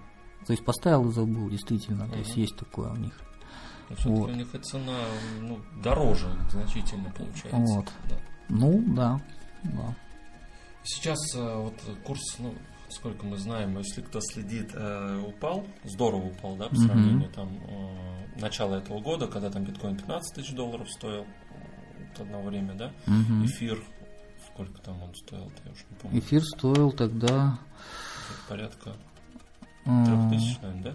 То 0.46 0.52
есть 0.52 0.64
поставил 0.64 1.10
и 1.10 1.12
забыл, 1.12 1.50
действительно. 1.50 2.08
То 2.08 2.16
есть 2.16 2.36
есть 2.36 2.56
такое 2.56 2.90
у 2.90 2.96
них. 2.96 3.12
Но 3.88 3.96
всё-таки 3.96 4.20
вот. 4.20 4.30
у 4.30 4.34
них 4.34 4.54
и 4.54 4.58
цена 4.58 4.98
ну, 5.40 5.58
дороже 5.82 6.28
значительно 6.50 7.10
получается. 7.10 7.74
Вот. 7.74 7.92
Да. 8.08 8.16
Ну, 8.48 8.82
да. 8.94 9.20
да. 9.64 9.94
Сейчас 10.84 11.18
э, 11.34 11.56
вот 11.56 11.74
курс, 12.04 12.20
ну, 12.38 12.54
сколько 12.88 13.26
мы 13.26 13.36
знаем, 13.36 13.76
если 13.78 14.00
кто 14.00 14.20
следит, 14.20 14.70
э, 14.74 15.22
упал, 15.26 15.64
здорово 15.84 16.28
упал, 16.28 16.56
да, 16.56 16.68
по 16.68 16.76
сравнению 16.76 17.28
там 17.30 17.48
э, 17.68 18.40
начала 18.40 18.76
этого 18.76 19.00
года, 19.00 19.26
когда 19.26 19.50
там 19.50 19.64
биткоин 19.64 19.96
15 19.96 20.34
тысяч 20.34 20.52
долларов 20.54 20.90
стоил 20.90 21.26
одно 22.18 22.42
время, 22.42 22.74
да, 22.74 22.92
Мгм. 23.06 23.46
эфир, 23.46 23.82
сколько 24.52 24.80
там 24.80 25.00
он 25.02 25.14
стоил, 25.14 25.52
я 25.64 25.72
уже 25.72 25.84
не 25.90 25.96
помню, 25.96 26.18
Эфир 26.18 26.42
стоил 26.42 26.90
тогда 26.92 27.58
порядка 28.48 28.94
э, 29.84 30.04
трех 30.04 30.30
тысяч, 30.30 30.58
наверное, 30.60 30.82
да? 30.82 30.94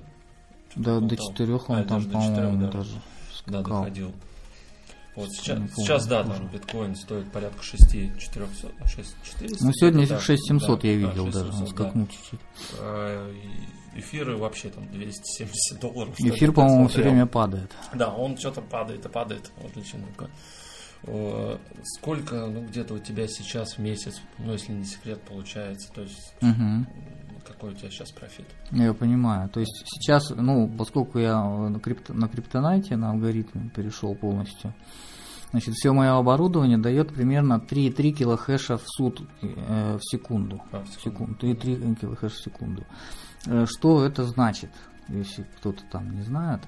Да, 0.75 0.97
около 0.97 1.09
до 1.09 1.17
четырех 1.17 1.69
он 1.69 1.79
А, 1.79 1.83
там, 1.83 2.03
по-моему, 2.05 2.61
да. 2.61 2.71
даже 2.71 2.91
Да, 3.45 3.59
скакал. 3.59 3.79
доходил. 3.83 4.11
Вот 5.15 5.29
сейчас, 5.29 5.57
помню, 5.57 5.69
сейчас 5.75 6.07
да, 6.07 6.23
там 6.23 6.47
биткоин 6.47 6.95
стоит 6.95 7.31
порядка 7.31 7.61
6 7.63 7.91
400, 8.19 8.71
6 8.87 9.15
400. 9.23 9.63
Ну, 9.65 9.71
сегодня 9.73 10.07
да, 10.07 10.19
6700 10.19 10.81
да, 10.81 10.87
я 10.87 10.93
да, 10.93 11.07
видел 11.07 11.25
даже, 11.25 11.51
6700, 11.51 11.53
он 11.53 11.65
да. 11.65 11.71
скакнул 11.71 12.07
чуть-чуть. 12.07 12.39
Э, 12.79 13.33
и 13.93 13.99
Эфиры 13.99 14.37
вообще 14.37 14.69
там 14.69 14.87
270 14.91 15.79
долларов. 15.79 16.15
Эфир, 16.19 16.51
по-моему, 16.51 16.87
все 16.87 17.03
время 17.03 17.27
падает. 17.27 17.71
Да, 17.93 18.11
он 18.11 18.35
что-то 18.39 18.61
падает 18.61 19.05
и 19.05 19.09
падает. 19.09 19.51
Вот 19.61 19.75
личинка. 19.75 20.29
Сколько, 21.83 22.47
ну, 22.47 22.65
где-то 22.65 22.95
у 22.95 22.99
тебя 22.99 23.27
сейчас 23.27 23.73
в 23.77 23.79
месяц, 23.79 24.21
ну, 24.39 24.53
если 24.53 24.71
не 24.71 24.85
секрет, 24.85 25.21
получается, 25.21 25.91
то 25.93 26.01
есть 26.01 26.33
Мгм. 26.41 26.87
Какой 27.63 27.75
у 27.75 27.77
тебя 27.77 27.89
сейчас 27.89 28.11
профит? 28.11 28.45
Я 28.71 28.93
понимаю. 28.93 29.47
То 29.49 29.61
есть 29.61 29.83
сейчас, 29.85 30.29
ну, 30.31 30.69
поскольку 30.77 31.17
я 31.19 31.41
на, 31.41 31.79
крипто, 31.79 32.13
на 32.13 32.27
криптонайте, 32.27 32.97
на 32.97 33.11
алгоритм 33.11 33.69
перешел 33.69 34.15
полностью, 34.15 34.73
значит, 35.51 35.73
все 35.75 35.93
мое 35.93 36.17
оборудование 36.17 36.77
дает 36.77 37.13
примерно 37.13 37.63
3,3 37.65 38.11
килохэша 38.11 38.77
в 38.77 38.83
суд 38.85 39.21
э, 39.41 39.97
в 39.97 40.01
секунду. 40.01 40.61
А, 40.73 40.83
в 40.83 40.89
секунду. 41.01 41.37
секунду. 41.39 41.71
3,3 41.71 41.95
килохэша 42.01 42.35
в 42.35 42.43
секунду. 42.43 42.85
Э, 43.45 43.65
Что 43.65 44.03
это 44.03 44.25
значит, 44.25 44.71
если 45.07 45.43
кто-то 45.57 45.83
там 45.89 46.13
не 46.15 46.21
знает? 46.21 46.63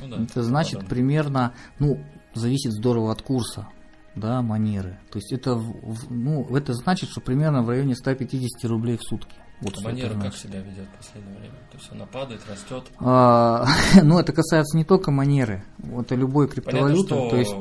Ну, 0.00 0.08
да, 0.08 0.22
Это 0.22 0.42
значит 0.42 0.76
ладно. 0.76 0.88
примерно, 0.88 1.54
ну, 1.78 2.04
зависит 2.34 2.72
здорово 2.72 3.12
от 3.12 3.22
курса, 3.22 3.68
да, 4.16 4.42
манеры. 4.42 4.98
То 5.12 5.18
есть 5.18 5.32
это, 5.32 5.62
ну, 6.08 6.56
это 6.56 6.72
значит, 6.74 7.10
что 7.10 7.20
примерно 7.20 7.62
в 7.62 7.68
районе 7.68 7.94
150 7.94 8.68
рублей 8.68 8.96
в 8.96 9.02
сутки. 9.02 9.36
Вот 9.60 9.74
А 9.78 9.88
Манера 9.88 10.18
как 10.18 10.34
себя 10.34 10.60
ведет 10.60 10.86
в 10.86 10.96
последнее 10.96 11.38
время? 11.38 11.54
То 11.70 11.76
есть 11.76 11.92
она 11.92 12.06
падает, 12.06 12.40
растет. 12.48 12.84
А, 12.98 13.66
ну, 14.02 14.18
это 14.18 14.32
касается 14.32 14.76
не 14.76 14.84
только 14.84 15.10
манеры, 15.10 15.64
это 15.98 16.14
любой 16.14 16.48
Понятно, 16.48 16.70
криптовалюты. 16.70 17.06
что 17.06 17.30
то 17.30 17.36
есть, 17.36 17.54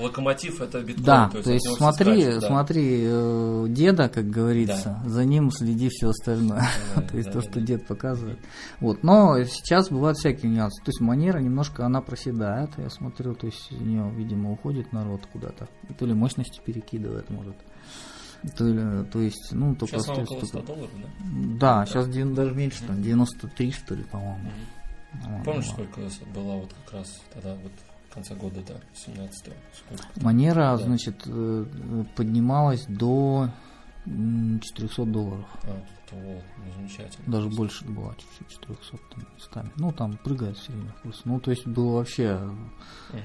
локомотив 0.00 0.60
это 0.60 0.80
биткоин. 0.80 1.04
да, 1.04 1.28
то 1.30 1.38
есть, 1.38 1.44
то 1.44 1.52
есть 1.52 1.76
смотри, 1.76 2.22
скачут, 2.22 2.40
да. 2.40 2.46
смотри, 2.46 3.00
э, 3.04 3.66
деда, 3.68 4.08
как 4.08 4.30
говорится, 4.30 5.02
за 5.04 5.24
ним 5.24 5.50
следи 5.50 5.88
все 5.90 6.10
остальное. 6.10 6.62
Да, 6.94 7.02
то 7.02 7.16
есть 7.16 7.28
да, 7.28 7.32
то, 7.32 7.38
да, 7.40 7.50
что 7.50 7.60
да. 7.60 7.66
дед 7.66 7.86
показывает. 7.86 8.38
Вот, 8.80 9.02
но 9.02 9.42
сейчас 9.44 9.88
бывают 9.90 10.18
всякие 10.18 10.50
нюансы. 10.52 10.82
То 10.84 10.90
есть 10.90 11.00
манера 11.00 11.38
немножко 11.38 11.84
она 11.86 12.00
проседает, 12.02 12.70
я 12.76 12.90
смотрю, 12.90 13.34
то 13.34 13.46
есть 13.46 13.72
у 13.72 13.82
нее, 13.82 14.10
видимо, 14.14 14.52
уходит 14.52 14.92
народ 14.92 15.22
куда-то. 15.32 15.68
То 15.98 16.06
ли 16.06 16.14
мощности 16.14 16.60
перекидывает, 16.64 17.30
может. 17.30 17.56
То, 18.56 19.04
то 19.04 19.20
есть, 19.20 19.52
ну, 19.52 19.74
только 19.76 19.94
Сейчас 19.94 20.08
остается 20.08 20.34
около 20.34 20.46
100 20.46 20.58
только- 20.58 20.72
долларов, 20.74 20.90
да? 21.00 21.08
Да, 21.60 21.86
сейчас 21.86 22.08
даже 22.08 22.54
меньше, 22.54 22.84
там, 22.84 23.00
93, 23.02 23.70
что 23.72 23.94
ли, 23.94 24.02
по-моему. 24.04 24.50
Вот, 25.12 25.44
Помнишь, 25.44 25.66
да. 25.66 25.72
сколько 25.72 26.00
была 26.34 26.56
вот 26.56 26.72
как 26.84 26.94
раз 26.94 27.20
тогда 27.32 27.54
вот 27.54 27.72
в 28.08 28.14
конце 28.14 28.34
года, 28.34 28.60
да, 28.66 28.74
17 28.94 29.52
сколько? 29.74 30.04
Манера, 30.24 30.76
Да. 30.76 30.78
значит, 30.78 31.22
э, 31.26 31.64
поднималась 32.16 32.84
до 32.86 33.48
м, 34.04 34.58
400 34.60 35.04
долларов. 35.04 35.46
А, 35.62 35.80
вот, 36.10 36.42
ну, 36.58 36.72
замечательно. 36.76 37.24
Даже 37.32 37.48
больше 37.50 37.84
была, 37.84 38.14
чуть-чуть 38.16 38.48
400 38.60 38.98
там, 39.14 39.24
местами. 39.36 39.70
Ну, 39.76 39.92
там 39.92 40.16
прыгает 40.16 40.56
все 40.58 40.72
время 40.72 40.92
курс. 41.04 41.20
Ну, 41.24 41.38
то 41.38 41.52
есть 41.52 41.64
было 41.68 41.98
вообще 41.98 42.34
Мгм. 42.36 42.72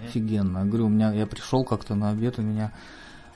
офигенно. 0.06 0.60
Я 0.60 0.66
говорю, 0.66 0.86
у 0.86 0.90
меня, 0.90 1.12
я 1.14 1.26
пришел 1.26 1.64
как-то 1.66 1.96
на 1.96 2.12
обед, 2.12 2.38
у 2.38 2.44
меня 2.44 2.74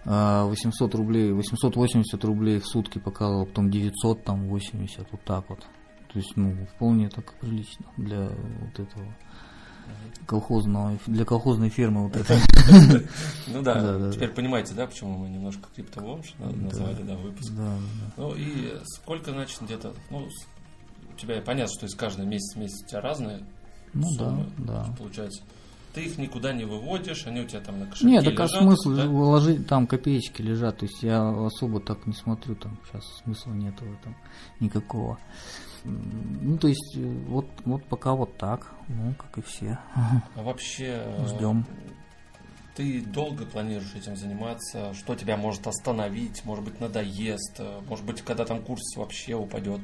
800 0.05 0.95
рублей, 0.95 1.31
880 1.31 2.23
рублей 2.23 2.59
в 2.59 2.65
сутки 2.65 2.97
показывал, 2.99 3.45
потом 3.45 3.69
900, 3.69 4.23
там 4.23 4.47
80, 4.47 5.07
вот 5.11 5.21
так 5.23 5.49
вот. 5.49 5.59
То 6.11 6.19
есть, 6.19 6.35
ну, 6.35 6.65
вполне 6.75 7.09
так 7.09 7.33
прилично 7.39 7.85
для 7.97 8.29
вот 8.29 8.79
этого 8.79 9.05
колхозного, 10.25 10.97
для 11.07 11.25
колхозной 11.25 11.69
фермы 11.69 12.03
вот 12.07 12.15
этой. 12.15 12.37
Ну 13.47 13.61
да, 13.61 14.11
теперь 14.11 14.29
понимаете, 14.29 14.73
да, 14.73 14.87
почему 14.87 15.17
мы 15.17 15.29
немножко 15.29 15.67
криптовомш 15.75 16.33
на- 16.39 16.51
назвали, 16.51 17.01
да, 17.03 17.15
выпуск. 17.17 17.51
Ну 18.17 18.33
и 18.35 18.73
сколько, 18.85 19.31
значит, 19.31 19.61
где-то, 19.61 19.93
ну, 20.09 20.27
у 21.13 21.17
тебя 21.17 21.41
понятно, 21.41 21.73
что 21.77 21.85
из 21.85 21.95
каждого 21.95 22.25
месяца 22.25 22.57
месяц 22.59 22.83
у 22.83 22.87
тебя 22.87 23.01
разные 23.01 23.39
Ну 23.93 24.07
суммы, 24.11 24.45
получается. 24.97 25.43
Ты 25.93 26.05
их 26.05 26.17
никуда 26.17 26.53
не 26.53 26.63
выводишь, 26.65 27.27
они 27.27 27.41
у 27.41 27.45
тебя 27.45 27.59
там 27.59 27.79
на 27.79 27.85
кошельке 27.85 28.07
Нет, 28.07 28.23
так 28.23 28.39
а 28.39 28.43
лежат, 28.43 28.61
смысл 28.61 28.95
да? 28.95 29.07
вложить, 29.07 29.67
там 29.67 29.87
копеечки 29.87 30.41
лежат, 30.41 30.77
то 30.77 30.85
есть 30.85 31.03
я 31.03 31.29
особо 31.45 31.81
так 31.81 32.05
не 32.07 32.13
смотрю, 32.13 32.55
там 32.55 32.77
сейчас 32.85 33.03
смысла 33.23 33.51
нет 33.51 33.73
в 33.79 33.93
этом 33.93 34.15
никакого. 34.59 35.17
Ну, 35.83 36.57
то 36.57 36.67
есть, 36.67 36.95
э, 36.95 37.01
вот, 37.27 37.47
вот 37.65 37.83
пока 37.85 38.13
вот 38.13 38.37
так, 38.37 38.71
ну, 38.87 39.13
как 39.15 39.37
и 39.39 39.41
все. 39.41 39.79
А 40.35 40.43
вообще... 40.43 41.01
э, 41.03 41.25
Ждем. 41.27 41.65
Ты 42.75 43.01
долго 43.01 43.45
планируешь 43.45 43.93
этим 43.95 44.15
заниматься? 44.15 44.93
Что 44.93 45.15
тебя 45.15 45.35
может 45.35 45.67
остановить? 45.67 46.45
Может 46.45 46.63
быть, 46.63 46.79
надоест? 46.79 47.59
Э, 47.59 47.81
Может 47.89 48.05
быть, 48.05 48.21
когда 48.21 48.45
там 48.45 48.61
курс 48.61 48.95
вообще 48.95 49.33
упадет, 49.35 49.81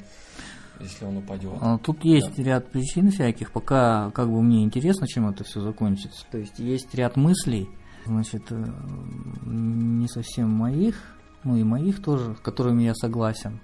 если 0.80 1.06
он 1.06 1.18
упадет? 1.18 1.54
А, 1.62 1.78
Тут 1.78 2.04
есть 2.06 2.38
ряд 2.40 2.72
причин 2.72 3.12
всяких, 3.12 3.52
пока 3.52 4.12
как 4.12 4.30
бы 4.30 4.42
мне 4.42 4.64
интересно, 4.64 5.08
чем 5.08 5.28
это 5.30 5.44
все 5.44 5.62
закончится. 5.62 6.26
То 6.32 6.38
есть 6.38 6.60
есть 6.60 6.94
ряд 6.96 7.16
мыслей, 7.18 7.68
значит, 8.06 8.44
э, 8.52 8.66
не 9.46 10.08
совсем 10.08 10.50
моих, 10.50 10.96
ну 11.44 11.56
и 11.56 11.64
моих 11.64 12.02
тоже, 12.02 12.36
с 12.36 12.40
которыми 12.40 12.84
я 12.84 12.94
согласен 12.96 13.60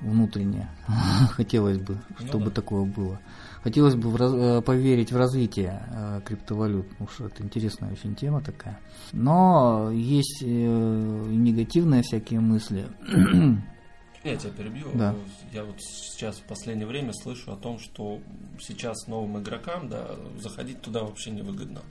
внутренне. 0.00 0.68
Хотелось 1.32 1.78
бы, 1.78 1.98
Ну 2.20 2.26
чтобы 2.26 2.44
да. 2.46 2.50
такое 2.52 2.84
было. 2.84 3.18
Хотелось 3.64 3.96
бы 3.96 4.08
в 4.10 4.16
раз- 4.16 4.32
э, 4.34 4.62
поверить 4.62 5.10
в 5.10 5.16
развитие 5.16 5.82
э, 5.90 6.20
криптовалют, 6.24 6.88
потому 6.90 7.10
что 7.10 7.26
это 7.26 7.42
интересная 7.42 7.90
очень 7.92 8.14
тема 8.14 8.40
такая. 8.40 8.78
Но 9.12 9.90
есть 9.92 10.42
э, 10.44 10.46
и 10.46 11.36
негативные 11.36 12.02
всякие 12.02 12.38
мысли. 12.40 12.86
Я 14.28 14.36
тебя 14.36 14.52
перебью. 14.52 14.90
Да. 14.94 15.14
Я 15.52 15.64
вот 15.64 15.80
сейчас 15.80 16.36
в 16.36 16.42
последнее 16.42 16.86
время 16.86 17.12
слышу 17.12 17.52
о 17.52 17.56
том, 17.56 17.78
что 17.78 18.20
сейчас 18.60 19.06
новым 19.06 19.40
игрокам 19.40 19.88
да, 19.88 20.16
заходить 20.40 20.82
туда 20.82 21.02
вообще 21.02 21.30
невыгодно. 21.30 21.82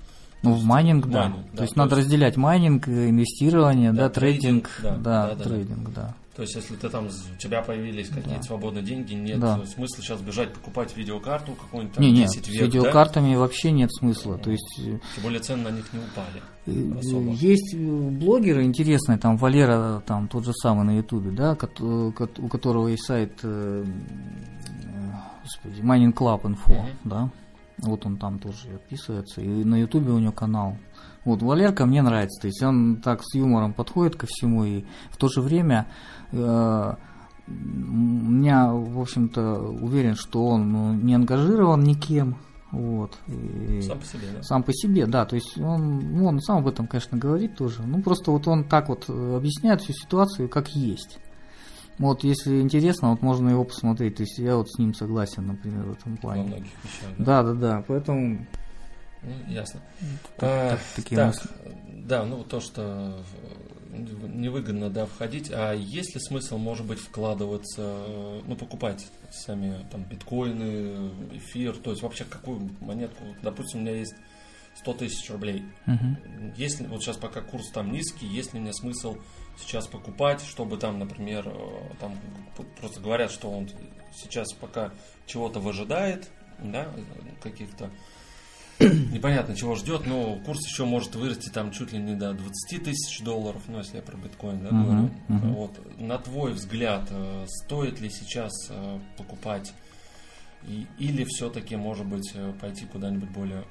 Ну, 0.44 0.54
в 0.54 0.64
майнинг, 0.64 1.08
да. 1.08 1.24
майнинг, 1.30 1.46
да, 1.52 1.58
То 1.58 1.64
есть 1.64 1.74
то 1.74 1.80
надо 1.80 1.96
есть- 1.96 2.06
разделять 2.08 2.38
майнинг, 2.38 2.88
э, 2.88 3.10
инвестирование, 3.10 3.92
Да, 3.92 4.04
да, 4.04 4.10
трейдинг, 4.10 4.70
трейдинг, 4.70 5.04
да, 5.04 5.28
да, 5.28 5.28
да, 5.30 5.36
да, 5.36 5.44
трейдинг, 5.44 5.94
да. 5.94 6.16
То 6.36 6.44
есть, 6.44 6.54
если 6.56 6.76
ты 6.76 6.88
там, 6.90 7.08
у 7.08 7.38
тебя 7.42 7.64
появились 7.64 8.10
какие-то 8.10 8.36
Да. 8.42 8.44
свободные 8.44 8.84
деньги, 8.84 9.16
нет 9.16 9.40
Да. 9.40 9.60
смысла 9.66 10.04
сейчас 10.04 10.22
бежать 10.22 10.54
покупать 10.54 10.96
видеокарту 10.96 11.54
какую-нибудь 11.54 11.96
там 11.96 12.04
Не, 12.04 12.12
не, 12.12 12.18
10 12.26 12.46
с 12.46 12.48
век, 12.50 12.60
да? 12.60 12.66
видеокартами 12.66 13.34
вообще 13.36 13.72
нет 13.72 13.92
смысла. 13.92 14.38
То 14.38 14.52
есть 14.52 14.80
э, 14.82 15.00
Тем 15.16 15.24
более 15.24 15.40
цены 15.40 15.64
на 15.64 15.72
них 15.76 15.92
не 15.92 15.98
упали. 16.00 16.44
э, 16.68 17.00
Особо. 17.00 17.32
есть 17.32 17.76
блогеры 17.76 18.66
интересные, 18.66 19.18
там 19.18 19.38
Валера, 19.38 20.04
там 20.06 20.28
тот 20.28 20.46
же 20.46 20.54
самый 20.54 20.86
на 20.86 20.96
Ютубе, 20.98 21.32
да, 21.32 21.58
у 21.80 22.12
которого 22.48 22.88
есть 22.90 23.06
сайт, 23.06 23.34
господи, 25.44 25.82
Mining 25.82 26.14
Club 26.14 26.42
Info, 26.44 26.70
Мгм. 26.74 26.88
да. 27.06 27.30
Вот 27.80 28.06
он 28.06 28.18
там 28.18 28.40
тоже 28.40 28.76
отписывается. 28.76 29.42
И 29.42 29.64
на 29.64 29.80
Ютубе 29.80 30.12
у 30.12 30.20
него 30.20 30.32
канал. 30.32 30.78
Вот 31.26 31.42
Валерка 31.42 31.86
мне 31.86 32.02
нравится. 32.02 32.42
То 32.42 32.48
есть 32.48 32.62
он 32.64 32.98
так 32.98 33.22
с 33.24 33.36
юмором 33.36 33.74
подходит 33.74 34.16
ко 34.16 34.26
всему 34.28 34.66
и 34.66 34.86
в 35.12 35.18
то 35.18 35.28
же 35.28 35.42
время 35.42 35.88
э, 36.32 36.94
меня, 37.48 38.72
в 38.74 39.00
общем-то, 39.00 39.60
уверен, 39.60 40.16
что 40.16 40.46
он 40.46 40.72
ну, 40.72 40.94
не 40.94 41.14
ангажирован 41.14 41.84
никем. 41.84 42.38
Вот. 42.72 43.18
И 43.28 43.82
сам 43.82 44.00
по 44.00 44.06
себе, 44.06 44.28
да? 44.34 44.44
Сам 44.44 44.64
по 44.64 44.74
себе, 44.74 45.06
да. 45.06 45.26
То 45.26 45.36
есть 45.36 45.58
он, 45.58 46.00
ну, 46.00 46.26
он 46.26 46.42
сам 46.42 46.58
об 46.58 46.68
этом, 46.68 46.88
конечно, 46.88 47.18
говорит 47.18 47.56
тоже. 47.56 47.84
Ну, 47.84 48.02
просто 48.02 48.32
вот 48.32 48.48
он 48.48 48.64
так 48.64 48.90
вот 48.90 49.10
объясняет 49.10 49.82
всю 49.82 49.94
ситуацию, 49.94 50.50
как 50.50 50.70
есть. 50.70 51.20
Вот, 52.00 52.24
если 52.24 52.62
интересно, 52.62 53.12
вот 53.12 53.22
можно 53.22 53.50
его 53.50 53.64
посмотреть. 53.64 54.16
То 54.18 54.24
есть 54.24 54.38
я 54.38 54.56
вот 54.56 54.70
с 54.72 54.78
ним 54.78 54.94
согласен, 54.94 55.48
например, 55.48 55.84
в 55.84 55.92
этом 55.94 56.18
плане. 56.18 56.44
Во 56.44 56.48
многих 56.48 56.72
вещах, 56.84 57.18
да? 57.18 57.44
Да, 57.44 57.44
да, 57.44 57.54
да. 57.54 57.84
Поэтому. 57.88 58.48
Ну, 59.24 59.52
ясно. 59.54 59.82
Так, 60.38 60.50
А, 60.50 60.70
так, 60.72 60.80
такие 60.96 61.16
так, 61.16 61.28
мысли. 61.28 61.50
да, 62.06 62.24
ну 62.24 62.44
то, 62.44 62.60
что 62.60 63.18
невыгодно, 63.92 64.90
да, 64.90 65.06
входить. 65.08 65.50
А 65.52 65.74
есть 65.74 66.14
ли 66.14 66.22
смысл, 66.22 66.58
может 66.58 66.86
быть, 66.86 67.00
вкладываться, 67.00 68.04
ну, 68.46 68.56
покупать 68.56 69.08
сами 69.32 69.86
там 69.92 70.04
биткоины, 70.04 71.10
эфир, 71.34 71.76
то 71.78 71.92
есть 71.92 72.04
вообще 72.04 72.26
какую 72.26 72.70
монетку, 72.82 73.24
допустим, 73.42 73.80
у 73.80 73.84
меня 73.84 73.96
есть 73.96 74.16
100 74.76 74.94
тысяч 74.94 75.30
рублей. 75.32 75.66
Мгм. 75.86 76.18
Если 76.56 76.86
вот 76.86 77.02
сейчас 77.02 77.18
пока 77.18 77.42
курс 77.42 77.70
там 77.72 77.92
низкий, 77.92 78.28
есть 78.28 78.54
ли 78.54 78.60
мне 78.60 78.74
смысл 78.74 79.18
сейчас 79.60 79.88
покупать, 79.88 80.42
чтобы 80.42 80.78
там, 80.78 81.00
например, 81.00 81.48
э, 81.48 81.94
там 82.00 82.16
просто 82.80 83.00
говорят, 83.00 83.32
что 83.32 83.50
он 83.50 83.70
сейчас 84.16 84.54
пока 84.54 84.92
чего-то 85.26 85.60
выжидает, 85.60 86.30
да, 86.60 86.88
каких-то 87.42 87.90
непонятно 88.80 89.56
чего 89.56 89.76
ждет, 89.76 90.06
но 90.06 90.36
курс 90.46 90.66
еще 90.68 90.86
может 90.86 91.16
вырасти 91.16 91.50
там 91.50 91.72
чуть 91.72 91.92
ли 91.94 92.00
не 92.00 92.16
до 92.16 92.34
20 92.34 92.84
тысяч 92.84 93.22
долларов, 93.22 93.62
ну 93.68 93.80
если 93.80 93.98
я 93.98 94.02
про 94.04 94.16
биткоин 94.18 94.64
да, 94.64 94.70
говорю. 94.70 95.10
мгм. 95.28 95.54
Вот. 95.54 96.00
На 96.00 96.18
твой 96.20 96.54
взгляд, 96.54 97.08
э, 97.10 97.46
стоит 97.48 98.00
ли 98.00 98.10
сейчас 98.10 98.52
э, 98.70 99.00
покупать 99.18 99.74
и- 100.68 100.86
или 101.00 101.24
все-таки, 101.24 101.76
может 101.76 102.06
быть, 102.06 102.34
пойти 102.60 102.86
куда-нибудь 102.86 103.30
более 103.30 103.64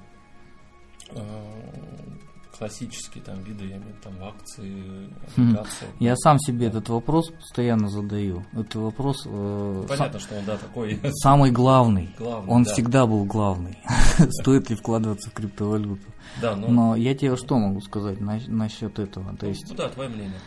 классические 2.59 3.23
там 3.23 3.40
виды, 3.42 3.64
я 3.64 3.77
имею 3.77 3.83
в 3.83 3.87
виду 3.88 3.99
там 4.03 4.12
акции, 4.23 5.11
облигации. 5.37 5.87
Я 6.01 6.16
сам 6.16 6.38
себе 6.38 6.66
этот 6.66 6.88
вопрос 6.88 7.31
постоянно 7.31 7.88
задаю. 7.88 8.45
Это 8.53 8.79
вопрос 8.81 9.23
э, 9.27 9.85
Понятно, 9.88 10.19
что 10.19 10.37
он, 10.37 10.45
да, 10.45 10.57
такой 10.57 10.95
са- 10.95 11.11
самый 11.23 11.51
главный. 11.51 12.14
главный. 12.19 12.51
Он 12.53 12.62
да. 12.62 12.73
всегда 12.73 13.07
был 13.07 13.25
главный. 13.25 13.79
Стоит 14.40 14.71
ли 14.71 14.77
вкладываться 14.77 15.31
в 15.31 15.33
криптовалюту? 15.35 16.03
Да, 16.40 16.57
ну, 16.57 16.69
Но 16.69 16.97
я 16.97 17.14
тебе 17.14 17.37
что 17.37 17.59
могу 17.59 17.81
сказать 17.81 18.21
на- 18.21 18.40
насчет 18.49 18.99
этого? 18.99 19.37
То 19.37 19.47
есть 19.47 19.66
ну 19.69 19.75
да, 19.77 19.88
твое 19.88 20.09
мнение. 20.09 20.40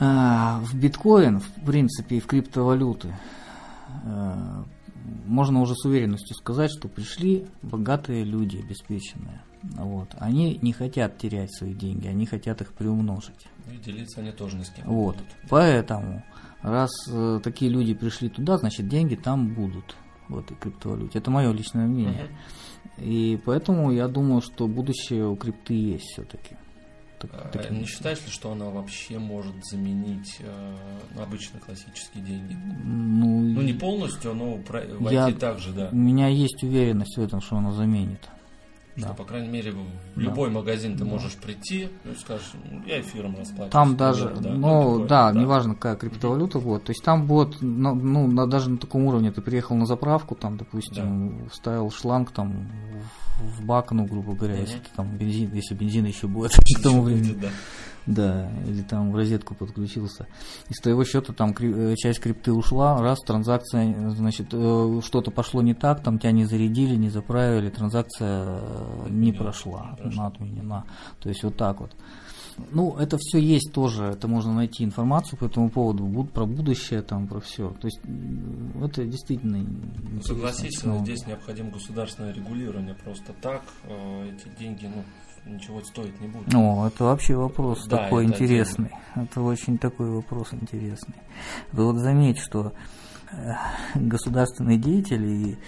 а, 0.00 0.60
в 0.60 0.74
биткоин, 0.74 1.40
в 1.40 1.64
принципе, 1.64 2.16
и 2.16 2.20
в 2.20 2.26
криптовалюты 2.26 3.16
э, 4.04 4.62
можно 5.26 5.60
уже 5.60 5.74
с 5.74 5.84
уверенностью 5.84 6.34
сказать, 6.36 6.70
что 6.70 6.88
пришли 6.88 7.46
богатые 7.62 8.24
люди, 8.24 8.58
обеспеченные. 8.58 9.42
Вот. 9.76 10.08
Они 10.18 10.58
не 10.62 10.72
хотят 10.72 11.18
терять 11.18 11.54
свои 11.54 11.74
деньги, 11.74 12.06
они 12.06 12.26
хотят 12.26 12.60
их 12.60 12.72
приумножить. 12.72 13.46
И 13.72 13.76
делиться 13.78 14.20
они 14.20 14.30
тоже 14.30 14.56
ни 14.56 14.62
с 14.62 14.70
кем. 14.70 14.86
Вот. 14.86 15.16
будут. 15.16 15.28
Поэтому, 15.48 16.22
раз 16.62 16.90
э, 17.08 17.40
такие 17.42 17.70
люди 17.70 17.94
пришли 17.94 18.28
туда, 18.28 18.58
значит 18.58 18.88
деньги 18.88 19.14
там 19.14 19.54
будут 19.54 19.96
в 20.28 20.38
этой 20.38 20.56
криптовалюте. 20.56 21.18
Это 21.18 21.30
мое 21.30 21.52
личное 21.52 21.86
мнение. 21.86 22.28
И 22.98 23.40
поэтому 23.44 23.90
я 23.90 24.06
думаю, 24.08 24.40
что 24.42 24.68
будущее 24.68 25.26
у 25.26 25.36
крипты 25.36 25.74
есть 25.74 26.04
все-таки. 26.12 26.56
А 27.32 27.72
Не 27.72 27.86
считаешь 27.86 28.18
ли, 28.24 28.30
что 28.30 28.52
она 28.52 28.66
вообще 28.66 29.18
может 29.18 29.54
заменить 29.64 30.36
э, 30.40 30.76
обычные 31.18 31.60
классические 31.60 32.22
деньги? 32.22 32.54
Ну, 32.84 33.40
Ну, 33.40 33.62
не 33.62 33.72
полностью, 33.72 34.34
но 34.34 34.56
войти 35.00 35.14
Я- 35.14 35.32
так 35.32 35.58
же, 35.58 35.72
да. 35.72 35.88
у 35.90 35.96
меня 35.96 36.28
есть 36.28 36.62
уверенность 36.62 37.16
в 37.16 37.22
этом, 37.22 37.40
что 37.40 37.56
она 37.56 37.72
заменит. 37.72 38.28
Что, 38.96 39.08
Да. 39.08 39.14
по 39.14 39.24
крайней 39.24 39.48
мере, 39.48 39.72
в 39.72 39.76
Да. 39.76 40.22
любой 40.22 40.50
магазин 40.50 40.92
ты 40.96 41.00
Да. 41.04 41.10
можешь 41.10 41.34
прийти, 41.34 41.88
ну, 42.04 42.14
скажешь, 42.14 42.52
«Ну, 42.70 42.80
я 42.86 43.00
эфиром 43.00 43.32
расплачиваюсь. 43.36 43.72
Там 43.72 43.96
даже, 43.96 44.26
например, 44.30 44.56
ну 44.58 44.92
такое, 44.92 45.08
да, 45.08 45.32
неважно 45.32 45.74
какая 45.74 45.96
криптовалюта 45.96 46.60
будет. 46.60 46.84
То 46.84 46.90
есть 46.90 47.02
там 47.02 47.26
будет, 47.26 47.60
ну, 47.60 47.92
ну, 47.94 48.28
на- 48.28 48.46
даже 48.46 48.70
на 48.70 48.78
таком 48.78 49.04
уровне 49.06 49.32
ты 49.32 49.40
приехал 49.42 49.74
на 49.74 49.86
заправку, 49.86 50.36
там, 50.36 50.56
допустим, 50.56 51.48
вставил 51.50 51.90
шланг 51.90 52.30
там 52.30 52.68
в, 53.40 53.64
бак, 53.64 53.90
ну, 53.90 54.04
грубо 54.06 54.34
говоря, 54.34 54.58
если 54.60 54.76
Мгм. 54.76 54.84
ты 54.84 54.90
там 54.94 55.16
бензин, 55.16 55.50
если 55.52 55.74
бензин 55.74 56.04
еще 56.06 56.28
будет 56.28 56.52
к 56.78 56.80
тому 56.82 57.02
времени. 57.02 57.28
будет, 57.32 57.40
да. 57.40 57.48
Да, 58.06 58.50
или 58.66 58.82
там 58.82 59.12
в 59.12 59.16
розетку 59.16 59.54
подключился. 59.54 60.26
Из 60.68 60.76
твоего 60.80 61.04
счета 61.04 61.32
там 61.32 61.54
э, 61.58 61.94
часть 61.96 62.20
крипты 62.20 62.52
ушла, 62.52 63.00
раз 63.00 63.18
транзакция, 63.20 64.10
значит, 64.10 64.48
э, 64.52 65.00
что-то 65.02 65.30
пошло 65.30 65.62
не 65.62 65.72
так, 65.72 66.02
там 66.02 66.18
тебя 66.18 66.32
не 66.32 66.44
зарядили, 66.44 66.96
не 66.96 67.08
заправили, 67.08 67.70
транзакция 67.70 68.44
э, 68.46 69.06
не 69.08 69.32
прошла, 69.32 69.92
не 69.92 69.96
прошла. 70.02 70.24
она 70.24 70.26
отменена. 70.26 70.84
То 71.20 71.30
есть 71.30 71.42
вот 71.44 71.56
так 71.56 71.80
вот. 71.80 71.92
Ну, 72.70 72.94
это 72.98 73.16
все 73.18 73.38
есть 73.38 73.72
тоже, 73.72 74.04
это 74.04 74.28
можно 74.28 74.52
найти 74.54 74.84
информацию 74.84 75.38
по 75.38 75.46
этому 75.46 75.70
поводу, 75.70 76.06
про 76.32 76.44
будущее, 76.44 77.02
там, 77.02 77.26
про 77.26 77.40
все. 77.40 77.70
То 77.80 77.86
есть 77.86 78.00
это 78.80 79.04
действительно 79.06 79.58
Ну, 79.58 80.22
Согласись, 80.22 80.76
технология. 80.76 81.16
здесь 81.16 81.26
необходимо 81.26 81.70
государственное 81.70 82.32
регулирование. 82.32 82.94
Просто 82.94 83.32
так 83.40 83.62
эти 83.88 84.48
деньги, 84.56 84.86
ну, 84.86 85.02
ничего 85.46 85.82
стоить 85.82 86.20
не 86.20 86.28
будут. 86.28 86.54
О, 86.54 86.86
это 86.86 87.04
вообще 87.04 87.34
вопрос 87.36 87.86
Да, 87.86 87.98
такой 88.04 88.24
это 88.24 88.34
интересный. 88.34 88.90
Это 89.14 89.40
очень 89.42 89.78
такой 89.78 90.10
вопрос 90.10 90.52
интересный. 90.52 91.14
Вы 91.72 91.84
вот 91.86 91.96
заметьте, 91.98 92.42
что 92.42 92.72
э, 93.32 93.52
государственные 93.94 94.78
деятели 94.78 95.28
и 95.50 95.58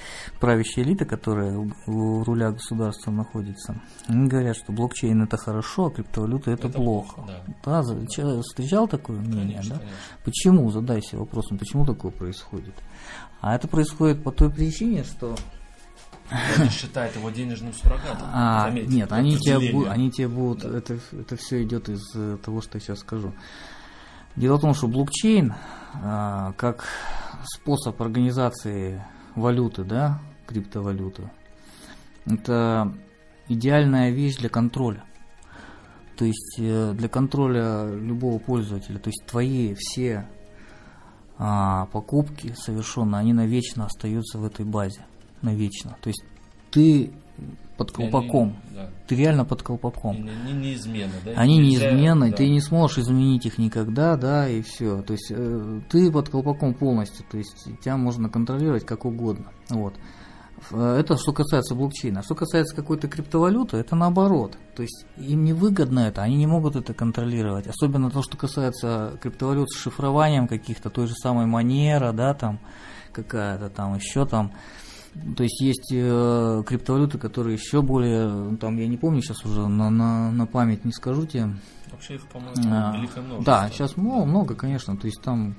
правящая 0.41 0.85
элита, 0.85 1.05
которая 1.05 1.57
у, 1.87 2.25
руля 2.25 2.51
государства 2.53 3.11
находится, 3.11 3.81
они 4.09 4.29
говорят, 4.29 4.57
что 4.57 4.73
блокчейн 4.73 5.23
это 5.23 5.37
хорошо, 5.37 5.87
а 5.87 5.91
криптовалюта 5.91 6.51
это, 6.53 6.69
плохо. 6.69 7.23
да. 7.65 7.83
Да, 7.83 8.07
че- 8.09 8.41
встречал 8.43 8.89
такое 8.89 9.19
мнение, 9.19 9.57
Конечно, 9.59 9.75
да? 9.75 9.81
конечно. 9.81 9.99
Почему? 10.25 10.71
Задайся 10.71 11.19
вопросом, 11.19 11.59
почему 11.59 11.85
такое 11.85 12.13
происходит? 12.13 12.75
А 13.41 13.55
это 13.55 13.69
происходит 13.69 14.23
по 14.25 14.33
той 14.33 14.51
причине, 14.51 15.05
что 15.05 15.37
Они 16.59 16.69
считают 16.71 17.15
его 17.17 17.31
денежным 17.31 17.73
суррогатом. 17.73 18.29
а, 18.33 18.65
заметь, 18.69 18.89
нет, 18.89 19.13
они 19.13 19.37
бу- 19.37 19.89
они 19.89 20.11
тебе 20.11 20.29
будут, 20.29 20.63
Да. 20.63 20.79
это, 20.79 20.99
это 21.13 21.37
все 21.37 21.63
идет 21.63 21.89
из 21.89 22.03
э, 22.15 22.37
того, 22.45 22.61
что 22.61 22.79
я 22.79 22.81
сейчас 22.81 22.99
скажу. 23.01 23.33
Дело 24.35 24.57
в 24.57 24.61
том, 24.61 24.75
что 24.75 24.89
блокчейн, 24.89 25.55
а, 25.95 26.53
как 26.59 26.85
способ 27.45 28.01
организации 28.03 29.03
валюты, 29.35 29.85
да, 29.85 30.21
криптовалюты, 30.47 31.31
это 32.27 32.93
идеальная 33.49 34.11
вещь 34.11 34.37
для 34.37 34.49
контроля. 34.49 35.05
То 36.17 36.25
есть 36.25 36.57
э, 36.59 36.93
для 36.95 37.09
контроля 37.09 37.87
любого 37.95 38.39
пользователя, 38.39 38.99
то 38.99 39.09
есть 39.11 39.25
твои 39.27 39.75
все 39.79 40.27
а, 41.39 41.87
покупки 41.87 42.55
совершенные, 42.57 43.21
они 43.21 43.33
навечно 43.35 43.85
остаются 43.85 44.39
в 44.39 44.45
этой 44.45 44.65
базе, 44.65 45.05
навечно. 45.43 45.97
То 46.01 46.09
есть 46.09 46.25
ты 46.71 47.11
под 47.77 47.91
И 47.91 48.03
они, 48.03 48.11
колпаком, 48.11 48.57
да, 48.75 48.89
ты 49.07 49.17
реально 49.17 49.45
под 49.45 49.63
колпаком. 49.63 50.17
Они 50.17 50.31
не- 50.47 50.53
неизменны, 50.71 51.13
да? 51.25 51.33
Они 51.37 51.59
Нельзя, 51.59 51.91
неизменны, 51.93 52.31
да. 52.31 52.37
ты 52.37 52.49
не 52.49 52.61
сможешь 52.61 52.99
изменить 52.99 53.45
их 53.45 53.59
никогда, 53.59 54.17
да, 54.17 54.49
и 54.49 54.63
все. 54.63 55.03
То 55.03 55.13
есть 55.13 55.31
э, 55.31 55.81
ты 55.91 56.11
под 56.11 56.31
колпаком 56.31 56.73
полностью, 56.73 57.25
то 57.31 57.37
есть 57.37 57.65
тебя 57.83 57.97
можно 57.99 58.31
контролировать 58.31 58.87
как 58.87 59.05
угодно. 59.05 59.53
Вот. 59.69 59.95
Э, 60.71 60.97
Это 60.99 61.19
что 61.19 61.35
касается 61.35 61.75
блокчейна. 61.75 62.23
Что 62.23 62.35
касается 62.35 62.75
какой-то 62.75 63.09
криптовалюты, 63.09 63.77
это 63.77 63.95
наоборот. 63.95 64.57
То 64.75 64.83
есть 64.83 65.05
им 65.19 65.45
не 65.45 65.53
выгодно 65.53 66.01
это, 66.01 66.23
они 66.23 66.37
не 66.37 66.47
могут 66.47 66.77
это 66.77 66.95
контролировать. 66.95 67.67
Особенно 67.67 68.11
то, 68.11 68.23
что 68.23 68.39
касается 68.39 69.19
криптовалют 69.21 69.71
с 69.71 69.77
шифрованием 69.79 70.49
каких-то, 70.49 70.89
той 70.89 71.07
же 71.09 71.15
самой 71.15 71.45
манера, 71.45 72.13
да, 72.13 72.33
там 72.33 72.59
какая-то 73.13 73.69
там 73.69 73.97
еще 73.97 74.25
там. 74.25 74.53
То 75.37 75.43
есть 75.43 75.61
есть 75.61 75.93
э, 75.93 76.63
криптовалюты, 76.67 77.19
которые 77.19 77.57
еще 77.57 77.83
более, 77.83 78.29
ну, 78.29 78.57
там 78.57 78.77
я 78.77 78.87
не 78.87 78.97
помню 78.97 79.23
сейчас 79.23 79.45
уже 79.45 79.67
на, 79.67 79.91
на, 79.91 80.31
на 80.31 80.47
память 80.47 80.85
не 80.85 80.93
скажу 80.93 81.27
тебе. 81.27 81.49
Вообще 81.91 82.17
их, 82.17 82.27
по-моему, 82.27 82.55
А, 82.67 82.97
великое 82.97 83.23
множество. 83.23 83.45
Да, 83.45 83.71
сейчас 83.71 83.97
много, 83.97 84.25
много, 84.27 84.55
конечно. 84.55 84.97
То 84.97 85.07
есть 85.07 85.21
там 85.23 85.55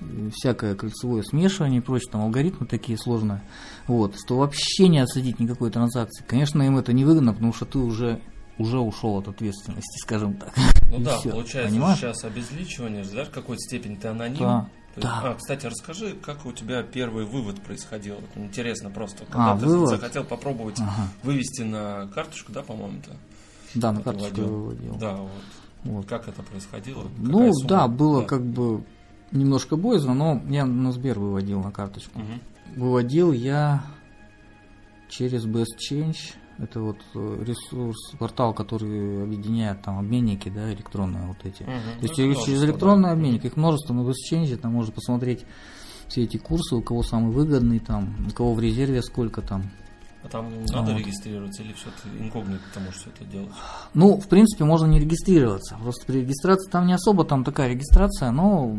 э, 0.00 0.30
всякое 0.34 0.74
кольцевое 0.74 1.22
смешивание 1.22 1.80
и 1.80 1.82
прочее, 1.82 2.10
там 2.10 2.22
алгоритмы 2.22 2.66
такие 2.66 2.98
сложные. 2.98 3.42
Вот, 3.86 4.16
что 4.16 4.38
вообще 4.38 4.88
не 4.88 4.98
отследить 4.98 5.38
никакой 5.38 5.70
транзакции. 5.70 6.24
Конечно, 6.26 6.62
им 6.62 6.76
это 6.76 6.92
невыгодно, 6.92 7.32
потому 7.32 7.52
что 7.52 7.64
ты 7.64 7.78
уже 7.78 8.20
уже 8.58 8.78
ушел 8.78 9.18
от 9.18 9.28
ответственности, 9.28 9.98
скажем 10.02 10.34
так. 10.34 10.54
Ну 10.90 10.96
И 11.00 11.04
да, 11.04 11.18
всё, 11.18 11.30
получается, 11.30 11.72
понимаешь? 11.72 11.98
сейчас 11.98 12.24
обезличивание, 12.24 13.04
знаешь, 13.04 13.28
в 13.28 13.32
какой 13.32 13.58
степени 13.58 13.96
ты 13.96 14.08
аноним. 14.08 14.38
Да, 14.38 14.68
да. 14.96 15.20
А, 15.22 15.34
кстати, 15.34 15.66
расскажи, 15.66 16.14
как 16.14 16.44
у 16.46 16.52
тебя 16.52 16.82
первый 16.82 17.24
вывод 17.24 17.60
происходил. 17.62 18.16
Интересно 18.34 18.90
просто. 18.90 19.24
Когда 19.26 19.52
А, 19.52 19.58
ты 19.58 19.66
вывод? 19.66 19.88
захотел 19.90 20.24
попробовать 20.24 20.78
Ага. 20.80 21.08
вывести 21.22 21.62
на 21.62 22.08
карточку, 22.14 22.52
да, 22.52 22.62
по-моему, 22.62 23.00
ты 23.02 23.10
Да, 23.74 23.92
на 23.92 24.00
карточку 24.02 24.40
выводил. 24.42 24.96
Да, 24.96 25.12
вот. 25.16 25.30
Вот. 25.84 26.06
Как 26.06 26.26
это 26.28 26.42
происходило? 26.42 27.04
Ну 27.18 27.52
сумма? 27.52 27.68
да, 27.68 27.88
было 27.88 28.22
как 28.22 28.42
бы 28.44 28.82
немножко 29.32 29.76
боязно, 29.76 30.14
но 30.14 30.42
я 30.48 30.64
на 30.64 30.90
Сбер 30.92 31.18
выводил 31.18 31.62
на 31.62 31.70
карточку. 31.70 32.18
Мгм. 32.18 32.40
Выводил 32.76 33.32
я 33.32 33.84
через 35.08 35.44
Best 35.46 35.76
Change. 35.90 36.34
Это 36.58 36.80
вот 36.80 36.96
э, 37.14 37.44
ресурс, 37.46 38.12
портал, 38.18 38.54
который 38.54 39.22
объединяет 39.24 39.82
там 39.82 39.98
обменники, 39.98 40.48
да, 40.48 40.72
электронные 40.72 41.26
вот 41.26 41.36
эти. 41.44 41.62
Мгм. 41.64 41.72
То 41.72 42.02
есть 42.02 42.08
Ну, 42.10 42.14
через 42.14 42.36
множество, 42.36 42.64
электронный 42.64 43.08
да. 43.08 43.12
обменник, 43.12 43.44
их 43.44 43.56
множество, 43.56 43.92
но 43.92 44.04
в 44.04 44.08
Exchange 44.10 44.56
там 44.56 44.72
можно 44.72 44.92
посмотреть 44.92 45.44
все 46.08 46.22
эти 46.24 46.38
курсы, 46.38 46.74
у 46.74 46.82
кого 46.82 47.02
самый 47.02 47.32
выгодный 47.32 47.78
там, 47.78 48.14
у 48.26 48.30
кого 48.30 48.54
в 48.54 48.60
резерве 48.60 49.02
сколько 49.02 49.42
там. 49.42 49.64
А 50.22 50.28
там 50.28 50.50
надо 50.72 50.92
Вот. 50.92 50.98
регистрироваться 51.00 51.62
или 51.62 51.72
все 51.74 51.88
ты 52.02 52.08
инкогнито 52.24 52.62
ты 52.72 52.80
можешь 52.80 53.00
все 53.00 53.10
это 53.10 53.24
делать? 53.26 53.50
Ну, 53.94 54.16
в 54.18 54.26
принципе, 54.26 54.64
можно 54.64 54.86
не 54.86 54.98
регистрироваться. 54.98 55.76
Просто 55.80 56.06
при 56.06 56.20
регистрации 56.20 56.70
там 56.70 56.86
не 56.86 56.94
особо 56.94 57.24
там 57.24 57.44
такая 57.44 57.68
регистрация, 57.68 58.30
но 58.30 58.76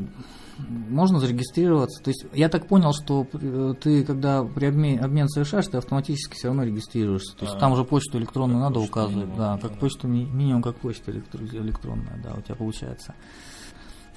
можно 0.59 1.19
зарегистрироваться. 1.19 2.03
То 2.03 2.09
есть 2.09 2.25
я 2.33 2.49
так 2.49 2.67
понял, 2.67 2.93
что 2.93 3.25
э, 3.33 3.73
ты, 3.81 4.03
когда 4.03 4.43
при 4.43 4.65
обмен, 4.67 5.03
обмен 5.03 5.27
совершаешь, 5.29 5.67
ты 5.67 5.77
автоматически 5.77 6.35
все 6.35 6.47
равно 6.47 6.63
регистрируешься. 6.63 7.35
То 7.37 7.45
есть 7.45 7.57
А. 7.57 7.59
там 7.59 7.71
уже 7.73 7.83
почту 7.83 8.17
электронную 8.17 8.59
надо 8.59 8.75
почту 8.79 8.91
указывать. 8.91 9.15
минимум, 9.17 9.37
Да, 9.37 9.55
да. 9.55 9.67
как 9.67 9.79
почту 9.79 10.07
ми- 10.07 10.25
минимум 10.25 10.61
как 10.61 10.75
почта 10.77 11.11
электро- 11.11 11.45
электронная, 11.57 12.21
да, 12.23 12.33
у 12.37 12.41
тебя 12.41 12.55
получается. 12.55 13.13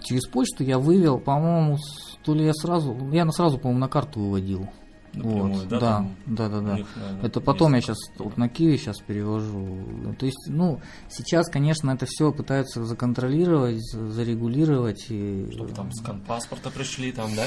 Через 0.02 0.26
почту 0.26 0.64
я 0.64 0.78
вывел, 0.78 1.18
по-моему, 1.18 1.76
то 2.24 2.34
ли 2.34 2.44
я 2.46 2.54
сразу, 2.54 2.96
я 3.12 3.24
на 3.24 3.32
сразу, 3.32 3.58
по-моему, 3.58 3.80
на 3.80 3.88
карту 3.88 4.20
выводил. 4.20 4.68
Напрямую, 5.12 5.52
вот, 5.54 5.68
да, 5.68 5.80
да, 5.80 5.86
там 5.86 6.16
да, 6.26 6.48
да, 6.48 6.60
да. 6.60 6.74
Них, 6.76 6.86
наверное, 6.96 7.26
Это 7.26 7.40
потом 7.40 7.72
я 7.72 7.76
есть 7.78 7.88
сейчас 7.88 7.98
вот 8.18 8.36
на 8.36 8.48
Киеве 8.48 8.78
сейчас 8.78 8.98
перевожу. 8.98 9.78
То 10.18 10.26
есть, 10.26 10.38
ну, 10.48 10.80
сейчас, 11.08 11.48
конечно, 11.48 11.90
это 11.90 12.06
все 12.08 12.32
пытаются 12.32 12.84
законтролировать, 12.84 13.80
за- 13.90 14.10
зарегулировать. 14.10 15.06
И... 15.08 15.48
Чтобы 15.52 15.72
там 15.72 15.92
скан 15.92 16.20
паспорта 16.20 16.70
пришли, 16.70 17.12
там, 17.12 17.30
да? 17.34 17.46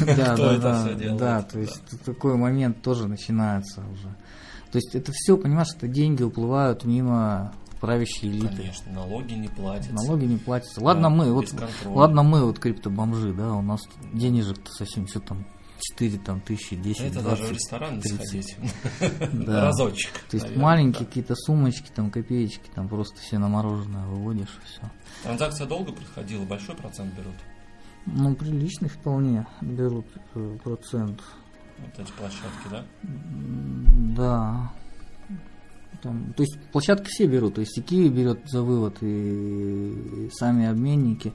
Да, 0.16 0.36
да, 0.36 0.58
да, 0.58 1.14
да, 1.16 1.42
то 1.42 1.60
есть 1.60 1.80
такой 2.04 2.36
момент 2.36 2.82
тоже 2.82 3.06
начинается 3.08 3.82
уже. 3.92 4.08
То 4.72 4.78
есть 4.78 4.94
это 4.94 5.12
все, 5.14 5.36
понимаешь, 5.36 5.68
это 5.76 5.86
деньги 5.86 6.24
уплывают 6.24 6.84
мимо 6.84 7.52
правящей 7.80 8.30
элиты. 8.30 8.56
Конечно, 8.56 8.92
налоги 8.92 9.34
не 9.34 9.48
платятся. 9.48 9.92
Налоги 9.92 10.24
не 10.24 10.36
платятся. 10.38 10.82
Ладно, 10.82 11.02
Да, 11.04 11.10
мы, 11.10 11.32
вот, 11.32 11.54
ладно, 11.84 12.22
мы 12.22 12.44
вот 12.44 12.58
криптобомжи, 12.58 13.32
да, 13.32 13.52
у 13.52 13.62
нас 13.62 13.82
денежек-то 14.12 14.72
совсем 14.72 15.06
что 15.06 15.20
там 15.20 15.44
4 15.92 16.18
там, 16.18 16.40
тысячи, 16.40 16.76
10, 16.76 17.00
Это 17.00 17.20
20, 17.20 17.24
даже 17.24 17.42
в 17.44 17.52
ресторан 17.52 17.96
не 17.96 18.00
30. 18.00 18.18
сходить. 18.18 18.56
Да. 19.46 19.64
Разочек. 19.66 20.12
То 20.30 20.36
есть 20.36 20.44
наверное, 20.46 20.62
маленькие 20.62 21.00
да. 21.00 21.06
какие-то 21.06 21.34
сумочки, 21.34 21.90
там 21.94 22.10
копеечки, 22.10 22.70
там 22.74 22.88
просто 22.88 23.20
все 23.20 23.38
на 23.38 23.48
мороженое 23.48 24.06
выводишь 24.06 24.58
и 24.62 24.66
все. 24.66 24.90
Транзакция 25.22 25.66
долго 25.66 25.92
проходила, 25.92 26.44
большой 26.44 26.74
процент 26.76 27.14
берут. 27.14 27.34
Ну, 28.06 28.34
приличный 28.34 28.88
вполне 28.88 29.46
берут 29.60 30.06
э, 30.34 30.58
процент. 30.62 31.22
Вот 31.78 31.98
эти 31.98 32.12
площадки, 32.12 32.68
да? 32.70 32.84
Да. 34.16 34.72
Там, 36.02 36.34
то 36.34 36.42
есть 36.42 36.58
площадки 36.70 37.08
все 37.08 37.26
берут, 37.26 37.54
то 37.54 37.60
есть 37.60 37.76
и 37.78 37.82
Киви 37.82 38.08
берет 38.08 38.40
за 38.46 38.62
вывод, 38.62 38.98
и 39.00 40.28
сами 40.34 40.66
обменники 40.66 41.32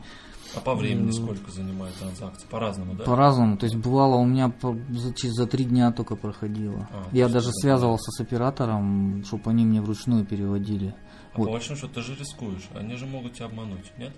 А 0.55 0.59
по 0.61 0.73
времени 0.75 1.11
сколько 1.11 1.51
занимает 1.51 1.93
транзакция? 1.95 2.47
По-разному, 2.49 2.95
да? 2.95 3.03
по-разному. 3.03 3.57
То 3.57 3.65
есть 3.65 3.75
бывало 3.75 4.15
у 4.15 4.25
меня 4.25 4.51
за, 4.89 5.13
через- 5.13 5.33
за 5.35 5.45
три 5.47 5.65
дня 5.65 5.91
только 5.91 6.15
проходило. 6.15 6.87
А, 6.91 7.07
Я 7.11 7.27
даже 7.29 7.51
связывался 7.51 8.11
с 8.11 8.19
оператором, 8.19 9.23
чтобы 9.25 9.51
они 9.51 9.65
мне 9.65 9.81
вручную 9.81 10.25
переводили. 10.25 10.95
А 11.33 11.37
вот. 11.37 11.45
по 11.47 11.51
большому 11.51 11.77
счету 11.77 11.93
ты 11.95 12.01
же 12.01 12.15
рискуешь. 12.15 12.67
Они 12.73 12.95
же 12.95 13.05
могут 13.05 13.33
тебя 13.33 13.45
обмануть, 13.45 13.91
нет? 13.97 14.11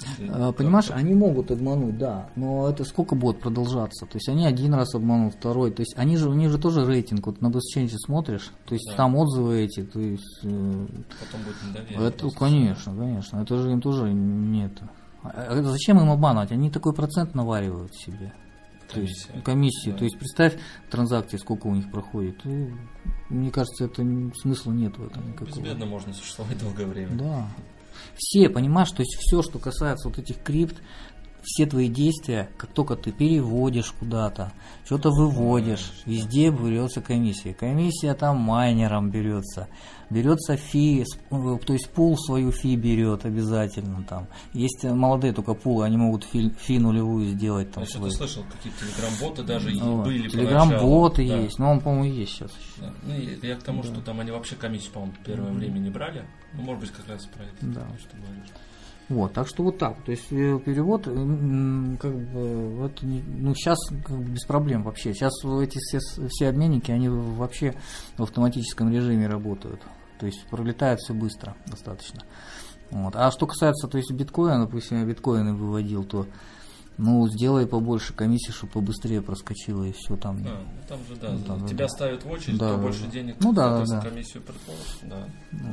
Если 0.00 0.26
как-то- 0.26 0.52
Понимаешь, 0.52 0.90
они 0.90 1.14
могут 1.14 1.50
обмануть, 1.52 1.96
да, 1.98 2.30
но 2.34 2.68
это 2.68 2.82
сколько 2.84 3.14
будет 3.14 3.40
продолжаться? 3.40 4.06
То 4.06 4.16
есть 4.16 4.28
они 4.28 4.46
один 4.46 4.74
раз 4.74 4.94
обманут, 4.94 5.34
второй, 5.34 5.70
то 5.70 5.82
есть 5.82 5.94
они 5.96 6.16
же, 6.16 6.28
у 6.28 6.32
них 6.32 6.50
же 6.50 6.58
тоже 6.58 6.84
рейтинг, 6.86 7.26
вот 7.26 7.40
на 7.40 7.48
BestChange 7.48 7.92
смотришь, 7.98 8.50
то 8.66 8.74
есть 8.74 8.86
Да. 8.90 8.96
там 8.96 9.14
отзывы 9.14 9.60
эти, 9.60 9.84
то 9.84 10.00
есть 10.00 10.40
э, 10.42 10.48
Потом 11.20 11.42
будет 11.44 11.56
недоверие. 11.68 12.08
это, 12.08 12.18
просто. 12.18 12.38
конечно, 12.38 12.96
конечно, 12.96 13.36
это 13.42 13.56
же 13.58 13.70
им 13.70 13.80
тоже 13.80 14.12
нет. 14.12 14.72
А 15.22 15.62
зачем 15.62 16.00
им 16.00 16.10
обманывать? 16.10 16.52
Они 16.52 16.70
такой 16.70 16.92
процент 16.92 17.34
наваривают 17.34 17.94
себе. 17.94 18.32
То 18.92 19.00
есть 19.00 19.26
Комиссия. 19.26 19.42
комиссии. 19.42 19.90
Да. 19.90 19.96
То 19.98 20.04
есть 20.04 20.18
представь 20.18 20.54
транзакции, 20.90 21.38
сколько 21.38 21.66
у 21.66 21.74
них 21.74 21.90
проходит. 21.90 22.44
И, 22.44 22.70
мне 23.30 23.50
кажется, 23.50 23.84
это 23.86 24.02
смысла 24.36 24.72
нет 24.72 24.96
в 24.98 25.06
этом 25.06 25.28
никакого. 25.28 25.48
Безбедно 25.48 25.86
можно 25.86 26.12
существовать 26.12 26.58
долгое 26.58 26.86
время. 26.86 27.16
Да. 27.16 27.48
Все, 28.16 28.48
понимаешь, 28.48 28.90
то 28.90 29.02
есть 29.02 29.16
все, 29.18 29.42
что 29.42 29.58
касается 29.58 30.08
вот 30.08 30.18
этих 30.18 30.42
крипт, 30.42 30.76
все 31.42 31.66
твои 31.66 31.88
действия, 31.88 32.48
как 32.56 32.70
только 32.70 32.96
ты 32.96 33.10
переводишь 33.12 33.92
куда-то, 33.92 34.52
что-то 34.84 35.10
выводишь, 35.10 35.92
везде 36.06 36.50
берется 36.50 37.00
комиссия. 37.00 37.52
Комиссия 37.52 38.14
там 38.14 38.38
майнером 38.38 39.10
берется, 39.10 39.68
берется 40.08 40.56
фи, 40.56 41.04
э, 41.30 41.58
то 41.66 41.72
есть 41.72 41.90
пул 41.90 42.16
свою 42.16 42.52
фи 42.52 42.76
берет 42.76 43.24
обязательно 43.24 44.04
там. 44.04 44.28
Есть 44.52 44.84
молодые 44.84 45.32
только 45.32 45.54
пулы, 45.54 45.84
они 45.84 45.96
могут 45.96 46.24
фи, 46.24 46.50
фи 46.58 46.78
нулевую 46.78 47.26
сделать 47.26 47.72
там 47.72 47.86
свою. 47.86 48.10
ты 48.10 48.16
слышал, 48.18 48.44
какие 48.50 48.72
телеграм-боты 48.72 49.42
даже 49.42 49.70
Вот. 49.80 50.04
были 50.04 50.28
Телеграм-боты. 50.28 51.26
Да. 51.26 51.36
есть, 51.38 51.58
но 51.58 51.72
он, 51.72 51.80
по-моему, 51.80 52.14
есть 52.14 52.32
сейчас. 52.32 52.52
Да. 52.78 52.92
Ну, 53.02 53.14
я 53.14 53.56
к 53.56 53.62
тому, 53.62 53.82
что 53.82 54.00
там 54.00 54.20
они 54.20 54.30
вообще 54.30 54.54
комиссию, 54.54 54.92
по-моему, 54.92 55.14
первое 55.24 55.52
время 55.52 55.78
не 55.78 55.90
брали. 55.90 56.24
Ну, 56.54 56.62
может 56.62 56.80
быть, 56.82 56.90
как 56.92 57.08
раз 57.08 57.26
про 57.26 57.42
это 57.44 57.56
Да. 57.62 57.86
что 57.98 58.16
говоришь. 58.16 58.48
Вот, 59.12 59.34
так 59.34 59.46
что 59.46 59.62
вот 59.62 59.76
так. 59.76 60.02
То 60.04 60.10
есть 60.10 60.32
э, 60.32 60.58
перевод, 60.64 61.06
м, 61.06 61.98
как 62.00 62.14
бы, 62.14 62.76
вот, 62.76 62.92
ну 63.02 63.54
сейчас 63.54 63.78
без 64.08 64.44
проблем 64.46 64.84
вообще. 64.84 65.12
Сейчас 65.12 65.32
эти 65.44 65.78
все, 65.78 65.98
все 66.30 66.48
обменники, 66.48 66.90
они 66.90 67.10
вообще 67.10 67.74
в 68.16 68.22
автоматическом 68.22 68.90
режиме 68.90 69.26
работают. 69.26 69.82
То 70.18 70.24
есть 70.24 70.46
пролетает 70.48 71.00
все 71.00 71.12
быстро, 71.12 71.54
достаточно. 71.66 72.22
Вот. 72.90 73.14
А 73.14 73.30
что 73.30 73.46
касается, 73.46 73.86
то 73.86 73.98
есть 73.98 74.10
биткоина, 74.10 74.64
допустим, 74.64 74.98
я 74.98 75.04
биткоины 75.04 75.52
выводил, 75.52 76.04
то 76.04 76.26
ну 77.02 77.28
сделай 77.28 77.66
побольше 77.66 78.12
комиссии, 78.14 78.52
чтобы 78.52 78.72
побыстрее 78.74 79.20
проскочило 79.22 79.84
и 79.84 79.92
все 79.92 80.16
там. 80.16 80.36
А, 80.46 80.60
ну, 80.62 80.82
там 80.88 80.98
же, 81.08 81.16
да, 81.20 81.30
Ну, 81.32 81.38
да, 81.46 81.56
да, 81.56 81.66
тебя 81.68 81.84
да. 81.86 81.88
ставят 81.88 82.24
в 82.24 82.30
очередь, 82.30 82.58
Да, 82.58 82.76
да, 82.76 82.82
больше 82.82 83.04
да. 83.04 83.10
денег, 83.10 83.36
Ну 83.40 83.52
да, 83.52 83.78
да, 83.80 83.84
да. 83.86 84.00
комиссию 84.00 84.42
предположит, 84.42 84.98
да, 85.02 85.26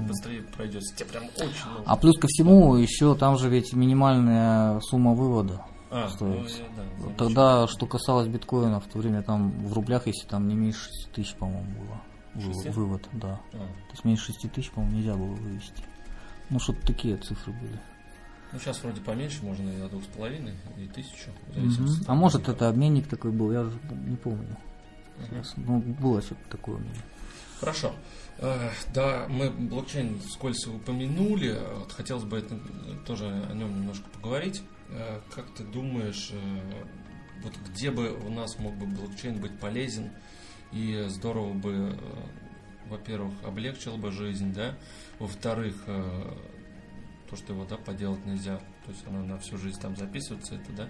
быстрее 0.07 0.41
пройдет. 0.41 0.81
Тебе 0.95 1.05
прям 1.09 1.23
очень 1.25 1.41
нужно. 1.69 1.83
А 1.85 1.95
плюс 1.95 2.17
ко 2.17 2.27
всему 2.27 2.75
еще 2.75 3.15
там 3.15 3.37
же 3.37 3.47
ведь 3.49 3.73
минимальная 3.73 4.79
сумма 4.81 5.13
вывода. 5.13 5.65
А, 5.91 6.07
стоит. 6.09 6.35
ну, 6.35 6.43
да, 6.75 6.83
замечу. 7.03 7.15
Тогда, 7.17 7.67
что 7.67 7.85
касалось 7.87 8.27
биткоина, 8.27 8.79
в 8.79 8.85
то 8.85 8.99
время 8.99 9.23
там 9.23 9.51
в 9.65 9.73
рублях, 9.73 10.05
если 10.07 10.27
там 10.27 10.47
не 10.47 10.55
меньше 10.55 10.83
6 10.83 11.11
тысяч, 11.13 11.33
по-моему, 11.35 11.65
было 11.79 12.01
вы- 12.35 12.53
Шести? 12.53 12.69
вывод, 12.69 13.09
да. 13.13 13.39
А, 13.53 13.57
То 13.57 13.91
есть 13.93 14.05
меньше 14.05 14.25
6 14.27 14.47
тысяч, 14.49 14.69
по-моему, 14.71 14.97
нельзя 14.97 15.15
было 15.15 15.33
вывести. 15.33 15.83
Ну, 16.51 16.59
что-то 16.59 16.85
такие 16.85 17.17
цифры 17.17 17.53
были. 17.53 17.79
Ну, 18.51 18.59
сейчас 18.59 18.81
вроде 18.83 19.01
поменьше, 19.01 19.43
можно 19.43 19.69
и 19.69 19.77
до 19.77 19.89
двух 19.89 20.03
с 20.03 20.07
половиной, 20.07 20.53
и 20.77 20.87
тысячу. 20.87 21.29
от 21.51 22.09
А 22.09 22.15
может, 22.15 22.49
это 22.49 22.69
обменник 22.69 23.07
такой 23.07 23.31
был, 23.31 23.51
я 23.51 23.61
уже 23.61 23.77
не 24.07 24.15
помню. 24.15 24.57
Сейчас. 25.29 25.53
Ну, 25.57 25.79
было 25.79 26.21
что-то 26.21 26.41
такое 26.49 26.75
у 26.77 26.79
меня. 26.79 27.01
Хорошо. 27.59 27.93
Э, 28.37 28.69
Да, 28.93 29.27
мы 29.29 29.49
блокчейн 29.49 30.19
вскользь 30.19 30.65
упомянули. 30.67 31.59
Вот 31.77 31.91
Хотелось 31.91 32.23
бы 32.23 32.37
это, 32.37 32.57
тоже 33.05 33.25
о 33.27 33.53
нем 33.53 33.81
немножко 33.81 34.09
поговорить. 34.09 34.61
Э, 34.89 35.19
Как 35.35 35.45
ты 35.53 35.63
думаешь, 35.63 36.31
э, 36.31 36.83
вот 37.43 37.53
где 37.69 37.91
бы 37.91 38.13
у 38.25 38.29
нас 38.29 38.57
мог 38.59 38.73
бы 38.75 38.85
блокчейн 38.85 39.39
быть 39.39 39.57
полезен 39.59 40.09
и 40.71 41.05
здорово 41.09 41.53
бы, 41.53 41.97
во-первых, 42.87 43.33
облегчил 43.45 43.97
бы 43.97 44.11
жизнь, 44.11 44.53
да, 44.53 44.77
во-вторых, 45.19 45.75
то, 47.29 47.35
что 47.35 47.53
его, 47.53 47.65
да, 47.65 47.77
поделать 47.77 48.25
нельзя, 48.25 48.57
то 48.85 48.91
есть 48.91 49.05
оно 49.07 49.23
на 49.23 49.37
всю 49.39 49.57
жизнь 49.57 49.79
там 49.79 49.95
записывается, 49.95 50.55
это, 50.55 50.71
да, 50.73 50.89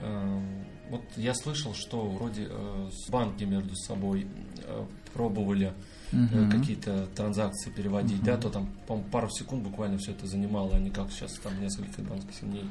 Эм, 0.00 0.64
Вот 0.90 1.02
я 1.16 1.34
слышал, 1.34 1.74
что 1.74 2.08
вроде 2.08 2.46
э, 2.48 2.90
банки 3.08 3.44
между 3.44 3.74
собой 3.76 4.26
э, 4.64 4.84
пробовали 5.12 5.74
Мгм. 6.10 6.50
какие-то 6.50 7.06
транзакции 7.08 7.70
переводить, 7.70 8.22
да, 8.22 8.38
то 8.38 8.48
там, 8.48 8.70
по-моему, 8.86 9.10
пару 9.10 9.28
секунд 9.28 9.62
буквально 9.62 9.98
все 9.98 10.12
это 10.12 10.26
занимало, 10.26 10.74
а 10.74 10.78
не 10.78 10.90
как 10.90 11.10
сейчас 11.10 11.34
там 11.34 11.60
несколько 11.60 12.00
банковских 12.00 12.48
дней. 12.48 12.64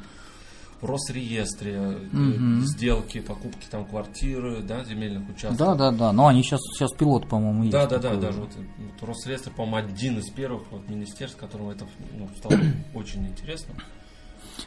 В 0.81 0.85
Росреестре 0.85 1.79
Мгм. 2.11 2.61
сделки, 2.61 3.19
покупки 3.19 3.65
там 3.69 3.85
квартиры, 3.85 4.61
да, 4.61 4.83
земельных 4.83 5.27
участков. 5.27 5.57
Да, 5.57 5.73
да, 5.73 5.91
да. 5.91 6.11
Но 6.11 6.27
они 6.27 6.43
сейчас, 6.43 6.59
сейчас 6.75 6.91
пилот, 6.91 7.27
по-моему, 7.27 7.63
есть. 7.63 7.71
Да, 7.71 7.87
да, 7.87 7.97
да, 7.97 8.15
даже 8.15 8.41
вот, 8.41 8.51
э, 8.55 8.61
вот 8.77 9.09
Росреестр, 9.09 9.51
по-моему, 9.51 9.87
один 9.87 10.19
из 10.19 10.29
первых 10.29 10.63
вот, 10.71 10.87
министерств, 10.87 11.37
которому 11.37 11.71
это 11.71 11.87
ну, 12.15 12.29
стало 12.37 12.59
очень 12.93 13.25
интересно. 13.25 13.73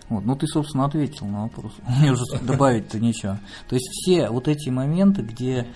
Вот, 0.09 0.25
ну 0.25 0.35
ты, 0.35 0.47
собственно, 0.49 0.87
ответил 0.87 1.27
на 1.27 1.43
вопрос. 1.43 1.73
Мне 2.01 2.11
уже 2.11 2.25
добавить-то 2.43 2.99
нечего. 2.99 3.39
То 3.69 3.77
есть 3.77 3.89
все 3.89 4.31
вот 4.31 4.49
эти 4.49 4.69
моменты, 4.69 5.23
где, 5.23 5.69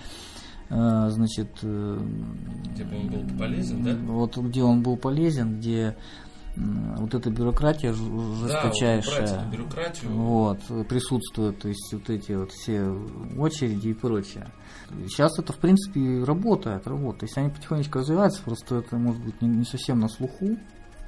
э, 0.69 1.09
значит, 1.11 1.49
Где 1.61 2.83
бы 2.83 2.97
он 2.97 3.07
был 3.07 3.37
полезен, 3.37 3.83
да? 3.83 3.95
Вот 4.11 4.37
где 4.37 4.63
он 4.63 4.83
был 4.83 4.97
полезен, 4.97 5.59
где 5.59 5.95
вот 6.55 7.13
эта 7.13 7.29
бюрократия 7.29 7.93
жесточайшая. 7.93 9.27
Да, 9.27 9.43
вот 9.43 9.53
бюрократию. 9.53 10.11
Вот, 10.11 10.59
присутствует, 10.87 11.59
то 11.59 11.67
есть 11.67 11.93
вот 11.93 12.09
эти 12.09 12.31
вот 12.31 12.51
все 12.51 12.83
очереди 13.37 13.89
и 13.89 13.93
прочее. 13.93 14.47
Сейчас 15.07 15.37
это, 15.39 15.53
в 15.53 15.57
принципе, 15.57 16.23
работает, 16.23 16.87
работает. 16.87 17.19
То 17.19 17.25
есть 17.25 17.37
они 17.37 17.49
потихонечку 17.49 17.99
развиваются, 17.99 18.41
просто 18.43 18.75
это 18.75 18.97
может 18.97 19.21
быть 19.21 19.41
не, 19.41 19.49
не 19.49 19.65
совсем 19.65 19.99
на 19.99 20.07
слуху, 20.07 20.57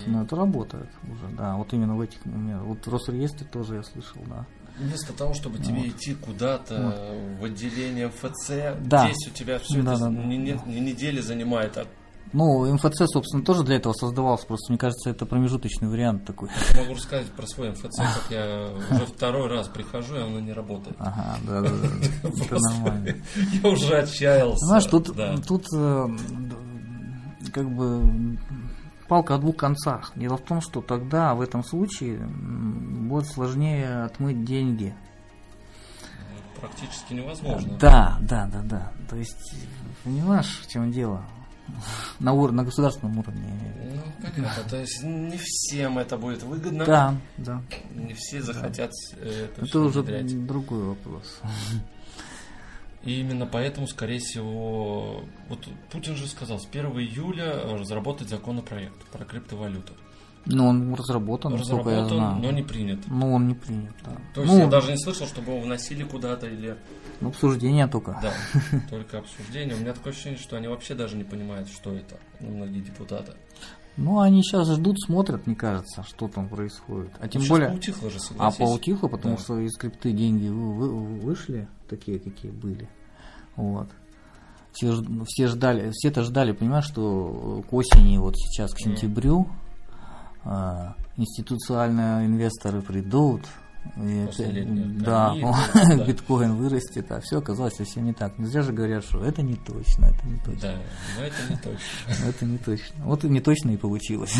но 0.06 0.24
это 0.24 0.36
работает 0.36 0.89
уже, 1.04 1.36
да. 1.36 1.56
Вот 1.56 1.74
именно 1.74 1.95
в 1.95 2.02
этих, 2.02 2.20
вот 2.26 2.86
в 2.86 2.91
Росреестре 2.91 3.48
тоже 3.48 3.76
я 3.76 3.84
слышал, 3.84 4.22
да. 4.28 4.45
Вместо 4.78 5.12
того, 5.14 5.34
чтобы 5.34 5.58
тебе 5.58 5.80
вот. 5.80 5.88
идти 5.88 6.14
куда-то 6.14 7.30
вот. 7.39 7.41
в 7.41 7.45
отделение 7.45 8.08
МФЦ, 8.10 8.52
да. 8.82 9.08
здесь 9.08 9.28
у 9.28 9.32
тебя 9.32 9.58
все 9.58 9.82
да, 9.82 9.93
это 9.93 10.04
да, 10.04 10.10
не, 10.10 10.38
не 10.38 10.80
недели 10.80 11.20
занимает, 11.20 11.78
а 11.78 11.88
ну, 12.34 12.74
МФЦ, 12.74 13.04
собственно, 13.08 13.44
тоже 13.44 13.64
для 13.64 13.78
этого 13.78 13.94
создавался. 13.94 14.46
Просто, 14.46 14.72
мне 14.72 14.80
кажется, 14.80 15.10
это 15.10 15.26
промежуточный 15.26 15.88
вариант 15.88 16.26
такой. 16.26 16.50
Могу 16.76 16.94
рассказать 16.94 17.28
про 17.32 17.48
свой 17.48 17.72
МФЦ, 17.72 17.98
как 17.98 18.26
я 18.30 18.70
уже 18.92 19.06
второй 19.06 19.48
раз 19.48 19.68
прихожу, 19.68 20.16
и 20.16 20.22
оно 20.22 20.40
не 20.40 20.54
работает. 20.54 20.96
Ага, 21.00 21.38
да, 21.44 21.62
да, 21.62 21.70
да. 21.70 22.30
Это 22.30 22.58
нормально. 22.72 23.16
Я 23.64 23.70
уже 23.70 23.98
отчаялся. 23.98 24.66
Знаешь, 24.66 24.86
тут, 24.86 25.12
тут 25.48 25.66
э, 25.74 26.08
как 27.54 27.70
бы 27.70 28.38
палка 29.08 29.36
о 29.36 29.38
двух 29.38 29.58
концах. 29.58 30.12
Дело 30.16 30.38
в 30.38 30.42
том, 30.42 30.62
что 30.62 30.82
тогда, 30.82 31.34
в 31.34 31.42
этом 31.42 31.64
случае, 31.64 32.20
будет 32.20 33.28
сложнее 33.28 34.04
отмыть 34.04 34.44
деньги. 34.44 34.96
Практически 36.60 37.14
невозможно. 37.14 37.78
Да, 37.80 38.18
да, 38.22 38.50
да, 38.52 38.62
да. 38.64 38.92
То 39.10 39.16
есть, 39.16 39.56
понимаешь, 40.04 40.62
в 40.64 40.72
чем 40.72 40.92
дело? 40.92 41.24
На, 42.20 42.34
ур- 42.34 42.51
на 42.51 42.63
государственном 42.63 43.20
уровне. 43.20 43.43
Ну, 43.93 44.01
понятно. 44.22 44.63
То 44.70 44.78
есть 44.78 45.03
не 45.03 45.38
всем 45.38 45.97
это 45.99 46.18
будет 46.18 46.43
выгодно. 46.43 46.86
Да, 46.86 47.15
да. 47.38 47.61
Не 47.93 48.13
все 48.13 48.41
захотят 48.41 48.91
э, 49.18 49.47
это 49.53 49.65
Это 49.65 49.80
уже 49.80 50.01
внедрять. 50.01 50.45
другой 50.47 50.84
вопрос. 50.84 51.39
И 53.03 53.22
именно 53.22 53.45
поэтому, 53.45 53.88
скорее 53.88 54.20
всего, 54.20 55.24
вот 55.49 55.65
Путин 55.91 56.15
же 56.15 56.28
сказал, 56.28 56.59
с 56.59 56.65
1 56.68 56.86
июля 56.99 57.63
разработать 57.78 58.28
законопроект 58.30 59.01
про 59.11 59.24
криптовалюту. 59.24 59.93
Ну, 60.50 60.68
он 60.68 60.93
разработан, 60.93 61.54
разработан 61.56 61.93
я 61.93 62.06
знаю. 62.06 62.36
но 62.38 62.52
не 62.52 62.64
принят. 62.64 63.00
Ну, 63.08 63.34
он 63.34 63.48
не 63.48 63.54
принят, 63.54 63.93
да. 64.04 64.12
То 64.34 64.41
есть 64.41 64.54
ну, 64.54 64.60
я 64.60 64.68
даже 64.68 64.91
не 64.91 64.98
слышал, 64.98 65.28
чтобы 65.28 65.52
его 65.52 65.62
вносили 65.62 66.04
куда-то 66.04 66.48
или... 66.48 66.78
Ну, 67.20 67.30
обсуждение 67.30 67.88
только. 67.88 68.18
Да, 68.22 68.32
только 68.89 69.20
обсуждение. 69.20 69.76
У 69.76 69.80
меня 69.80 69.93
такое 69.93 70.14
ощущение, 70.14 70.39
что 70.39 70.56
они 70.56 70.68
вообще 70.68 70.95
даже 70.95 71.18
не 71.18 71.24
понимают, 71.24 71.68
что 71.68 71.91
это, 71.93 72.18
ну, 72.39 72.52
многие 72.52 72.80
депутаты. 72.80 73.34
Ну, 73.98 74.20
они 74.20 74.43
сейчас 74.43 74.70
ждут, 74.70 75.02
смотрят, 75.02 75.48
мне 75.48 75.56
кажется, 75.56 76.04
что 76.04 76.28
там 76.28 76.48
происходит. 76.48 77.12
А 77.20 77.28
тем 77.28 77.41
ну, 77.41 77.48
более... 77.50 77.70
поутихло 77.70 78.10
же, 78.10 78.20
А 78.38 78.52
поутихло, 78.52 79.08
потому 79.08 79.36
да. 79.36 79.41
что 79.41 79.60
из 79.60 79.76
крипты 79.76 80.12
деньги 80.14 80.48
вышли, 80.48 81.68
такие, 81.89 82.20
какие 82.20 82.52
были. 82.52 82.88
Вот. 83.56 83.89
Все, 84.72 84.95
все 85.26 85.48
ждали, 85.48 85.89
все 85.91 86.10
это 86.10 86.22
ждали, 86.22 86.52
понимаешь, 86.52 86.86
что 86.86 87.64
к 87.68 87.74
осени, 87.74 88.18
вот 88.18 88.38
сейчас, 88.38 88.72
к 88.72 88.78
сентябрю, 88.78 89.48
э, 90.48 90.93
институциональные 91.18 92.28
инвесторы 92.28 92.82
придут, 92.82 93.41
и, 93.95 94.28
да, 95.00 95.36
да, 95.74 96.06
биткоин 96.06 96.56
вырастет, 96.56 97.12
а 97.12 97.22
все 97.22 97.39
оказалось 97.39 97.76
совсем 97.76 98.06
не 98.06 98.14
так. 98.14 98.38
Нельзя 98.38 98.62
же 98.62 98.74
говорят, 98.74 99.04
что 99.04 99.24
это 99.24 99.41
не 99.41 99.56
точно, 99.56 100.06
это 100.06 100.28
не 100.28 100.39
точно. 100.39 100.62
Да, 100.62 100.78
но 101.18 101.24
это 101.24 101.36
не 101.50 101.58
точно. 101.58 102.26
Это 102.28 102.45
не 102.45 102.58
точно. 102.58 103.06
Вот 103.06 103.24
и 103.24 103.30
не 103.30 103.39
точно 103.39 103.72
и 103.72 103.78
получилось. 103.78 104.36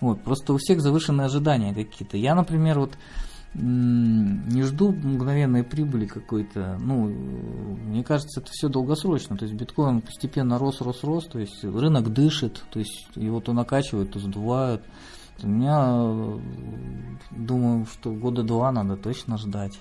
Вот, 0.00 0.22
просто 0.22 0.52
у 0.52 0.58
всех 0.58 0.82
завышенные 0.82 1.24
ожидания 1.24 1.72
какие-то. 1.72 2.18
Я, 2.18 2.34
например, 2.34 2.78
вот 2.78 2.98
не 3.58 4.62
жду 4.62 4.92
мгновенной 4.92 5.64
прибыли 5.64 6.06
какой-то. 6.06 6.78
Ну, 6.78 7.06
мне 7.08 8.04
кажется, 8.04 8.40
это 8.40 8.50
все 8.52 8.68
долгосрочно. 8.68 9.36
То 9.36 9.44
есть 9.44 9.56
биткоин 9.56 10.02
постепенно 10.02 10.58
рос, 10.58 10.80
рос, 10.80 11.02
рос. 11.02 11.26
То 11.26 11.38
есть 11.38 11.64
рынок 11.64 12.12
дышит, 12.12 12.64
то 12.70 12.78
есть 12.78 13.08
его 13.14 13.40
то 13.40 13.52
накачивают, 13.52 14.12
то 14.12 14.18
сдувают. 14.18 14.82
У 15.42 15.48
меня, 15.48 16.38
думаю, 17.30 17.86
что 17.86 18.12
года 18.12 18.42
два 18.42 18.72
надо 18.72 18.96
точно 18.96 19.38
ждать. 19.38 19.78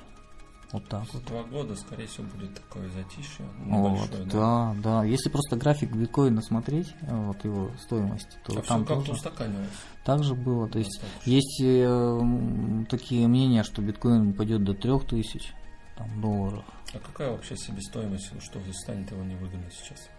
Вот 0.76 0.90
так 0.90 1.06
вот. 1.14 1.24
Два 1.24 1.44
года, 1.44 1.74
скорее 1.78 2.06
всего, 2.06 2.28
будет 2.28 2.54
такое 2.54 2.90
затишье. 2.90 3.46
Вот, 3.60 4.10
да? 4.12 4.26
да, 4.26 4.76
да. 4.84 5.04
Если 5.06 5.30
просто 5.30 5.56
график 5.56 5.96
биткоина 5.96 6.42
смотреть, 6.42 6.94
вот 7.04 7.46
его 7.46 7.72
стоимость, 7.82 8.38
то 8.44 8.60
а 8.60 8.62
там 8.62 8.84
все 8.84 8.96
как-то 8.96 9.12
устаканилось. 9.14 9.70
Так 10.04 10.26
же 10.26 10.36
было. 10.36 10.68
То 10.68 10.80
есть 10.80 11.02
есть 11.24 11.62
э, 11.64 12.86
такие 12.90 13.26
мнения, 13.30 13.64
что 13.64 13.82
биткоин 13.82 14.34
пойдет 14.34 14.66
до 14.66 14.74
3000 14.74 15.54
там, 15.98 16.22
долларов. 16.22 16.66
А 16.94 17.00
какая 17.00 17.32
вообще 17.32 17.56
себестоимость, 17.56 18.34
что 18.42 18.60
станет 18.74 19.10
его 19.12 19.24
невыгодно 19.24 19.72
сейчас? 19.72 20.10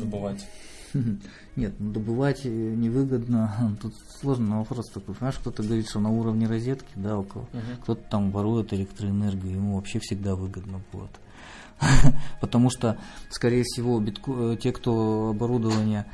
Добывать? 0.00 0.44
Нет, 1.56 1.74
ну, 1.78 1.92
добывать 1.92 2.44
невыгодно. 2.44 3.76
Тут 3.82 3.94
сложный 4.20 4.56
вопрос 4.56 4.86
такой. 4.90 5.14
Понимаешь, 5.14 5.38
кто-то 5.38 5.62
говорит, 5.62 5.88
что 5.88 6.00
на 6.00 6.10
уровне 6.10 6.46
розетки, 6.46 6.92
да, 6.96 7.18
около. 7.18 7.42
Угу. 7.42 7.82
Кто-то 7.82 8.02
там 8.10 8.30
ворует 8.30 8.72
электроэнергию, 8.72 9.54
ему 9.54 9.76
вообще 9.76 9.98
всегда 10.00 10.34
выгодно 10.34 10.80
будет. 10.92 11.10
Потому 12.40 12.70
что, 12.70 12.98
скорее 13.30 13.62
всего, 13.64 14.00
битко... 14.00 14.52
Э, 14.52 14.56
те, 14.56 14.72
кто 14.72 15.30
оборудование 15.30 16.06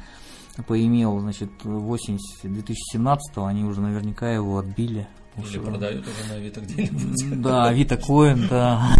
поимел, 0.66 1.20
значит, 1.20 1.50
в 1.62 1.88
осень 1.90 2.18
2017 2.42 3.38
они 3.38 3.64
уже 3.64 3.80
наверняка 3.80 4.30
его 4.30 4.58
отбили. 4.58 5.06
Или 5.36 5.58
Уж... 5.58 5.64
продают 5.64 6.06
уже 6.06 6.28
на 6.28 6.34
Авито 6.34 6.60
где-нибудь. 6.60 7.40
Да, 7.42 7.64
Авито 7.64 7.96
Коин, 7.96 8.46
да. 8.50 8.94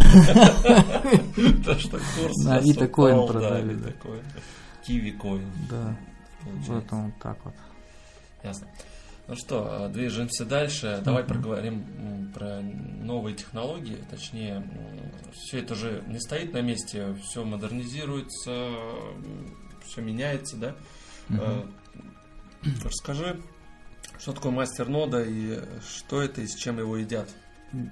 То, 1.64 1.78
что 1.78 1.98
курс 1.98 2.44
На 2.44 2.56
Авито 2.56 2.88
Коин 2.88 3.26
продали. 3.26 3.94
Киви 4.84 5.12
Коин. 5.12 5.50
Да. 5.70 5.96
Поэтому 6.66 7.12
так 7.22 7.38
вот. 7.44 7.54
Ясно. 8.42 8.66
Ну 9.28 9.36
что, 9.36 9.88
движемся 9.88 10.44
дальше. 10.44 11.00
Давай 11.04 11.24
проговорим 11.24 12.30
про 12.34 12.60
новые 12.60 13.36
технологии. 13.36 13.98
Точнее, 14.10 14.62
все 15.32 15.60
это 15.60 15.74
же 15.74 16.02
не 16.08 16.20
стоит 16.20 16.52
на 16.52 16.60
месте, 16.60 17.14
все 17.22 17.44
модернизируется, 17.44 18.70
все 19.86 20.00
меняется, 20.00 20.56
да? 20.56 20.74
Угу. 21.30 21.66
Расскажи, 22.84 23.40
что 24.18 24.32
такое 24.32 24.52
мастер 24.52 24.88
нода 24.88 25.22
и 25.22 25.60
что 25.86 26.20
это 26.20 26.40
и 26.42 26.46
с 26.46 26.54
чем 26.54 26.78
его 26.78 26.96
едят? 26.96 27.28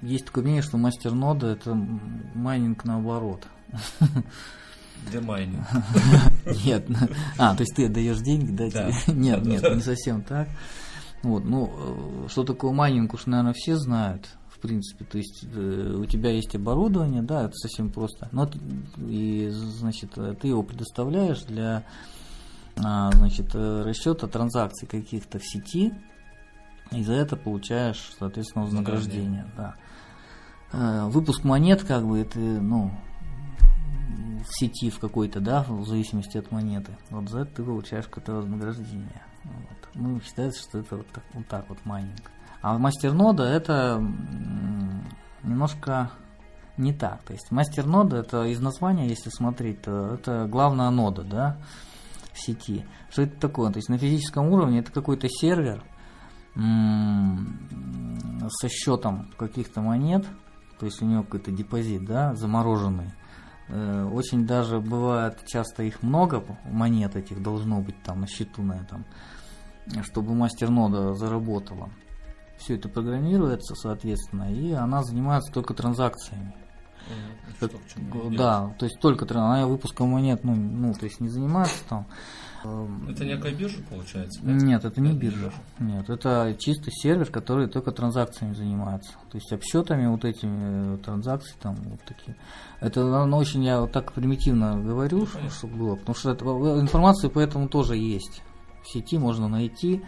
Есть 0.01 0.25
такое 0.25 0.43
мнение, 0.43 0.61
что 0.61 0.77
мастер 0.77 1.13
нода 1.13 1.47
это 1.47 1.73
майнинг 1.73 2.83
наоборот. 2.83 3.47
Демайнинг. 5.11 5.65
Нет. 6.65 6.85
А, 7.37 7.55
то 7.55 7.61
есть 7.61 7.75
ты 7.75 7.85
отдаешь 7.85 8.19
деньги, 8.19 8.51
да? 8.51 8.69
да. 8.69 8.91
Нет, 9.11 9.43
нет, 9.45 9.75
не 9.75 9.81
совсем 9.81 10.21
так. 10.21 10.47
Вот, 11.23 11.45
ну, 11.45 11.71
э, 12.25 12.27
что 12.29 12.43
такое 12.43 12.71
майнинг, 12.71 13.13
уж, 13.13 13.25
наверное, 13.27 13.53
все 13.53 13.75
знают, 13.75 14.27
в 14.49 14.59
принципе. 14.59 15.05
То 15.05 15.17
есть 15.17 15.45
э, 15.53 15.95
у 15.99 16.05
тебя 16.05 16.31
есть 16.31 16.55
оборудование, 16.55 17.21
да, 17.21 17.43
это 17.43 17.53
совсем 17.53 17.91
просто. 17.91 18.27
Но 18.31 18.49
и, 18.97 19.49
значит, 19.51 20.11
ты 20.13 20.47
его 20.47 20.63
предоставляешь 20.63 21.41
для, 21.43 21.83
а, 22.83 23.11
значит, 23.11 23.51
э, 23.53 23.83
расчета 23.85 24.27
транзакций 24.27 24.87
каких-то 24.87 25.37
в 25.37 25.45
сети, 25.45 25.93
и 26.91 27.03
за 27.03 27.13
это 27.13 27.35
получаешь, 27.35 28.11
соответственно, 28.17 28.65
вознаграждение, 28.65 29.45
да. 29.55 29.75
Выпуск 31.09 31.43
монет, 31.43 31.83
как 31.83 32.07
бы, 32.07 32.19
это, 32.19 32.39
ну, 32.39 32.91
в 34.43 34.59
сети 34.59 34.89
в 34.89 34.99
какой-то, 34.99 35.39
да, 35.39 35.63
в 35.63 35.85
зависимости 35.85 36.37
от 36.37 36.51
монеты. 36.51 36.97
Вот 37.09 37.29
за 37.29 37.41
это 37.41 37.55
ты 37.55 37.63
получаешь 37.63 38.05
какое-то 38.05 38.33
вознаграждение. 38.33 39.23
Вот. 39.43 39.89
Ну, 39.95 40.21
считается, 40.21 40.61
что 40.61 40.79
это 40.79 40.97
вот 40.97 41.07
так 41.07 41.23
вот, 41.33 41.47
так 41.47 41.69
вот 41.69 41.85
майнинг. 41.85 42.31
А 42.61 42.77
мастер-нода 42.77 43.43
это 43.43 43.99
немножко 45.43 46.11
не 46.77 46.93
так. 46.93 47.23
То 47.23 47.33
есть 47.33 47.51
мастер-нода 47.51 48.17
это 48.17 48.45
из 48.45 48.59
названия, 48.59 49.07
если 49.07 49.29
смотреть, 49.29 49.81
то 49.81 50.15
это 50.15 50.47
главная 50.47 50.89
нода, 50.89 51.23
да, 51.23 51.57
в 52.33 52.39
сети. 52.39 52.85
Что 53.09 53.23
это 53.23 53.39
такое? 53.39 53.71
То 53.71 53.77
есть 53.77 53.89
на 53.89 53.97
физическом 53.97 54.49
уровне 54.49 54.79
это 54.79 54.91
какой-то 54.91 55.27
сервер 55.29 55.83
со 56.53 58.69
счетом 58.69 59.31
каких-то 59.37 59.81
монет, 59.81 60.25
то 60.79 60.85
есть 60.85 61.01
у 61.01 61.05
него 61.05 61.23
какой-то 61.23 61.51
депозит, 61.51 62.05
да, 62.05 62.35
замороженный. 62.35 63.11
Э, 63.71 64.03
очень 64.03 64.45
даже 64.45 64.79
бывает, 64.81 65.39
часто 65.45 65.83
их 65.83 66.03
много, 66.03 66.43
монет 66.65 67.15
этих 67.15 67.41
должно 67.41 67.79
быть 67.79 68.01
там 68.03 68.21
на 68.21 68.27
счету 68.27 68.61
на 68.61 68.73
этом, 68.73 69.05
чтобы 70.03 70.35
мастер 70.35 70.69
нода 70.69 71.13
заработала. 71.15 71.89
Все 72.57 72.75
это 72.75 72.89
программируется, 72.89 73.73
соответственно, 73.75 74.53
и 74.53 74.73
она 74.73 75.03
занимается 75.03 75.53
только 75.53 75.73
транзакциями. 75.73 76.53
Как, 77.59 77.71
да, 78.35 78.73
то 78.79 78.85
есть 78.85 78.99
только 78.99 79.27
она 79.37 79.67
выпуском 79.67 80.09
монет, 80.09 80.43
ну, 80.43 80.55
ну, 80.55 80.93
то 80.93 81.05
есть 81.05 81.19
не 81.19 81.29
занимается 81.29 81.77
там. 81.87 82.07
Это 82.63 83.25
некая 83.25 83.53
биржа 83.53 83.81
получается? 83.89 84.39
Да? 84.43 84.51
Нет, 84.51 84.85
это 84.85 85.01
не 85.01 85.13
биржа. 85.13 85.45
биржа. 85.45 85.53
Нет, 85.79 86.09
это 86.09 86.55
чистый 86.59 86.91
сервер, 86.91 87.31
который 87.31 87.67
только 87.67 87.91
транзакциями 87.91 88.53
занимается. 88.53 89.13
То 89.31 89.37
есть 89.37 89.51
обсчетами 89.51 90.05
вот 90.07 90.25
этими 90.25 90.95
э, 90.95 90.97
транзакций 90.99 91.55
там 91.59 91.75
вот 91.75 92.01
такие. 92.03 92.37
Это 92.79 93.25
ну, 93.25 93.37
очень 93.37 93.63
я 93.63 93.81
вот 93.81 93.91
так 93.91 94.13
примитивно 94.13 94.79
говорю, 94.79 95.27
ну, 95.41 95.49
чтобы 95.49 95.75
было, 95.75 95.95
потому 95.95 96.15
что 96.15 96.31
это, 96.31 96.45
информация 96.45 97.29
поэтому 97.29 97.67
тоже 97.67 97.97
есть. 97.97 98.43
В 98.83 98.91
сети 98.91 99.17
можно 99.17 99.47
найти 99.47 100.03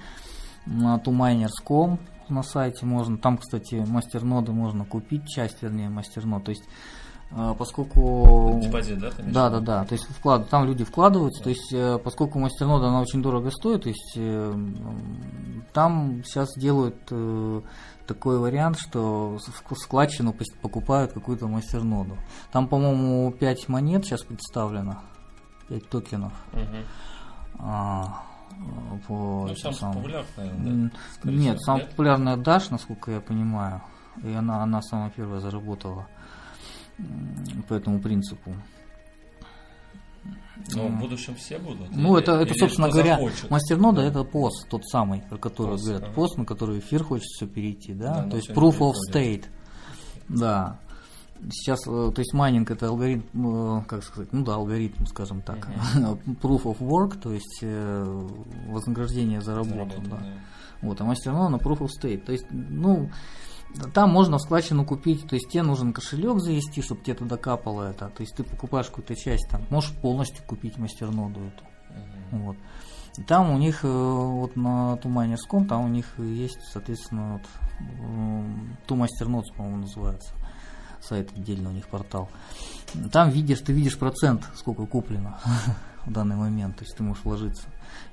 на 0.66 0.98
tuminers.com 0.98 2.00
на 2.30 2.44
сайте 2.44 2.86
можно. 2.86 3.18
Там, 3.18 3.38
кстати, 3.38 3.76
мастерноды 3.76 4.52
можно 4.52 4.86
купить, 4.86 5.28
часть, 5.28 5.62
вернее, 5.62 5.90
мастернод. 5.90 6.44
То 6.44 6.52
есть 6.52 6.64
поскольку... 7.58 8.60
Депозит, 8.62 9.00
да? 9.00 9.12
Да, 9.18 9.50
да, 9.50 9.60
да. 9.60 9.86
То 9.86 9.94
есть 9.94 10.06
вклад... 10.06 10.50
там 10.50 10.66
люди 10.66 10.84
вкладываются, 10.84 11.40
да. 11.40 11.44
то 11.46 11.50
есть 11.50 11.74
э, 11.74 11.98
поскольку 12.04 12.40
мастернода 12.40 12.88
она 12.88 13.02
очень 13.02 13.22
дорого 13.22 13.50
стоит, 13.50 13.84
то 13.84 13.90
есть 13.90 14.14
э, 14.16 14.54
там 15.74 16.24
сейчас 16.24 16.50
делают 16.56 16.96
э, 17.10 17.62
такой 18.06 18.38
вариант, 18.38 18.78
что 18.80 19.40
в 19.40 19.76
складчину 19.76 20.36
покупают 20.62 21.14
какую-то 21.14 21.48
мастерноду. 21.48 22.18
Там, 22.52 22.68
по-моему, 22.68 23.32
5 23.32 23.70
монет 23.70 24.06
сейчас 24.06 24.22
представлено, 24.24 25.00
5 25.70 25.90
токенов. 25.90 26.34
Угу. 26.54 26.78
А, 27.60 28.24
по, 29.08 29.48
ну, 29.48 29.56
самый 29.56 29.76
сам... 29.76 29.94
популярный, 29.94 30.92
да? 31.24 31.32
Нет, 31.32 31.62
самая 31.62 31.86
популярная 31.86 32.38
Dash, 32.38 32.68
насколько 32.70 33.12
я 33.12 33.22
понимаю. 33.22 33.82
И 34.24 34.32
она, 34.32 34.62
она 34.62 34.82
самая 34.84 35.10
первая 35.10 35.40
заработала 35.40 36.08
по 37.68 37.74
этому 37.74 38.00
принципу. 38.00 38.56
Но 40.74 40.88
в 40.88 41.00
будущем 41.00 41.36
все 41.36 41.58
будут? 41.58 41.92
Ну, 41.92 42.16
или, 42.16 42.24
это, 42.24 42.34
это 42.34 42.54
собственно 42.54 42.90
говоря, 42.90 43.16
захочет? 43.16 43.50
мастернода 43.50 44.02
да. 44.02 44.08
это 44.08 44.24
пост, 44.24 44.68
тот 44.70 44.86
самый, 44.86 45.22
про 45.22 45.38
который 45.38 45.72
пост, 45.72 45.84
говорят, 45.84 46.04
ага. 46.04 46.14
пост, 46.14 46.38
на 46.38 46.46
который 46.46 46.80
эфир 46.80 47.04
хочет 47.04 47.26
все 47.26 47.48
перейти, 47.48 47.94
да, 47.94 48.22
да 48.22 48.30
то 48.30 48.38
есть 48.38 48.50
proof 48.52 48.80
of 48.80 48.94
state, 49.12 49.46
да. 50.30 50.80
Сейчас, 51.52 51.80
э, 51.88 52.12
то 52.16 52.20
есть 52.20 52.34
майнинг 52.34 52.72
это 52.72 52.88
алгоритм, 52.88 53.80
э, 53.80 53.84
как 53.86 54.04
сказать, 54.04 54.32
ну 54.32 54.46
да, 54.46 54.56
алгоритм, 54.56 55.06
скажем 55.06 55.42
так, 55.42 55.68
uh-huh. 55.68 56.18
proof 56.42 56.64
of 56.64 56.78
work, 56.80 57.20
то 57.20 57.34
есть 57.34 57.60
э, 57.62 58.28
вознаграждение 58.68 59.42
за 59.42 59.56
работу, 59.56 60.02
да. 60.04 60.18
да. 60.18 60.24
Вот, 60.82 61.02
а 61.02 61.04
мастернода 61.04 61.50
на 61.50 61.56
proof 61.58 61.80
of 61.80 61.90
state, 62.00 62.24
то 62.24 62.32
есть, 62.32 62.46
ну, 62.52 63.10
там 63.94 64.12
можно 64.12 64.38
в 64.38 64.42
складчину 64.42 64.86
купить, 64.86 65.28
то 65.28 65.36
есть 65.36 65.50
тебе 65.50 65.64
нужен 65.64 65.94
кошелек 65.94 66.40
завести, 66.40 66.82
чтобы 66.82 67.02
тебе 67.02 67.16
туда 67.16 67.38
капало 67.38 67.90
это. 67.90 68.10
То 68.10 68.22
есть 68.22 68.36
ты 68.36 68.44
покупаешь 68.44 68.88
какую-то 68.88 69.16
часть, 69.16 69.50
там, 69.50 69.64
можешь 69.70 69.92
полностью 69.92 70.44
купить 70.46 70.78
мастерноду 70.78 71.40
эту. 71.40 71.64
Uh-huh. 71.64 72.44
Вот. 72.46 72.58
И 73.18 73.24
там 73.24 73.52
у 73.52 73.58
них, 73.58 73.84
э, 73.84 73.88
вот 73.88 74.56
на 74.56 74.98
Тумайнерском, 74.98 75.68
там 75.68 75.86
у 75.86 75.88
них 75.88 76.18
есть, 76.18 76.60
соответственно, 76.72 77.34
вот, 77.34 78.78
Ту 78.88 78.96
Мастернодс, 78.96 79.52
по-моему, 79.52 79.82
называется. 79.82 80.34
Сайт 81.02 81.32
отдельно 81.36 81.70
у 81.70 81.74
них 81.74 81.88
портал. 81.88 82.30
Там 83.12 83.30
видишь, 83.30 83.60
ты 83.60 83.74
видишь 83.74 83.98
процент, 84.00 84.48
сколько 84.56 84.86
куплено 84.86 85.40
в 86.06 86.12
данный 86.12 86.36
момент, 86.36 86.78
то 86.78 86.84
есть 86.84 86.96
ты 86.96 87.04
можешь 87.04 87.24
вложиться. 87.24 87.64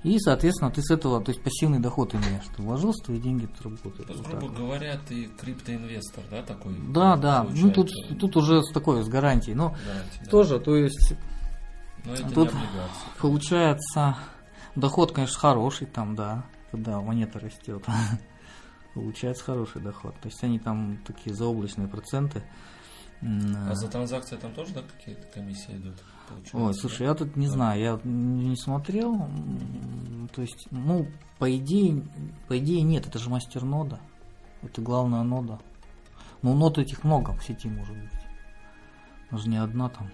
И, 0.02 0.18
соответственно, 0.18 0.70
ты 0.70 0.80
с 0.82 0.90
этого, 0.90 1.22
то 1.22 1.30
есть 1.30 1.42
пассивный 1.42 1.78
доход 1.78 2.14
имеешь. 2.14 2.44
Ты 2.56 2.62
вложился, 2.62 3.04
твои 3.04 3.18
деньги 3.18 3.48
работают. 3.62 4.06
То 4.06 4.12
есть, 4.14 4.24
грубо 4.26 4.46
так. 4.48 4.56
говоря, 4.56 4.98
ты 5.06 5.26
криптоинвестор, 5.26 6.24
да, 6.30 6.42
такой? 6.42 6.74
Да, 6.88 7.16
да. 7.16 7.46
Ну 7.50 7.70
тут, 7.70 7.90
тут 8.18 8.36
уже 8.36 8.62
с 8.62 8.72
такой, 8.72 9.02
с 9.02 9.08
гарантией. 9.08 9.54
Но 9.54 9.76
Гарантия, 9.86 10.20
да. 10.24 10.30
тоже, 10.30 10.58
то 10.58 10.74
есть 10.74 11.14
Но 12.06 12.14
это 12.14 12.30
тут 12.30 12.52
получается 13.20 14.16
доход, 14.74 15.12
конечно, 15.12 15.38
хороший 15.38 15.86
там, 15.86 16.16
да, 16.16 16.46
когда 16.70 17.00
монета 17.00 17.38
растет. 17.38 17.84
получается 18.94 19.44
хороший 19.44 19.80
доход. 19.80 20.14
То 20.20 20.28
есть 20.28 20.42
они 20.42 20.58
там 20.58 20.98
такие 21.06 21.34
заоблачные 21.34 21.88
проценты. 21.88 22.42
А 23.22 23.74
за 23.74 23.88
транзакции 23.88 24.36
там 24.36 24.52
тоже 24.52 24.72
да, 24.72 24.82
какие-то 24.82 25.26
комиссии 25.34 25.76
идут? 25.76 25.94
Ой, 26.52 26.74
слушай, 26.74 27.06
я 27.06 27.14
тут 27.14 27.36
не 27.36 27.46
да. 27.46 27.52
знаю, 27.52 27.80
я 27.80 28.00
не 28.04 28.56
смотрел. 28.56 29.28
То 30.32 30.42
есть, 30.42 30.68
ну, 30.70 31.06
по 31.38 31.54
идее, 31.54 32.02
по 32.48 32.58
идее 32.58 32.82
нет, 32.82 33.06
это 33.06 33.18
же 33.18 33.28
мастер 33.28 33.64
нода. 33.64 34.00
Это 34.62 34.80
главная 34.80 35.22
нода. 35.22 35.58
Но 36.42 36.54
нод 36.54 36.78
этих 36.78 37.04
много 37.04 37.32
в 37.34 37.44
сети 37.44 37.68
может 37.68 37.96
быть. 37.96 38.10
Даже 39.30 39.48
не 39.48 39.58
одна 39.58 39.88
там. 39.90 40.10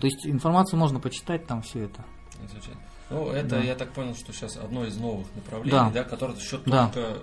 То 0.00 0.06
есть 0.06 0.26
информацию 0.26 0.78
можно 0.78 0.98
почитать 0.98 1.46
там 1.46 1.62
все 1.62 1.84
это. 1.84 2.04
Изучать. 2.44 2.76
Ну, 3.10 3.30
это, 3.30 3.50
да. 3.50 3.60
я 3.60 3.74
так 3.74 3.92
понял, 3.92 4.14
что 4.14 4.32
сейчас 4.32 4.56
одно 4.56 4.84
из 4.86 4.96
новых 4.96 5.26
направлений, 5.36 5.70
да, 5.70 5.90
да 5.90 6.04
которое 6.04 6.34
еще 6.36 6.58
да. 6.64 6.88
только 6.88 7.22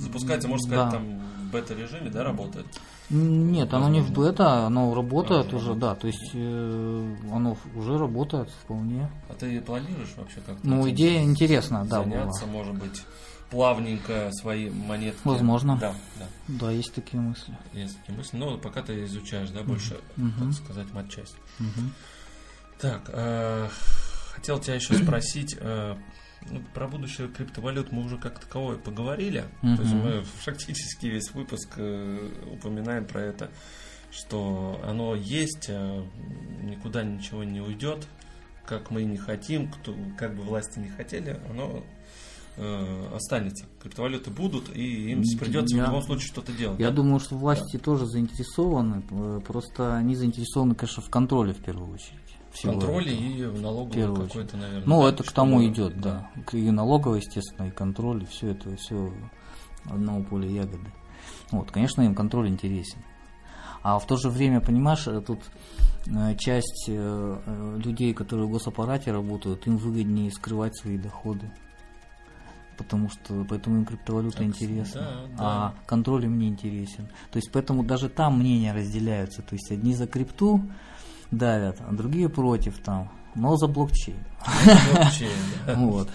запускается, 0.00 0.48
можно 0.48 0.66
сказать, 0.66 0.86
да. 0.86 0.90
там 0.90 1.20
в 1.48 1.52
бета-режиме, 1.52 2.10
да, 2.10 2.24
работает? 2.24 2.66
Нет, 3.10 3.74
оно 3.74 3.88
не 3.88 4.00
в 4.00 4.12
бета, 4.12 4.66
оно 4.66 4.94
работает 4.94 5.52
а, 5.52 5.56
уже, 5.56 5.74
да, 5.74 5.96
то 5.96 6.06
есть 6.06 6.30
э, 6.32 7.16
оно 7.32 7.56
уже 7.74 7.98
работает 7.98 8.48
вполне. 8.62 9.10
А 9.28 9.34
ты 9.34 9.60
планируешь 9.60 10.14
вообще 10.16 10.40
как-то? 10.46 10.66
Ну, 10.66 10.88
идея 10.90 11.22
интересная, 11.22 11.84
да. 11.84 12.04
Заняться, 12.04 12.44
была. 12.46 12.52
может 12.52 12.74
быть, 12.76 13.02
плавненько 13.50 14.30
свои 14.32 14.70
монетки. 14.70 15.20
Возможно. 15.24 15.76
Да, 15.76 15.92
да. 16.20 16.26
Да, 16.46 16.70
есть 16.70 16.94
такие 16.94 17.20
мысли. 17.20 17.58
Есть 17.72 17.98
такие 17.98 18.16
мысли. 18.16 18.36
Но 18.36 18.56
пока 18.58 18.82
ты 18.82 19.04
изучаешь, 19.04 19.50
да, 19.50 19.62
больше, 19.64 19.98
угу. 20.16 20.30
так 20.38 20.52
сказать, 20.52 20.92
матчасть. 20.92 21.36
Угу. 21.58 21.90
Так, 22.80 23.10
э, 23.12 23.68
хотел 24.34 24.60
тебя 24.60 24.76
еще 24.76 24.94
спросить. 24.94 25.56
Э, 25.60 25.96
ну, 25.96 26.02
про 26.74 26.88
будущее 26.88 27.28
криптовалют 27.28 27.92
мы 27.92 28.04
уже 28.04 28.16
как 28.16 28.38
таковое 28.38 28.76
поговорили. 28.76 29.44
Uh-huh. 29.62 29.76
То 29.76 29.82
есть 29.82 29.94
мы 29.94 30.22
фактически 30.44 31.06
весь 31.06 31.30
выпуск 31.32 31.74
э, 31.76 32.30
упоминаем 32.52 33.04
про 33.04 33.22
это, 33.22 33.50
что 34.10 34.80
оно 34.84 35.14
есть, 35.14 35.66
а 35.68 36.04
никуда 36.62 37.02
ничего 37.04 37.44
не 37.44 37.60
уйдет, 37.60 38.06
как 38.64 38.90
мы 38.90 39.04
не 39.04 39.16
хотим, 39.16 39.70
кто, 39.70 39.94
как 40.18 40.34
бы 40.34 40.42
власти 40.42 40.78
не 40.78 40.88
хотели, 40.88 41.38
оно 41.48 41.84
э, 42.56 43.10
останется. 43.14 43.66
Криптовалюты 43.82 44.30
будут, 44.30 44.74
и 44.74 45.12
им 45.12 45.22
придется 45.38 45.76
я, 45.76 45.84
в 45.84 45.86
любом 45.88 46.02
случае 46.02 46.28
что-то 46.28 46.52
делать. 46.52 46.80
Я 46.80 46.90
да? 46.90 46.96
думаю, 46.96 47.20
что 47.20 47.36
власти 47.36 47.76
да. 47.76 47.82
тоже 47.82 48.06
заинтересованы, 48.06 49.02
э, 49.10 49.40
просто 49.46 49.96
они 49.96 50.16
заинтересованы, 50.16 50.74
конечно, 50.74 51.02
в 51.02 51.10
контроле 51.10 51.52
в 51.52 51.62
первую 51.62 51.92
очередь 51.92 52.19
всего 52.52 52.72
контроле 52.72 53.14
и 53.14 53.44
в 53.44 53.60
налоговой 53.60 54.28
какой-то, 54.28 54.56
наверное. 54.56 54.86
Ну, 54.86 55.02
да, 55.02 55.08
это 55.08 55.22
к 55.22 55.32
тому 55.32 55.64
идет, 55.66 56.00
да. 56.00 56.30
И 56.52 56.70
налоговая, 56.70 57.18
естественно, 57.18 57.68
и 57.68 57.70
контроль, 57.70 58.22
и 58.22 58.26
все 58.26 58.48
это, 58.48 58.76
все 58.76 59.12
одного 59.84 60.22
поля 60.22 60.48
ягоды. 60.48 60.90
Вот, 61.52 61.70
конечно, 61.70 62.02
им 62.02 62.14
контроль 62.14 62.48
интересен. 62.48 62.98
А 63.82 63.98
в 63.98 64.06
то 64.06 64.16
же 64.16 64.28
время, 64.28 64.60
понимаешь, 64.60 65.06
э, 65.06 65.20
тут 65.20 65.40
э, 66.06 66.36
часть 66.36 66.84
э, 66.88 67.76
людей, 67.82 68.12
которые 68.12 68.46
в 68.46 68.50
госаппарате 68.50 69.10
работают, 69.10 69.66
им 69.66 69.78
выгоднее 69.78 70.30
скрывать 70.30 70.76
свои 70.76 70.98
доходы. 70.98 71.50
Потому 72.76 73.10
что 73.10 73.44
поэтому 73.48 73.76
им 73.76 73.84
криптовалюта 73.84 74.38
так, 74.38 74.46
интересна, 74.46 75.00
да, 75.00 75.26
да. 75.26 75.36
а 75.38 75.74
контроль 75.86 76.24
им 76.24 76.38
не 76.38 76.48
интересен. 76.48 77.08
То 77.30 77.36
есть 77.36 77.50
поэтому 77.52 77.84
даже 77.84 78.08
там 78.08 78.38
мнения 78.38 78.72
разделяются. 78.72 79.42
То 79.42 79.54
есть 79.54 79.70
одни 79.70 79.94
за 79.94 80.06
крипту, 80.06 80.62
давят, 81.30 81.78
а 81.80 81.92
другие 81.92 82.28
против 82.28 82.78
там, 82.78 83.10
но 83.34 83.56
за 83.56 83.68
блокчейн. 83.68 84.18
Блокчейн, 84.92 85.30
Вот. 85.76 86.08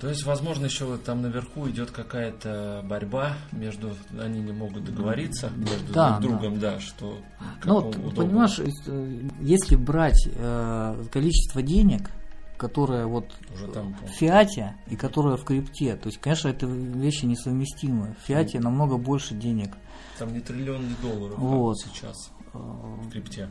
То 0.00 0.08
есть, 0.08 0.24
возможно, 0.24 0.66
еще 0.66 0.96
там 0.98 1.22
наверху 1.22 1.68
идет 1.68 1.90
какая-то 1.90 2.84
борьба 2.84 3.32
между, 3.50 3.96
они 4.16 4.40
не 4.40 4.52
могут 4.52 4.84
договориться 4.84 5.50
между 5.56 5.92
да, 5.92 6.18
друг 6.20 6.34
другом, 6.34 6.60
да, 6.60 6.74
да 6.74 6.80
что. 6.80 7.18
Ну, 7.64 7.92
понимаешь, 8.14 8.60
э, 8.60 9.28
если 9.40 9.74
брать 9.74 10.28
э, 10.32 11.04
количество 11.10 11.62
денег, 11.62 12.10
которое 12.56 13.06
вот 13.06 13.34
Уже 13.52 13.68
там, 13.68 13.96
в 14.06 14.10
фиате 14.10 14.76
и 14.86 14.94
которое 14.94 15.36
в 15.36 15.44
крипте, 15.44 15.96
то 15.96 16.08
есть, 16.08 16.20
конечно, 16.20 16.48
это 16.48 16.66
вещи 16.66 17.24
несовместимые. 17.24 18.14
В 18.22 18.26
фиате 18.26 18.60
намного 18.60 18.98
больше 18.98 19.34
денег. 19.34 19.74
Там 20.18 20.32
не 20.32 20.40
триллионы 20.40 20.94
долларов 21.02 21.38
вот. 21.38 21.76
сейчас 21.78 22.30
в 22.52 23.10
крипте? 23.10 23.48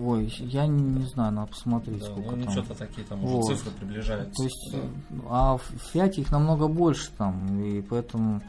Ой, 0.00 0.32
я 0.38 0.66
не, 0.66 0.82
не 0.82 1.04
знаю, 1.06 1.32
надо 1.32 1.50
посмотреть, 1.50 2.00
да, 2.00 2.06
сколько 2.06 2.36
ну, 2.36 2.44
там. 2.44 2.52
что-то 2.52 2.74
такие 2.74 3.06
там 3.06 3.20
вот. 3.20 3.44
уже 3.44 3.56
цифры 3.56 3.72
приближаются. 3.72 4.32
То 4.32 4.42
есть, 4.44 4.76
да. 5.10 5.22
а 5.28 5.56
в 5.58 5.62
фиате 5.92 6.20
их 6.20 6.30
намного 6.30 6.68
больше 6.68 7.10
там, 7.16 7.60
и 7.62 7.82
поэтому 7.82 8.42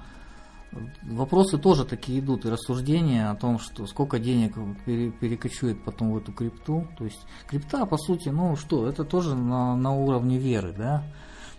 вопросы 1.04 1.58
тоже 1.58 1.86
такие 1.86 2.20
идут, 2.20 2.46
и 2.46 2.50
рассуждения 2.50 3.30
о 3.30 3.36
том, 3.36 3.60
что 3.60 3.86
сколько 3.86 4.20
денег 4.20 4.56
пере, 4.86 5.12
перекочует 5.12 5.84
потом 5.84 6.12
в 6.12 6.18
эту 6.18 6.32
крипту. 6.32 6.88
То 6.98 7.06
есть 7.06 7.20
крипта, 7.48 7.86
по 7.86 7.98
сути, 7.98 8.30
ну 8.30 8.56
что, 8.56 8.88
это 8.88 9.04
тоже 9.04 9.36
на, 9.36 9.76
на 9.76 9.92
уровне 9.92 10.38
веры, 10.38 10.74
да. 10.78 11.04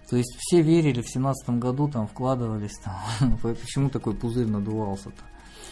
То 0.08 0.16
есть 0.16 0.36
все 0.38 0.60
верили 0.60 1.00
в 1.00 1.08
семнадцатом 1.08 1.60
году, 1.60 1.88
там 1.88 2.06
вкладывались, 2.06 2.78
там, 2.78 3.38
почему 3.42 3.88
такой 3.88 4.14
пузырь 4.14 4.46
надувался-то. 4.46 5.22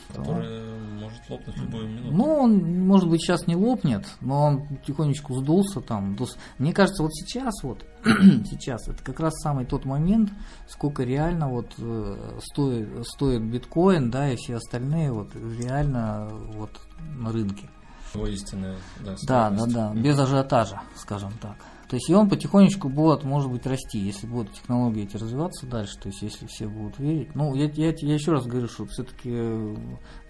Который 0.08 0.62
может 1.02 1.30
лопнуть 1.30 1.56
любую 1.56 1.88
минуту. 1.88 2.14
Ну, 2.14 2.24
он, 2.24 2.86
может 2.86 3.08
быть, 3.08 3.20
сейчас 3.22 3.46
не 3.46 3.56
лопнет, 3.56 4.06
но 4.20 4.42
он 4.42 4.66
потихонечку 4.66 5.34
сдулся 5.34 5.80
там. 5.80 6.16
Мне 6.58 6.72
кажется, 6.72 7.02
вот 7.02 7.12
сейчас 7.14 7.54
вот, 7.62 7.84
сейчас, 8.04 8.88
это 8.88 9.02
как 9.02 9.20
раз 9.20 9.34
самый 9.42 9.64
тот 9.64 9.84
момент, 9.84 10.30
сколько 10.68 11.02
реально 11.02 11.48
вот 11.48 11.72
э, 11.78 12.38
стоит, 12.42 13.06
стоит 13.06 13.42
биткоин, 13.42 14.10
да, 14.10 14.30
и 14.30 14.36
все 14.36 14.56
остальные 14.56 15.12
вот 15.12 15.34
реально 15.34 16.28
вот 16.54 16.80
на 17.16 17.32
рынке. 17.32 17.68
Его 18.14 18.26
истинная, 18.26 18.76
да, 19.00 19.16
да, 19.26 19.50
да, 19.50 19.66
да, 19.66 19.94
без 19.94 20.18
ажиотажа, 20.18 20.82
скажем 20.96 21.32
так. 21.40 21.56
То 21.92 21.96
есть 21.96 22.08
и 22.08 22.14
он 22.14 22.30
потихонечку 22.30 22.88
будет, 22.88 23.22
может 23.22 23.50
быть, 23.50 23.66
расти, 23.66 23.98
если 23.98 24.26
будут 24.26 24.54
технологии 24.54 25.02
эти 25.02 25.18
развиваться 25.18 25.66
дальше, 25.66 25.98
то 25.98 26.08
есть 26.08 26.22
если 26.22 26.46
все 26.46 26.66
будут 26.66 26.98
верить. 26.98 27.34
Ну, 27.34 27.54
я, 27.54 27.66
я, 27.66 27.94
я 27.94 28.14
еще 28.14 28.32
раз 28.32 28.46
говорю, 28.46 28.66
что 28.66 28.86
все-таки 28.86 29.28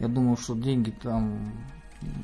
я 0.00 0.08
думаю, 0.08 0.36
что 0.36 0.56
деньги 0.56 0.90
там 0.90 1.54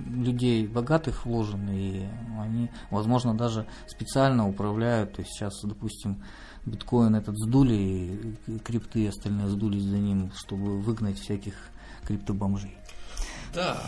людей 0.09 0.67
богатых 0.67 1.25
вложены, 1.25 1.71
и 1.71 2.07
они, 2.37 2.69
возможно, 2.91 3.33
даже 3.33 3.69
специально 3.87 4.49
управляют. 4.49 5.13
То 5.13 5.21
есть 5.21 5.31
сейчас, 5.35 5.53
допустим, 5.63 6.21
биткоин 6.67 7.15
этот 7.15 7.39
сдули, 7.39 8.35
и 8.49 8.59
крипты 8.59 9.07
остальные 9.07 9.51
сдулись 9.51 9.85
за 9.85 9.99
ним, 9.99 10.33
чтобы 10.35 10.81
выгнать 10.81 11.21
всяких 11.21 11.55
криптобомжей. 12.05 12.77
Да, 13.55 13.81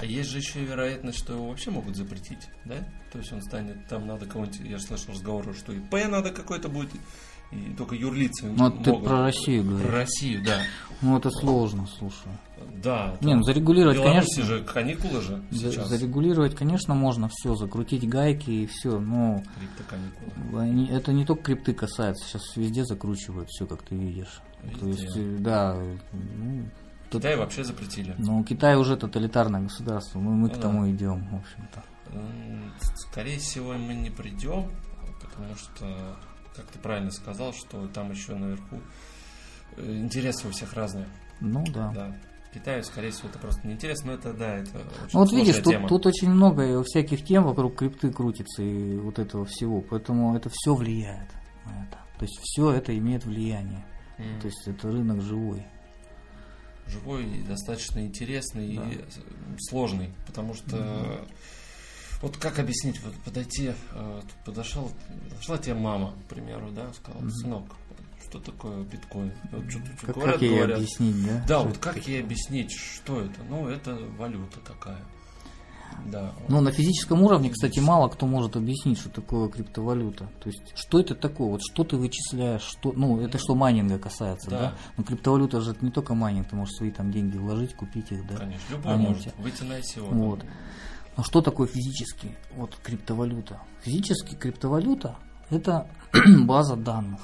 а 0.00 0.04
есть 0.04 0.30
же 0.30 0.38
еще 0.38 0.62
и 0.62 0.64
вероятность, 0.64 1.18
что 1.18 1.34
его 1.34 1.48
вообще 1.48 1.70
могут 1.70 1.96
запретить, 1.96 2.48
да? 2.64 2.76
То 3.12 3.18
есть 3.18 3.32
он 3.32 3.42
станет, 3.42 3.86
там 3.88 4.06
надо 4.06 4.26
кого-нибудь, 4.26 4.60
я 4.60 4.78
слышал 4.78 5.12
разговоры, 5.12 5.54
что 5.54 5.72
ИП 5.72 5.92
надо 6.08 6.30
какой-то 6.30 6.68
будет, 6.68 6.90
и 7.50 7.74
только 7.76 7.94
юрлицы 7.94 8.46
Ну, 8.46 8.70
могут. 8.70 8.84
ты 8.84 8.92
про 8.94 9.22
Россию 9.24 9.64
говоришь. 9.64 9.86
Про 9.86 9.96
Россию, 9.96 10.44
да. 10.44 10.62
Ну, 11.02 11.18
это 11.18 11.30
сложно, 11.30 11.86
слушай. 11.98 12.30
Да. 12.82 13.16
Не, 13.20 13.34
ну 13.34 13.42
зарегулировать, 13.42 13.98
конечно. 13.98 14.44
же 14.44 14.62
каникулы 14.62 15.20
же 15.20 15.42
сейчас. 15.50 15.88
Зарегулировать, 15.88 16.54
конечно, 16.54 16.94
можно 16.94 17.28
все, 17.30 17.54
закрутить 17.54 18.08
гайки 18.08 18.50
и 18.50 18.66
все, 18.66 18.98
но... 18.98 19.42
Криптоканикулы. 19.58 20.88
Это 20.90 21.12
не 21.12 21.26
только 21.26 21.42
крипты 21.42 21.74
касается, 21.74 22.26
сейчас 22.26 22.56
везде 22.56 22.84
закручивают 22.84 23.48
все, 23.50 23.66
как 23.66 23.82
ты 23.82 23.94
видишь. 23.96 24.40
Везде. 24.62 24.78
То 24.80 24.86
есть, 24.86 25.42
да, 25.42 25.76
ну, 26.12 26.64
Китай 27.18 27.36
вообще 27.36 27.64
запретили. 27.64 28.14
Ну, 28.18 28.42
Китай 28.44 28.76
уже 28.76 28.96
тоталитарное 28.96 29.62
государство, 29.62 30.18
мы, 30.18 30.32
мы 30.32 30.48
ну, 30.48 30.54
к 30.54 30.58
тому 30.58 30.82
да. 30.82 30.90
идем, 30.90 31.28
в 31.28 31.36
общем-то. 31.36 31.82
Скорее 33.10 33.38
всего, 33.38 33.72
мы 33.74 33.94
не 33.94 34.10
придем, 34.10 34.70
потому 35.20 35.54
что, 35.56 36.16
как 36.54 36.66
ты 36.66 36.78
правильно 36.78 37.10
сказал, 37.10 37.52
что 37.52 37.86
там 37.88 38.10
еще 38.10 38.34
наверху 38.34 38.80
э, 39.76 39.96
интересы 39.96 40.48
у 40.48 40.50
всех 40.50 40.74
разные. 40.74 41.06
Ну 41.40 41.64
да. 41.72 41.90
да. 41.94 42.16
Китаю, 42.52 42.82
скорее 42.82 43.10
всего, 43.10 43.28
это 43.28 43.38
просто 43.38 43.66
неинтересно, 43.66 44.08
но 44.08 44.18
это 44.18 44.34
да, 44.34 44.56
это 44.58 44.78
очень 44.78 45.10
ну, 45.14 45.20
Вот 45.20 45.32
видишь, 45.32 45.56
тут, 45.62 45.88
тут 45.88 46.06
очень 46.06 46.28
много 46.28 46.82
всяких 46.84 47.24
тем 47.24 47.44
вокруг 47.44 47.76
крипты 47.76 48.12
крутится 48.12 48.62
и 48.62 48.98
вот 48.98 49.18
этого 49.18 49.46
всего, 49.46 49.80
поэтому 49.80 50.36
это 50.36 50.50
все 50.52 50.74
влияет 50.74 51.30
на 51.64 51.84
это. 51.84 51.98
То 52.18 52.24
есть 52.26 52.38
все 52.42 52.72
это 52.72 52.96
имеет 52.96 53.24
влияние. 53.24 53.86
Mm. 54.18 54.40
То 54.40 54.46
есть 54.48 54.68
это 54.68 54.88
рынок 54.88 55.22
живой 55.22 55.66
живой 56.92 57.24
и 57.24 57.42
достаточно 57.42 58.00
интересный 58.00 58.76
да. 58.76 58.88
и 58.88 59.00
сложный, 59.58 60.10
потому 60.26 60.54
что 60.54 60.76
mm 60.76 61.28
вот 62.22 62.36
как 62.36 62.60
объяснить, 62.60 63.00
вот 63.02 63.14
подойти, 63.24 63.72
э, 63.94 64.20
подошел, 64.44 64.92
подошла 65.28 65.58
тебе 65.58 65.74
мама, 65.74 66.14
к 66.24 66.28
примеру, 66.28 66.70
да, 66.70 66.92
сказала, 66.92 67.28
сынок, 67.28 67.64
что 68.28 68.38
такое 68.38 68.84
биткоин? 68.84 69.32
Вот, 69.50 69.68
что, 69.68 69.80
что 69.98 70.06
как, 70.06 70.14
говорят, 70.14 70.34
как 70.34 70.42
ей 70.42 70.56
говорят. 70.56 70.78
объяснить, 70.78 71.26
да? 71.26 71.44
Да, 71.48 71.58
вот 71.64 71.78
как 71.78 71.96
ей 72.06 72.22
объяснить, 72.22 72.72
что 72.72 73.20
это? 73.22 73.42
Ну, 73.50 73.68
это 73.68 73.96
валюта 74.16 74.60
такая. 74.60 75.00
Да. 76.06 76.32
Но 76.48 76.60
на 76.60 76.72
физическом 76.72 77.22
уровне, 77.22 77.50
кстати, 77.50 77.80
мало 77.80 78.08
кто 78.08 78.26
может 78.26 78.56
объяснить, 78.56 78.98
что 78.98 79.10
такое 79.10 79.48
криптовалюта. 79.48 80.28
То 80.42 80.48
есть, 80.48 80.72
что 80.74 81.00
это 81.00 81.14
такое? 81.14 81.48
Вот 81.48 81.60
что 81.62 81.84
ты 81.84 81.96
вычисляешь? 81.96 82.62
Что, 82.62 82.92
ну, 82.92 83.20
это 83.20 83.38
что 83.38 83.54
майнинга 83.54 83.98
касается, 83.98 84.50
да? 84.50 84.58
да? 84.58 84.74
Но 84.96 85.04
криптовалюта 85.04 85.60
же 85.60 85.72
это 85.72 85.84
не 85.84 85.90
только 85.90 86.14
майнинг, 86.14 86.48
ты 86.48 86.56
можешь 86.56 86.74
свои 86.74 86.90
там 86.90 87.10
деньги 87.10 87.36
вложить, 87.36 87.74
купить 87.74 88.10
их, 88.12 88.26
да? 88.26 88.36
Конечно, 88.36 88.72
любой 88.72 88.92
Они 88.92 89.06
может 89.06 89.34
выйти 89.38 89.62
на 89.62 89.78
ICO. 89.78 90.08
Вот. 90.12 90.44
Но 91.16 91.22
что 91.22 91.40
такое 91.42 91.66
физически? 91.66 92.36
Вот 92.56 92.76
криптовалюта. 92.82 93.60
Физически 93.82 94.34
криптовалюта– 94.34 95.16
это 95.50 95.88
база 96.44 96.76
данных. 96.76 97.20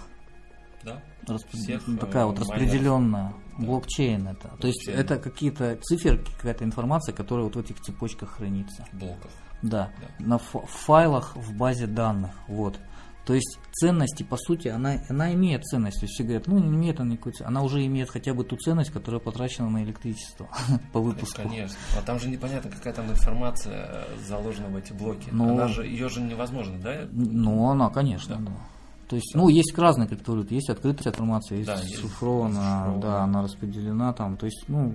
Да? 0.84 1.02
Расп... 1.28 1.48
Всех, 1.52 1.82
такая 2.00 2.26
вот 2.26 2.38
э, 2.38 2.40
распределенная 2.40 3.34
да. 3.58 3.64
блокчейн 3.64 4.28
это. 4.28 4.48
То 4.60 4.66
есть 4.66 4.88
это 4.88 5.18
какие-то 5.18 5.76
циферки, 5.82 6.30
какая-то 6.36 6.64
информация, 6.64 7.14
которая 7.14 7.44
вот 7.44 7.56
в 7.56 7.60
этих 7.60 7.80
цепочках 7.80 8.36
хранится. 8.36 8.86
В 8.92 8.98
блоках. 8.98 9.30
Да, 9.62 9.90
да. 10.00 10.24
на 10.24 10.38
файлах 10.38 11.36
в 11.36 11.56
базе 11.56 11.86
данных. 11.86 12.30
Вот. 12.46 12.78
То 13.28 13.34
есть 13.34 13.58
ценности, 13.72 14.22
по 14.22 14.38
сути, 14.38 14.68
она, 14.68 15.02
она 15.10 15.34
имеет 15.34 15.62
ценность. 15.62 16.00
То 16.00 16.06
есть 16.06 16.14
все 16.14 16.24
говорят, 16.24 16.46
ну 16.46 16.58
не 16.58 16.74
имеет 16.74 16.98
она 16.98 17.10
никакой 17.10 17.32
ценности. 17.32 17.50
Она 17.50 17.62
уже 17.62 17.84
имеет 17.84 18.08
хотя 18.08 18.32
бы 18.32 18.42
ту 18.42 18.56
ценность, 18.56 18.90
которая 18.90 19.20
потрачена 19.20 19.68
на 19.68 19.84
электричество 19.84 20.48
по 20.94 21.00
выпуску. 21.00 21.42
Конечно. 21.42 21.76
А 21.98 22.00
там 22.00 22.18
же 22.18 22.30
непонятно, 22.30 22.70
какая 22.70 22.94
там 22.94 23.10
информация 23.10 24.06
заложена 24.26 24.68
в 24.68 24.76
эти 24.76 24.94
блоки. 24.94 25.28
Но... 25.30 25.50
Она 25.50 25.68
же, 25.68 25.86
ее 25.86 26.08
же 26.08 26.22
невозможно, 26.22 26.78
да? 26.78 27.06
Ну, 27.12 27.68
она, 27.68 27.90
конечно, 27.90 28.36
да. 28.36 28.46
да. 28.46 28.52
То 29.08 29.16
есть, 29.16 29.34
ну, 29.34 29.48
есть 29.48 29.76
разные 29.76 30.06
криптовалюты, 30.06 30.54
есть 30.54 30.68
открытая 30.68 31.12
информация, 31.12 31.56
есть 31.56 31.66
да, 31.66 31.78
шифрована, 31.78 32.88
есть 32.88 33.00
да, 33.00 33.22
она 33.22 33.42
распределена 33.42 34.12
там, 34.12 34.36
то 34.36 34.44
есть, 34.44 34.64
ну, 34.68 34.92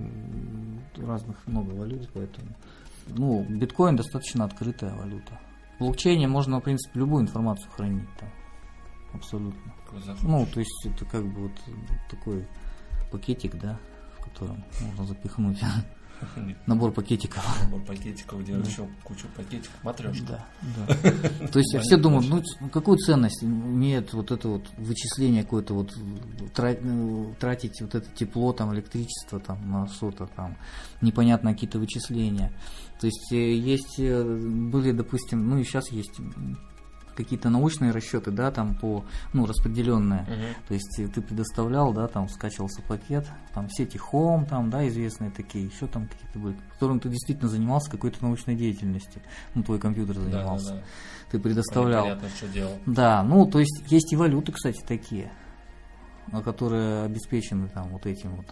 разных 0.96 1.36
много 1.46 1.70
валют, 1.70 2.08
поэтому, 2.14 2.46
ну, 3.08 3.44
биткоин 3.48 3.96
достаточно 3.96 4.44
открытая 4.44 4.94
валюта. 4.94 5.40
В 5.76 5.80
блокчейне 5.80 6.28
можно, 6.28 6.60
в 6.60 6.62
принципе, 6.62 7.00
любую 7.00 7.22
информацию 7.22 7.68
хранить 7.72 8.08
там, 8.20 8.30
абсолютно. 9.12 9.74
Ну, 10.22 10.46
то 10.46 10.60
есть, 10.60 10.86
это 10.86 11.04
как 11.06 11.24
бы 11.24 11.48
вот 11.48 11.60
такой 12.08 12.46
пакетик, 13.10 13.56
да, 13.56 13.80
в 14.16 14.24
котором 14.24 14.64
можно 14.80 15.06
запихнуть 15.06 15.58
Набор 16.66 16.92
пакетиков. 16.92 17.44
Набор 17.64 17.82
пакетиков, 17.82 18.42
где 18.42 18.54
да. 18.54 18.68
еще 18.68 18.88
кучу 19.02 19.26
пакетиков, 19.36 19.82
матрешка. 19.82 20.44
Да, 20.62 20.86
да. 20.86 21.46
То 21.52 21.58
есть 21.58 21.76
все 21.80 21.96
думают, 21.96 22.28
ну 22.28 22.68
какую 22.70 22.98
ценность 22.98 23.42
имеет 23.42 24.12
вот 24.12 24.30
это 24.30 24.48
вот 24.48 24.68
вычисление 24.76 25.42
какое-то 25.42 25.74
вот 25.74 25.92
ну, 26.82 27.34
тратить 27.38 27.80
вот 27.80 27.94
это 27.94 28.08
тепло, 28.14 28.52
там, 28.52 28.74
электричество 28.74 29.40
там 29.40 29.70
на 29.70 29.86
что-то 29.88 30.26
там, 30.26 30.56
непонятно 31.00 31.52
какие-то 31.52 31.78
вычисления. 31.78 32.52
То 33.00 33.06
есть 33.06 33.32
э, 33.32 33.54
есть, 33.54 33.98
э, 33.98 34.22
были, 34.22 34.92
допустим, 34.92 35.48
ну 35.48 35.58
и 35.58 35.64
сейчас 35.64 35.90
есть 35.90 36.20
какие-то 37.14 37.50
научные 37.50 37.90
расчеты, 37.90 38.30
да, 38.30 38.50
там 38.50 38.74
по, 38.74 39.04
ну, 39.32 39.46
распределенные. 39.46 40.26
Uh-huh. 40.28 40.68
То 40.68 40.74
есть 40.74 41.00
ты 41.14 41.20
предоставлял, 41.20 41.92
да, 41.92 42.08
там 42.08 42.28
скачивался 42.28 42.82
пакет, 42.82 43.26
там 43.52 43.68
сети 43.70 44.00
Home, 44.12 44.48
там, 44.48 44.70
да, 44.70 44.86
известные 44.88 45.30
такие, 45.30 45.66
еще 45.66 45.86
там 45.86 46.08
какие-то 46.08 46.38
были, 46.38 46.56
которым 46.72 47.00
ты 47.00 47.08
действительно 47.08 47.48
занимался 47.48 47.90
какой-то 47.90 48.22
научной 48.22 48.56
деятельностью. 48.56 49.22
Ну, 49.54 49.62
твой 49.62 49.78
компьютер 49.78 50.16
занимался. 50.16 50.68
Да, 50.68 50.74
да, 50.74 50.80
да. 50.80 50.86
Ты 51.30 51.38
предоставлял. 51.38 52.04
Понятно, 52.04 52.28
что 52.28 52.48
делал. 52.48 52.78
Да, 52.86 53.22
ну, 53.22 53.46
то 53.46 53.58
есть 53.60 53.84
есть 53.88 54.12
и 54.12 54.16
валюты, 54.16 54.52
кстати, 54.52 54.82
такие, 54.86 55.32
которые 56.44 57.04
обеспечены 57.04 57.68
там 57.68 57.88
вот 57.88 58.06
этим 58.06 58.36
вот 58.36 58.46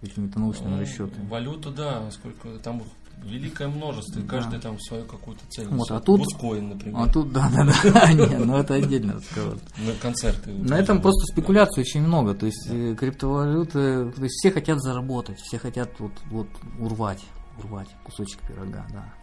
какими-то 0.00 0.40
научными 0.40 0.80
расчетами. 0.80 1.28
Валюту, 1.28 1.70
да, 1.70 2.10
сколько 2.10 2.58
там 2.58 2.82
великое 3.24 3.68
множество, 3.68 4.20
и 4.20 4.22
каждый 4.22 4.60
там 4.60 4.78
свою 4.80 5.04
какую-то 5.04 5.42
цель. 5.48 5.66
Вот, 5.68 5.90
а 5.90 6.00
тут, 6.00 6.20
Бускоин, 6.20 6.70
например. 6.70 7.00
А 7.00 7.12
тут, 7.12 7.32
да, 7.32 7.50
да, 7.54 7.64
да, 7.92 8.12
не, 8.12 8.38
ну 8.38 8.56
это 8.56 8.74
отдельно 8.74 9.14
разговор. 9.14 9.58
На 9.78 9.92
концерты. 10.00 10.50
На 10.50 10.78
этом 10.78 11.00
просто 11.00 11.32
спекуляций 11.32 11.82
очень 11.82 12.02
много, 12.02 12.34
то 12.34 12.46
есть 12.46 12.68
э, 12.70 12.94
криптовалюты, 12.98 14.10
то 14.10 14.22
есть 14.22 14.34
все 14.40 14.50
хотят 14.50 14.80
заработать, 14.80 15.38
все 15.40 15.58
хотят 15.58 15.90
вот, 15.98 16.12
вот 16.30 16.48
урвать, 16.78 17.22
урвать 17.58 17.88
кусочек 18.04 18.40
пирога, 18.46 18.86
да 18.92 19.14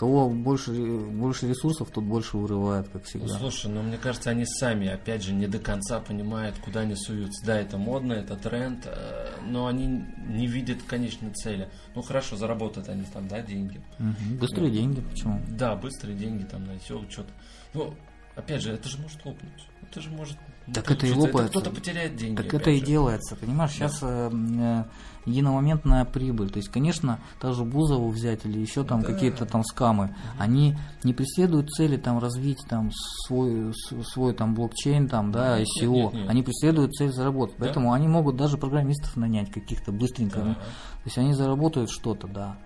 кого 0.00 0.30
больше, 0.30 0.72
больше 0.72 1.46
ресурсов, 1.46 1.90
тот 1.90 2.04
больше 2.04 2.38
урывает, 2.38 2.88
как 2.88 3.04
всегда. 3.04 3.26
Ну, 3.26 3.38
слушай, 3.38 3.70
ну 3.70 3.82
мне 3.82 3.98
кажется, 3.98 4.30
они 4.30 4.46
сами, 4.46 4.88
опять 4.88 5.22
же, 5.22 5.34
не 5.34 5.46
до 5.46 5.58
конца 5.58 6.00
понимают, 6.00 6.56
куда 6.56 6.80
они 6.80 6.96
суются. 6.96 7.44
Да, 7.44 7.60
это 7.60 7.76
модно, 7.76 8.14
это 8.14 8.34
тренд, 8.34 8.86
э, 8.86 9.40
но 9.46 9.66
они 9.66 10.06
не 10.26 10.46
видят 10.46 10.82
конечной 10.84 11.34
цели. 11.34 11.68
Ну 11.94 12.00
хорошо, 12.00 12.36
заработают 12.36 12.88
они 12.88 13.04
там, 13.12 13.28
да, 13.28 13.42
деньги. 13.42 13.82
Угу. 13.98 14.38
Быстрые 14.40 14.70
ну, 14.70 14.74
деньги, 14.74 15.00
почему? 15.02 15.42
Да, 15.50 15.76
быстрые 15.76 16.16
деньги 16.16 16.44
там 16.44 16.64
найти 16.64 16.86
что-то. 16.86 17.30
Ну, 17.74 17.94
опять 18.36 18.62
же, 18.62 18.72
это 18.72 18.88
же 18.88 18.96
может 19.02 19.22
лопнуть. 19.26 19.68
это 19.82 20.00
же 20.00 20.08
может 20.08 20.38
так 20.72 20.90
это 20.90 21.06
и 21.06 21.12
лопается. 21.12 21.50
Кто-то 21.50 21.70
потеряет 21.70 22.16
деньги. 22.16 22.36
Так 22.36 22.54
это 22.54 22.70
и 22.70 22.80
делается, 22.80 23.36
понимаешь? 23.36 23.72
Сейчас 23.72 24.00
да. 24.00 24.30
э, 24.30 24.84
единомоментная 25.26 26.04
прибыль. 26.04 26.50
То 26.50 26.58
есть, 26.58 26.68
конечно, 26.68 27.18
даже 27.40 27.64
Бузову 27.64 28.08
взять 28.08 28.44
или 28.44 28.58
еще 28.58 28.84
там 28.84 29.00
да. 29.00 29.08
какие-то 29.08 29.46
там 29.46 29.64
скамы, 29.64 30.04
угу. 30.04 30.12
они 30.38 30.76
не 31.02 31.12
преследуют 31.12 31.70
цели 31.70 31.96
там 31.96 32.18
развить 32.18 32.60
там 32.68 32.90
свой 33.26 33.74
свой 34.12 34.32
там 34.34 34.54
блокчейн 34.54 35.08
там, 35.08 35.32
да, 35.32 35.60
ICO. 35.60 35.64
Нет, 35.80 35.90
нет, 35.90 36.12
нет. 36.14 36.30
Они 36.30 36.42
преследуют 36.42 36.94
цель 36.94 37.12
заработать. 37.12 37.56
Да? 37.58 37.64
Поэтому 37.64 37.92
они 37.92 38.08
могут 38.08 38.36
даже 38.36 38.56
программистов 38.56 39.16
нанять 39.16 39.50
каких-то 39.50 39.92
быстренько. 39.92 40.40
Да. 40.40 40.54
То 40.54 41.06
есть 41.06 41.18
они 41.18 41.32
заработают 41.32 41.90
что-то, 41.90 42.28
да. 42.28 42.56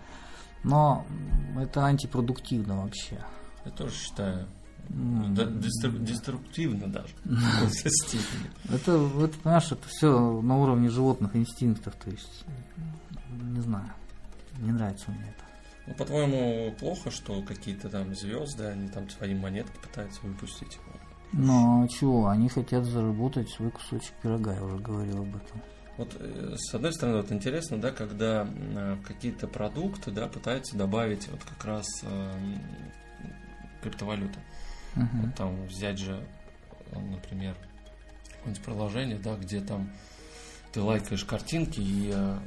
Но 0.62 1.04
это 1.58 1.84
антипродуктивно 1.84 2.82
вообще. 2.82 3.18
Я 3.64 3.70
тоже 3.70 3.94
считаю. 3.94 4.46
Деструктивно 4.88 6.88
даже 6.88 7.08
в 7.24 7.60
какой-то 7.60 7.90
степени. 7.90 8.50
Это, 8.68 9.24
это, 9.24 9.38
понимаешь, 9.42 9.72
это 9.72 9.88
все 9.88 10.40
на 10.40 10.58
уровне 10.58 10.88
животных 10.88 11.36
инстинктов, 11.36 11.94
то 11.96 12.10
есть, 12.10 12.44
не 13.30 13.60
знаю, 13.60 13.90
не 14.60 14.72
нравится 14.72 15.10
мне 15.10 15.22
это. 15.22 15.44
Ну, 15.86 15.94
по-твоему, 15.94 16.74
плохо, 16.78 17.10
что 17.10 17.42
какие-то 17.42 17.90
там 17.90 18.14
звезды, 18.14 18.64
они 18.64 18.88
там 18.88 19.08
свои 19.10 19.34
монетки 19.34 19.76
пытаются 19.82 20.20
выпустить? 20.22 20.78
Ну, 21.32 21.84
а 21.84 21.88
чего, 21.88 22.28
они 22.28 22.48
хотят 22.48 22.84
заработать 22.84 23.50
свой 23.50 23.70
кусочек 23.70 24.14
пирога, 24.22 24.54
я 24.54 24.62
уже 24.62 24.78
говорил 24.78 25.22
об 25.22 25.36
этом. 25.36 25.60
Вот 25.96 26.16
э, 26.18 26.54
с 26.56 26.74
одной 26.74 26.92
стороны, 26.92 27.18
вот 27.18 27.32
интересно, 27.32 27.78
да, 27.78 27.90
когда 27.90 28.48
э, 28.48 28.96
какие-то 29.06 29.46
продукты, 29.46 30.10
да, 30.10 30.26
пытаются 30.26 30.76
добавить 30.76 31.28
вот 31.28 31.42
как 31.44 31.64
раз 31.64 31.86
э, 32.02 32.32
криптовалюты. 33.82 34.38
Uh-huh. 34.96 35.20
Вот 35.22 35.34
там 35.34 35.66
взять 35.66 35.98
же, 35.98 36.26
например, 36.92 37.56
какое-нибудь 38.36 38.64
приложение, 38.64 39.18
да, 39.18 39.36
где 39.36 39.60
там 39.60 39.90
ты 40.72 40.80
лайкаешь 40.80 41.24
картинки 41.24 41.80
и 41.80 42.12
э, 42.12 42.38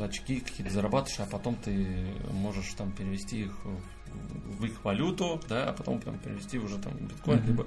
очки 0.00 0.40
какие-то 0.40 0.72
зарабатываешь, 0.72 1.20
а 1.20 1.30
потом 1.30 1.56
ты 1.56 1.86
можешь 2.32 2.72
там 2.74 2.92
перевести 2.92 3.42
их 3.42 3.58
в, 4.44 4.64
их 4.64 4.84
валюту, 4.84 5.40
да, 5.48 5.68
а 5.68 5.72
потом 5.72 6.00
там 6.00 6.18
перевести 6.18 6.58
уже 6.58 6.78
там 6.78 6.94
биткоин, 6.96 7.38
uh-huh. 7.38 7.46
либо 7.46 7.66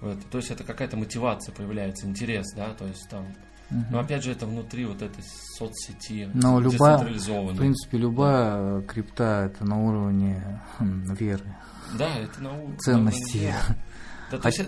вот, 0.00 0.18
то 0.30 0.38
есть 0.38 0.50
это 0.50 0.64
какая-то 0.64 0.96
мотивация 0.96 1.54
появляется, 1.54 2.06
интерес, 2.06 2.52
да, 2.54 2.74
то 2.74 2.86
есть 2.86 3.08
там 3.08 3.34
Угу. 3.70 3.84
Но 3.90 4.00
опять 4.00 4.22
же 4.22 4.32
это 4.32 4.46
внутри 4.46 4.84
вот 4.84 5.02
этой 5.02 5.24
соцсети 5.56 6.28
Но 6.34 6.60
любая, 6.60 6.98
в 6.98 7.56
принципе, 7.56 7.98
любая 7.98 8.80
да. 8.80 8.86
крипта 8.86 9.50
это 9.50 9.64
на 9.64 9.82
уровне 9.82 10.60
хм, 10.78 11.14
веры. 11.14 11.56
Да, 11.98 12.16
это 12.16 12.42
наука. 12.42 12.76
Ценности. 12.78 13.54
Да, 14.30 14.38
то 14.38 14.48
есть, 14.48 14.60
э, 14.60 14.64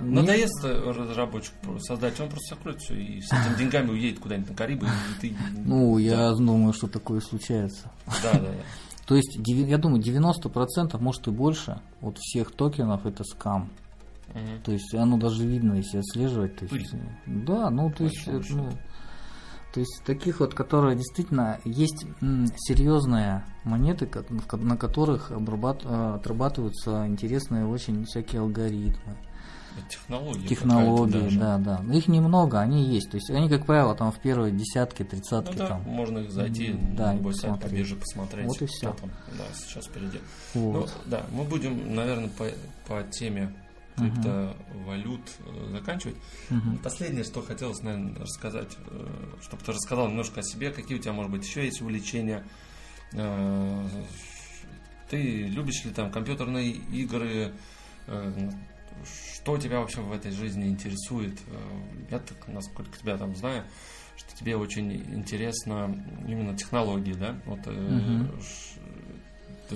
надоест 0.00 0.64
разработчику 0.64 1.78
создать, 1.80 2.18
он 2.20 2.28
просто 2.28 2.54
закроет 2.54 2.80
все 2.80 2.94
и 2.94 3.20
с 3.20 3.32
этими 3.32 3.58
деньгами 3.58 3.90
уедет 3.90 4.20
куда-нибудь 4.20 4.50
на 4.50 4.56
Карибы. 4.56 4.86
И 4.86 5.20
ты, 5.20 5.36
ну, 5.64 5.96
да. 5.96 6.00
я 6.00 6.32
думаю, 6.32 6.72
что 6.72 6.88
такое 6.88 7.20
случается. 7.20 7.90
Да, 8.22 8.32
да, 8.34 8.40
да. 8.40 8.52
То 9.06 9.16
есть, 9.16 9.38
я 9.46 9.78
думаю, 9.78 10.02
90%, 10.02 10.98
может 11.00 11.26
и 11.26 11.30
больше, 11.30 11.80
от 12.00 12.18
всех 12.18 12.52
токенов 12.52 13.04
это 13.04 13.24
скам. 13.24 13.70
Угу. 14.34 14.62
То 14.64 14.72
есть 14.72 14.94
оно 14.94 15.18
даже 15.18 15.46
видно, 15.46 15.74
если 15.74 15.98
отслеживать. 15.98 16.56
То 16.56 16.64
есть, 16.64 16.94
да, 17.26 17.68
ну 17.70 17.90
то 17.90 18.04
есть, 18.04 18.26
ну, 18.26 18.70
то 19.72 19.80
есть 19.80 20.02
таких 20.04 20.40
вот, 20.40 20.54
которые 20.54 20.96
действительно 20.96 21.58
есть 21.64 22.04
серьезные 22.20 23.44
монеты, 23.64 24.08
на 24.52 24.76
которых 24.76 25.30
э, 25.30 26.14
отрабатываются 26.14 27.06
интересные 27.06 27.66
очень 27.66 28.04
всякие 28.04 28.42
алгоритмы. 28.42 29.16
Технологии. 29.88 30.46
Технологии, 30.46 31.38
да, 31.38 31.56
да. 31.56 31.80
Но 31.82 31.94
их 31.94 32.06
немного, 32.06 32.60
они 32.60 32.84
есть. 32.84 33.10
То 33.10 33.16
есть 33.16 33.30
они, 33.30 33.48
как 33.48 33.64
правило, 33.64 33.94
там 33.94 34.12
в 34.12 34.18
первой 34.18 34.52
десятке, 34.52 35.04
тридцатке. 35.04 35.54
Ну, 35.54 35.58
да, 35.58 35.68
там. 35.68 35.82
можно 35.82 36.18
их 36.18 36.30
зайти, 36.30 36.74
да, 36.94 37.14
любой 37.14 37.34
сайт 37.34 37.58
посмотреть. 37.60 38.48
Вот 38.48 38.60
и 38.60 38.66
все. 38.66 38.92
Там, 38.92 39.10
да, 39.38 39.44
сейчас 39.54 39.86
впереди. 39.86 40.20
Вот. 40.52 40.92
Ну, 41.06 41.10
да, 41.10 41.22
мы 41.30 41.44
будем, 41.44 41.94
наверное, 41.94 42.28
по, 42.28 42.44
по 42.86 43.02
теме 43.04 43.54
криптовалют 43.96 45.20
uh 45.40 45.70
заканчивать. 45.70 46.16
uh 46.50 46.78
Последнее, 46.82 47.24
что 47.24 47.42
хотелось, 47.42 47.82
наверное, 47.82 48.14
рассказать, 48.16 48.76
э, 48.86 49.06
чтобы 49.42 49.62
ты 49.62 49.72
рассказал 49.72 50.08
немножко 50.08 50.40
о 50.40 50.42
себе, 50.42 50.70
какие 50.70 50.98
у 50.98 51.00
тебя, 51.00 51.12
может 51.12 51.30
быть, 51.30 51.44
еще 51.44 51.64
есть 51.64 51.80
увлечения. 51.80 52.44
Э, 53.12 53.88
ты 55.10 55.42
любишь 55.46 55.84
ли 55.84 55.90
там 55.90 56.10
компьютерные 56.10 56.70
игры? 56.70 57.52
Что 59.34 59.58
тебя 59.58 59.80
вообще 59.80 60.00
в 60.00 60.12
этой 60.12 60.32
жизни 60.32 60.68
интересует? 60.68 61.38
Я 62.10 62.18
так, 62.18 62.48
насколько 62.48 62.96
тебя 62.98 63.16
там 63.16 63.36
знаю, 63.36 63.64
что 64.16 64.34
тебе 64.36 64.56
очень 64.56 64.92
интересно 65.14 65.94
именно 66.26 66.56
технологии, 66.56 67.12
да? 67.12 67.36
Вот 67.46 67.60
uh 67.66 68.42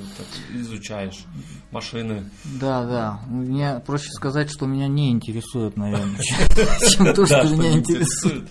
ты 0.01 0.23
так 0.23 0.27
изучаешь 0.55 1.25
машины. 1.71 2.25
Да, 2.61 2.85
да. 2.85 3.21
Мне 3.27 3.81
проще 3.85 4.11
сказать, 4.13 4.51
что 4.51 4.67
меня 4.67 4.89
не 4.89 5.11
интересует, 5.11 5.77
наверное, 5.77 6.21
чем 6.21 7.15
то, 7.15 7.27
что 7.27 7.45
меня 7.45 7.73
интересует. 7.73 8.49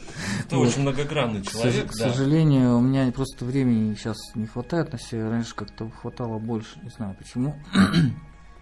Ты 0.49 0.55
очень 0.57 0.81
многогранный 0.81 1.43
человек. 1.43 1.91
К 1.91 1.93
сожалению, 1.93 2.77
у 2.77 2.81
меня 2.81 3.11
просто 3.11 3.45
времени 3.45 3.95
сейчас 3.95 4.17
не 4.35 4.47
хватает 4.47 4.91
на 4.91 4.97
все. 4.97 5.27
Раньше 5.27 5.55
как-то 5.55 5.89
хватало 5.89 6.39
больше, 6.39 6.79
не 6.83 6.89
знаю 6.89 7.15
почему. 7.17 7.55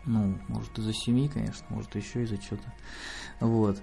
Ну, 0.05 0.37
может 0.49 0.77
из-за 0.79 0.93
семьи, 0.93 1.27
конечно, 1.27 1.65
может 1.69 1.95
еще 1.95 2.23
из-за 2.23 2.37
чего-то. 2.37 2.73
Вот. 3.39 3.81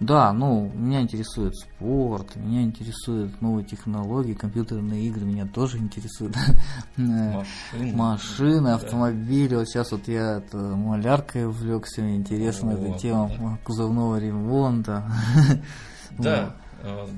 Да, 0.00 0.32
ну, 0.32 0.70
меня 0.74 1.00
интересует 1.00 1.54
спорт, 1.54 2.36
меня 2.36 2.62
интересуют 2.62 3.40
новые 3.40 3.64
технологии, 3.64 4.34
компьютерные 4.34 5.06
игры 5.06 5.24
меня 5.24 5.46
тоже 5.46 5.78
интересуют. 5.78 6.36
Машины. 6.96 7.92
Машины, 7.94 8.68
автомобили. 8.68 9.54
Вот 9.54 9.68
сейчас 9.68 9.92
вот 9.92 10.08
я 10.08 10.38
это, 10.38 10.56
маляркой 10.56 11.46
увлекся, 11.46 12.02
мне 12.02 12.16
интересна 12.16 12.72
эта 12.72 12.98
тема 12.98 13.58
кузовного 13.64 14.18
ремонта. 14.18 15.10
Да, 16.18 16.56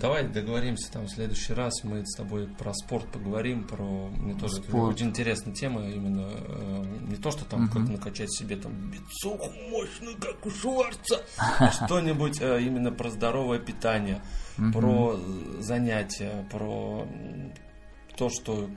давай 0.00 0.28
договоримся 0.28 0.92
там 0.92 1.06
в 1.06 1.10
следующий 1.10 1.54
раз. 1.54 1.84
Мы 1.84 2.04
с 2.04 2.14
тобой 2.14 2.46
про 2.46 2.74
спорт 2.74 3.06
поговорим, 3.10 3.64
про 3.64 4.08
мне 4.08 4.34
тоже 4.34 4.56
спорт. 4.56 4.94
очень 4.94 5.08
интересная 5.08 5.54
тема 5.54 5.88
именно 5.88 6.30
э, 6.32 6.84
не 7.08 7.16
то, 7.16 7.30
что 7.30 7.44
там 7.44 7.64
угу. 7.64 7.72
как 7.72 7.88
накачать 7.88 8.32
себе 8.32 8.56
там 8.56 8.72
бицуху 8.90 9.50
мощную, 9.70 10.16
как 10.18 10.44
у 10.44 10.50
Шварца, 10.50 11.22
а 11.38 11.70
что-нибудь 11.86 12.40
э, 12.40 12.62
именно 12.62 12.92
про 12.92 13.10
здоровое 13.10 13.58
питание, 13.58 14.22
угу. 14.58 14.72
про 14.72 15.20
занятия, 15.60 16.46
про 16.50 17.06
то, 18.16 18.28
что 18.28 18.68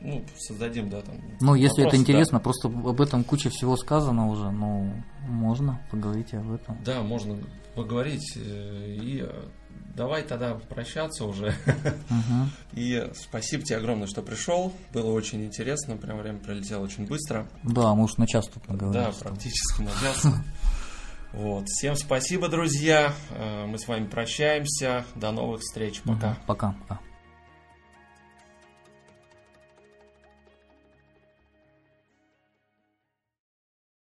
ну, 0.00 0.24
создадим, 0.38 0.88
да, 0.88 1.02
там. 1.02 1.16
Ну, 1.40 1.54
если 1.54 1.86
это 1.86 1.96
интересно, 1.96 2.38
да. 2.38 2.44
просто 2.44 2.68
об 2.68 3.00
этом 3.00 3.24
куча 3.24 3.50
всего 3.50 3.76
сказано 3.76 4.28
уже, 4.28 4.50
ну, 4.50 4.92
можно 5.28 5.80
поговорить 5.90 6.32
об 6.34 6.52
этом. 6.52 6.78
Да, 6.84 7.02
можно 7.02 7.38
поговорить. 7.74 8.36
Э, 8.36 8.86
и 8.88 9.28
давай 9.94 10.22
тогда 10.22 10.54
прощаться 10.54 11.24
уже. 11.24 11.48
Угу. 11.66 12.48
И 12.74 13.10
спасибо 13.14 13.62
тебе 13.62 13.78
огромное, 13.78 14.06
что 14.06 14.22
пришел. 14.22 14.72
Было 14.92 15.12
очень 15.12 15.44
интересно. 15.44 15.96
Прям 15.96 16.18
время 16.18 16.38
пролетело 16.38 16.82
очень 16.82 17.06
быстро. 17.06 17.48
Да, 17.62 17.94
мы 17.94 18.04
уж 18.04 18.16
на 18.16 18.26
час 18.26 18.46
тут 18.48 18.66
наговорили. 18.68 19.04
Да, 19.04 19.12
практически 19.12 19.82
на 19.82 19.90
час. 19.90 20.26
Вот. 21.32 21.68
Всем 21.68 21.94
спасибо, 21.94 22.48
друзья. 22.48 23.14
Э, 23.30 23.64
мы 23.64 23.78
с 23.78 23.86
вами 23.86 24.06
прощаемся. 24.06 25.04
До 25.14 25.30
новых 25.30 25.60
встреч. 25.60 26.00
Пока. 26.02 26.36
Пока. 26.44 26.74
Пока. 26.88 27.00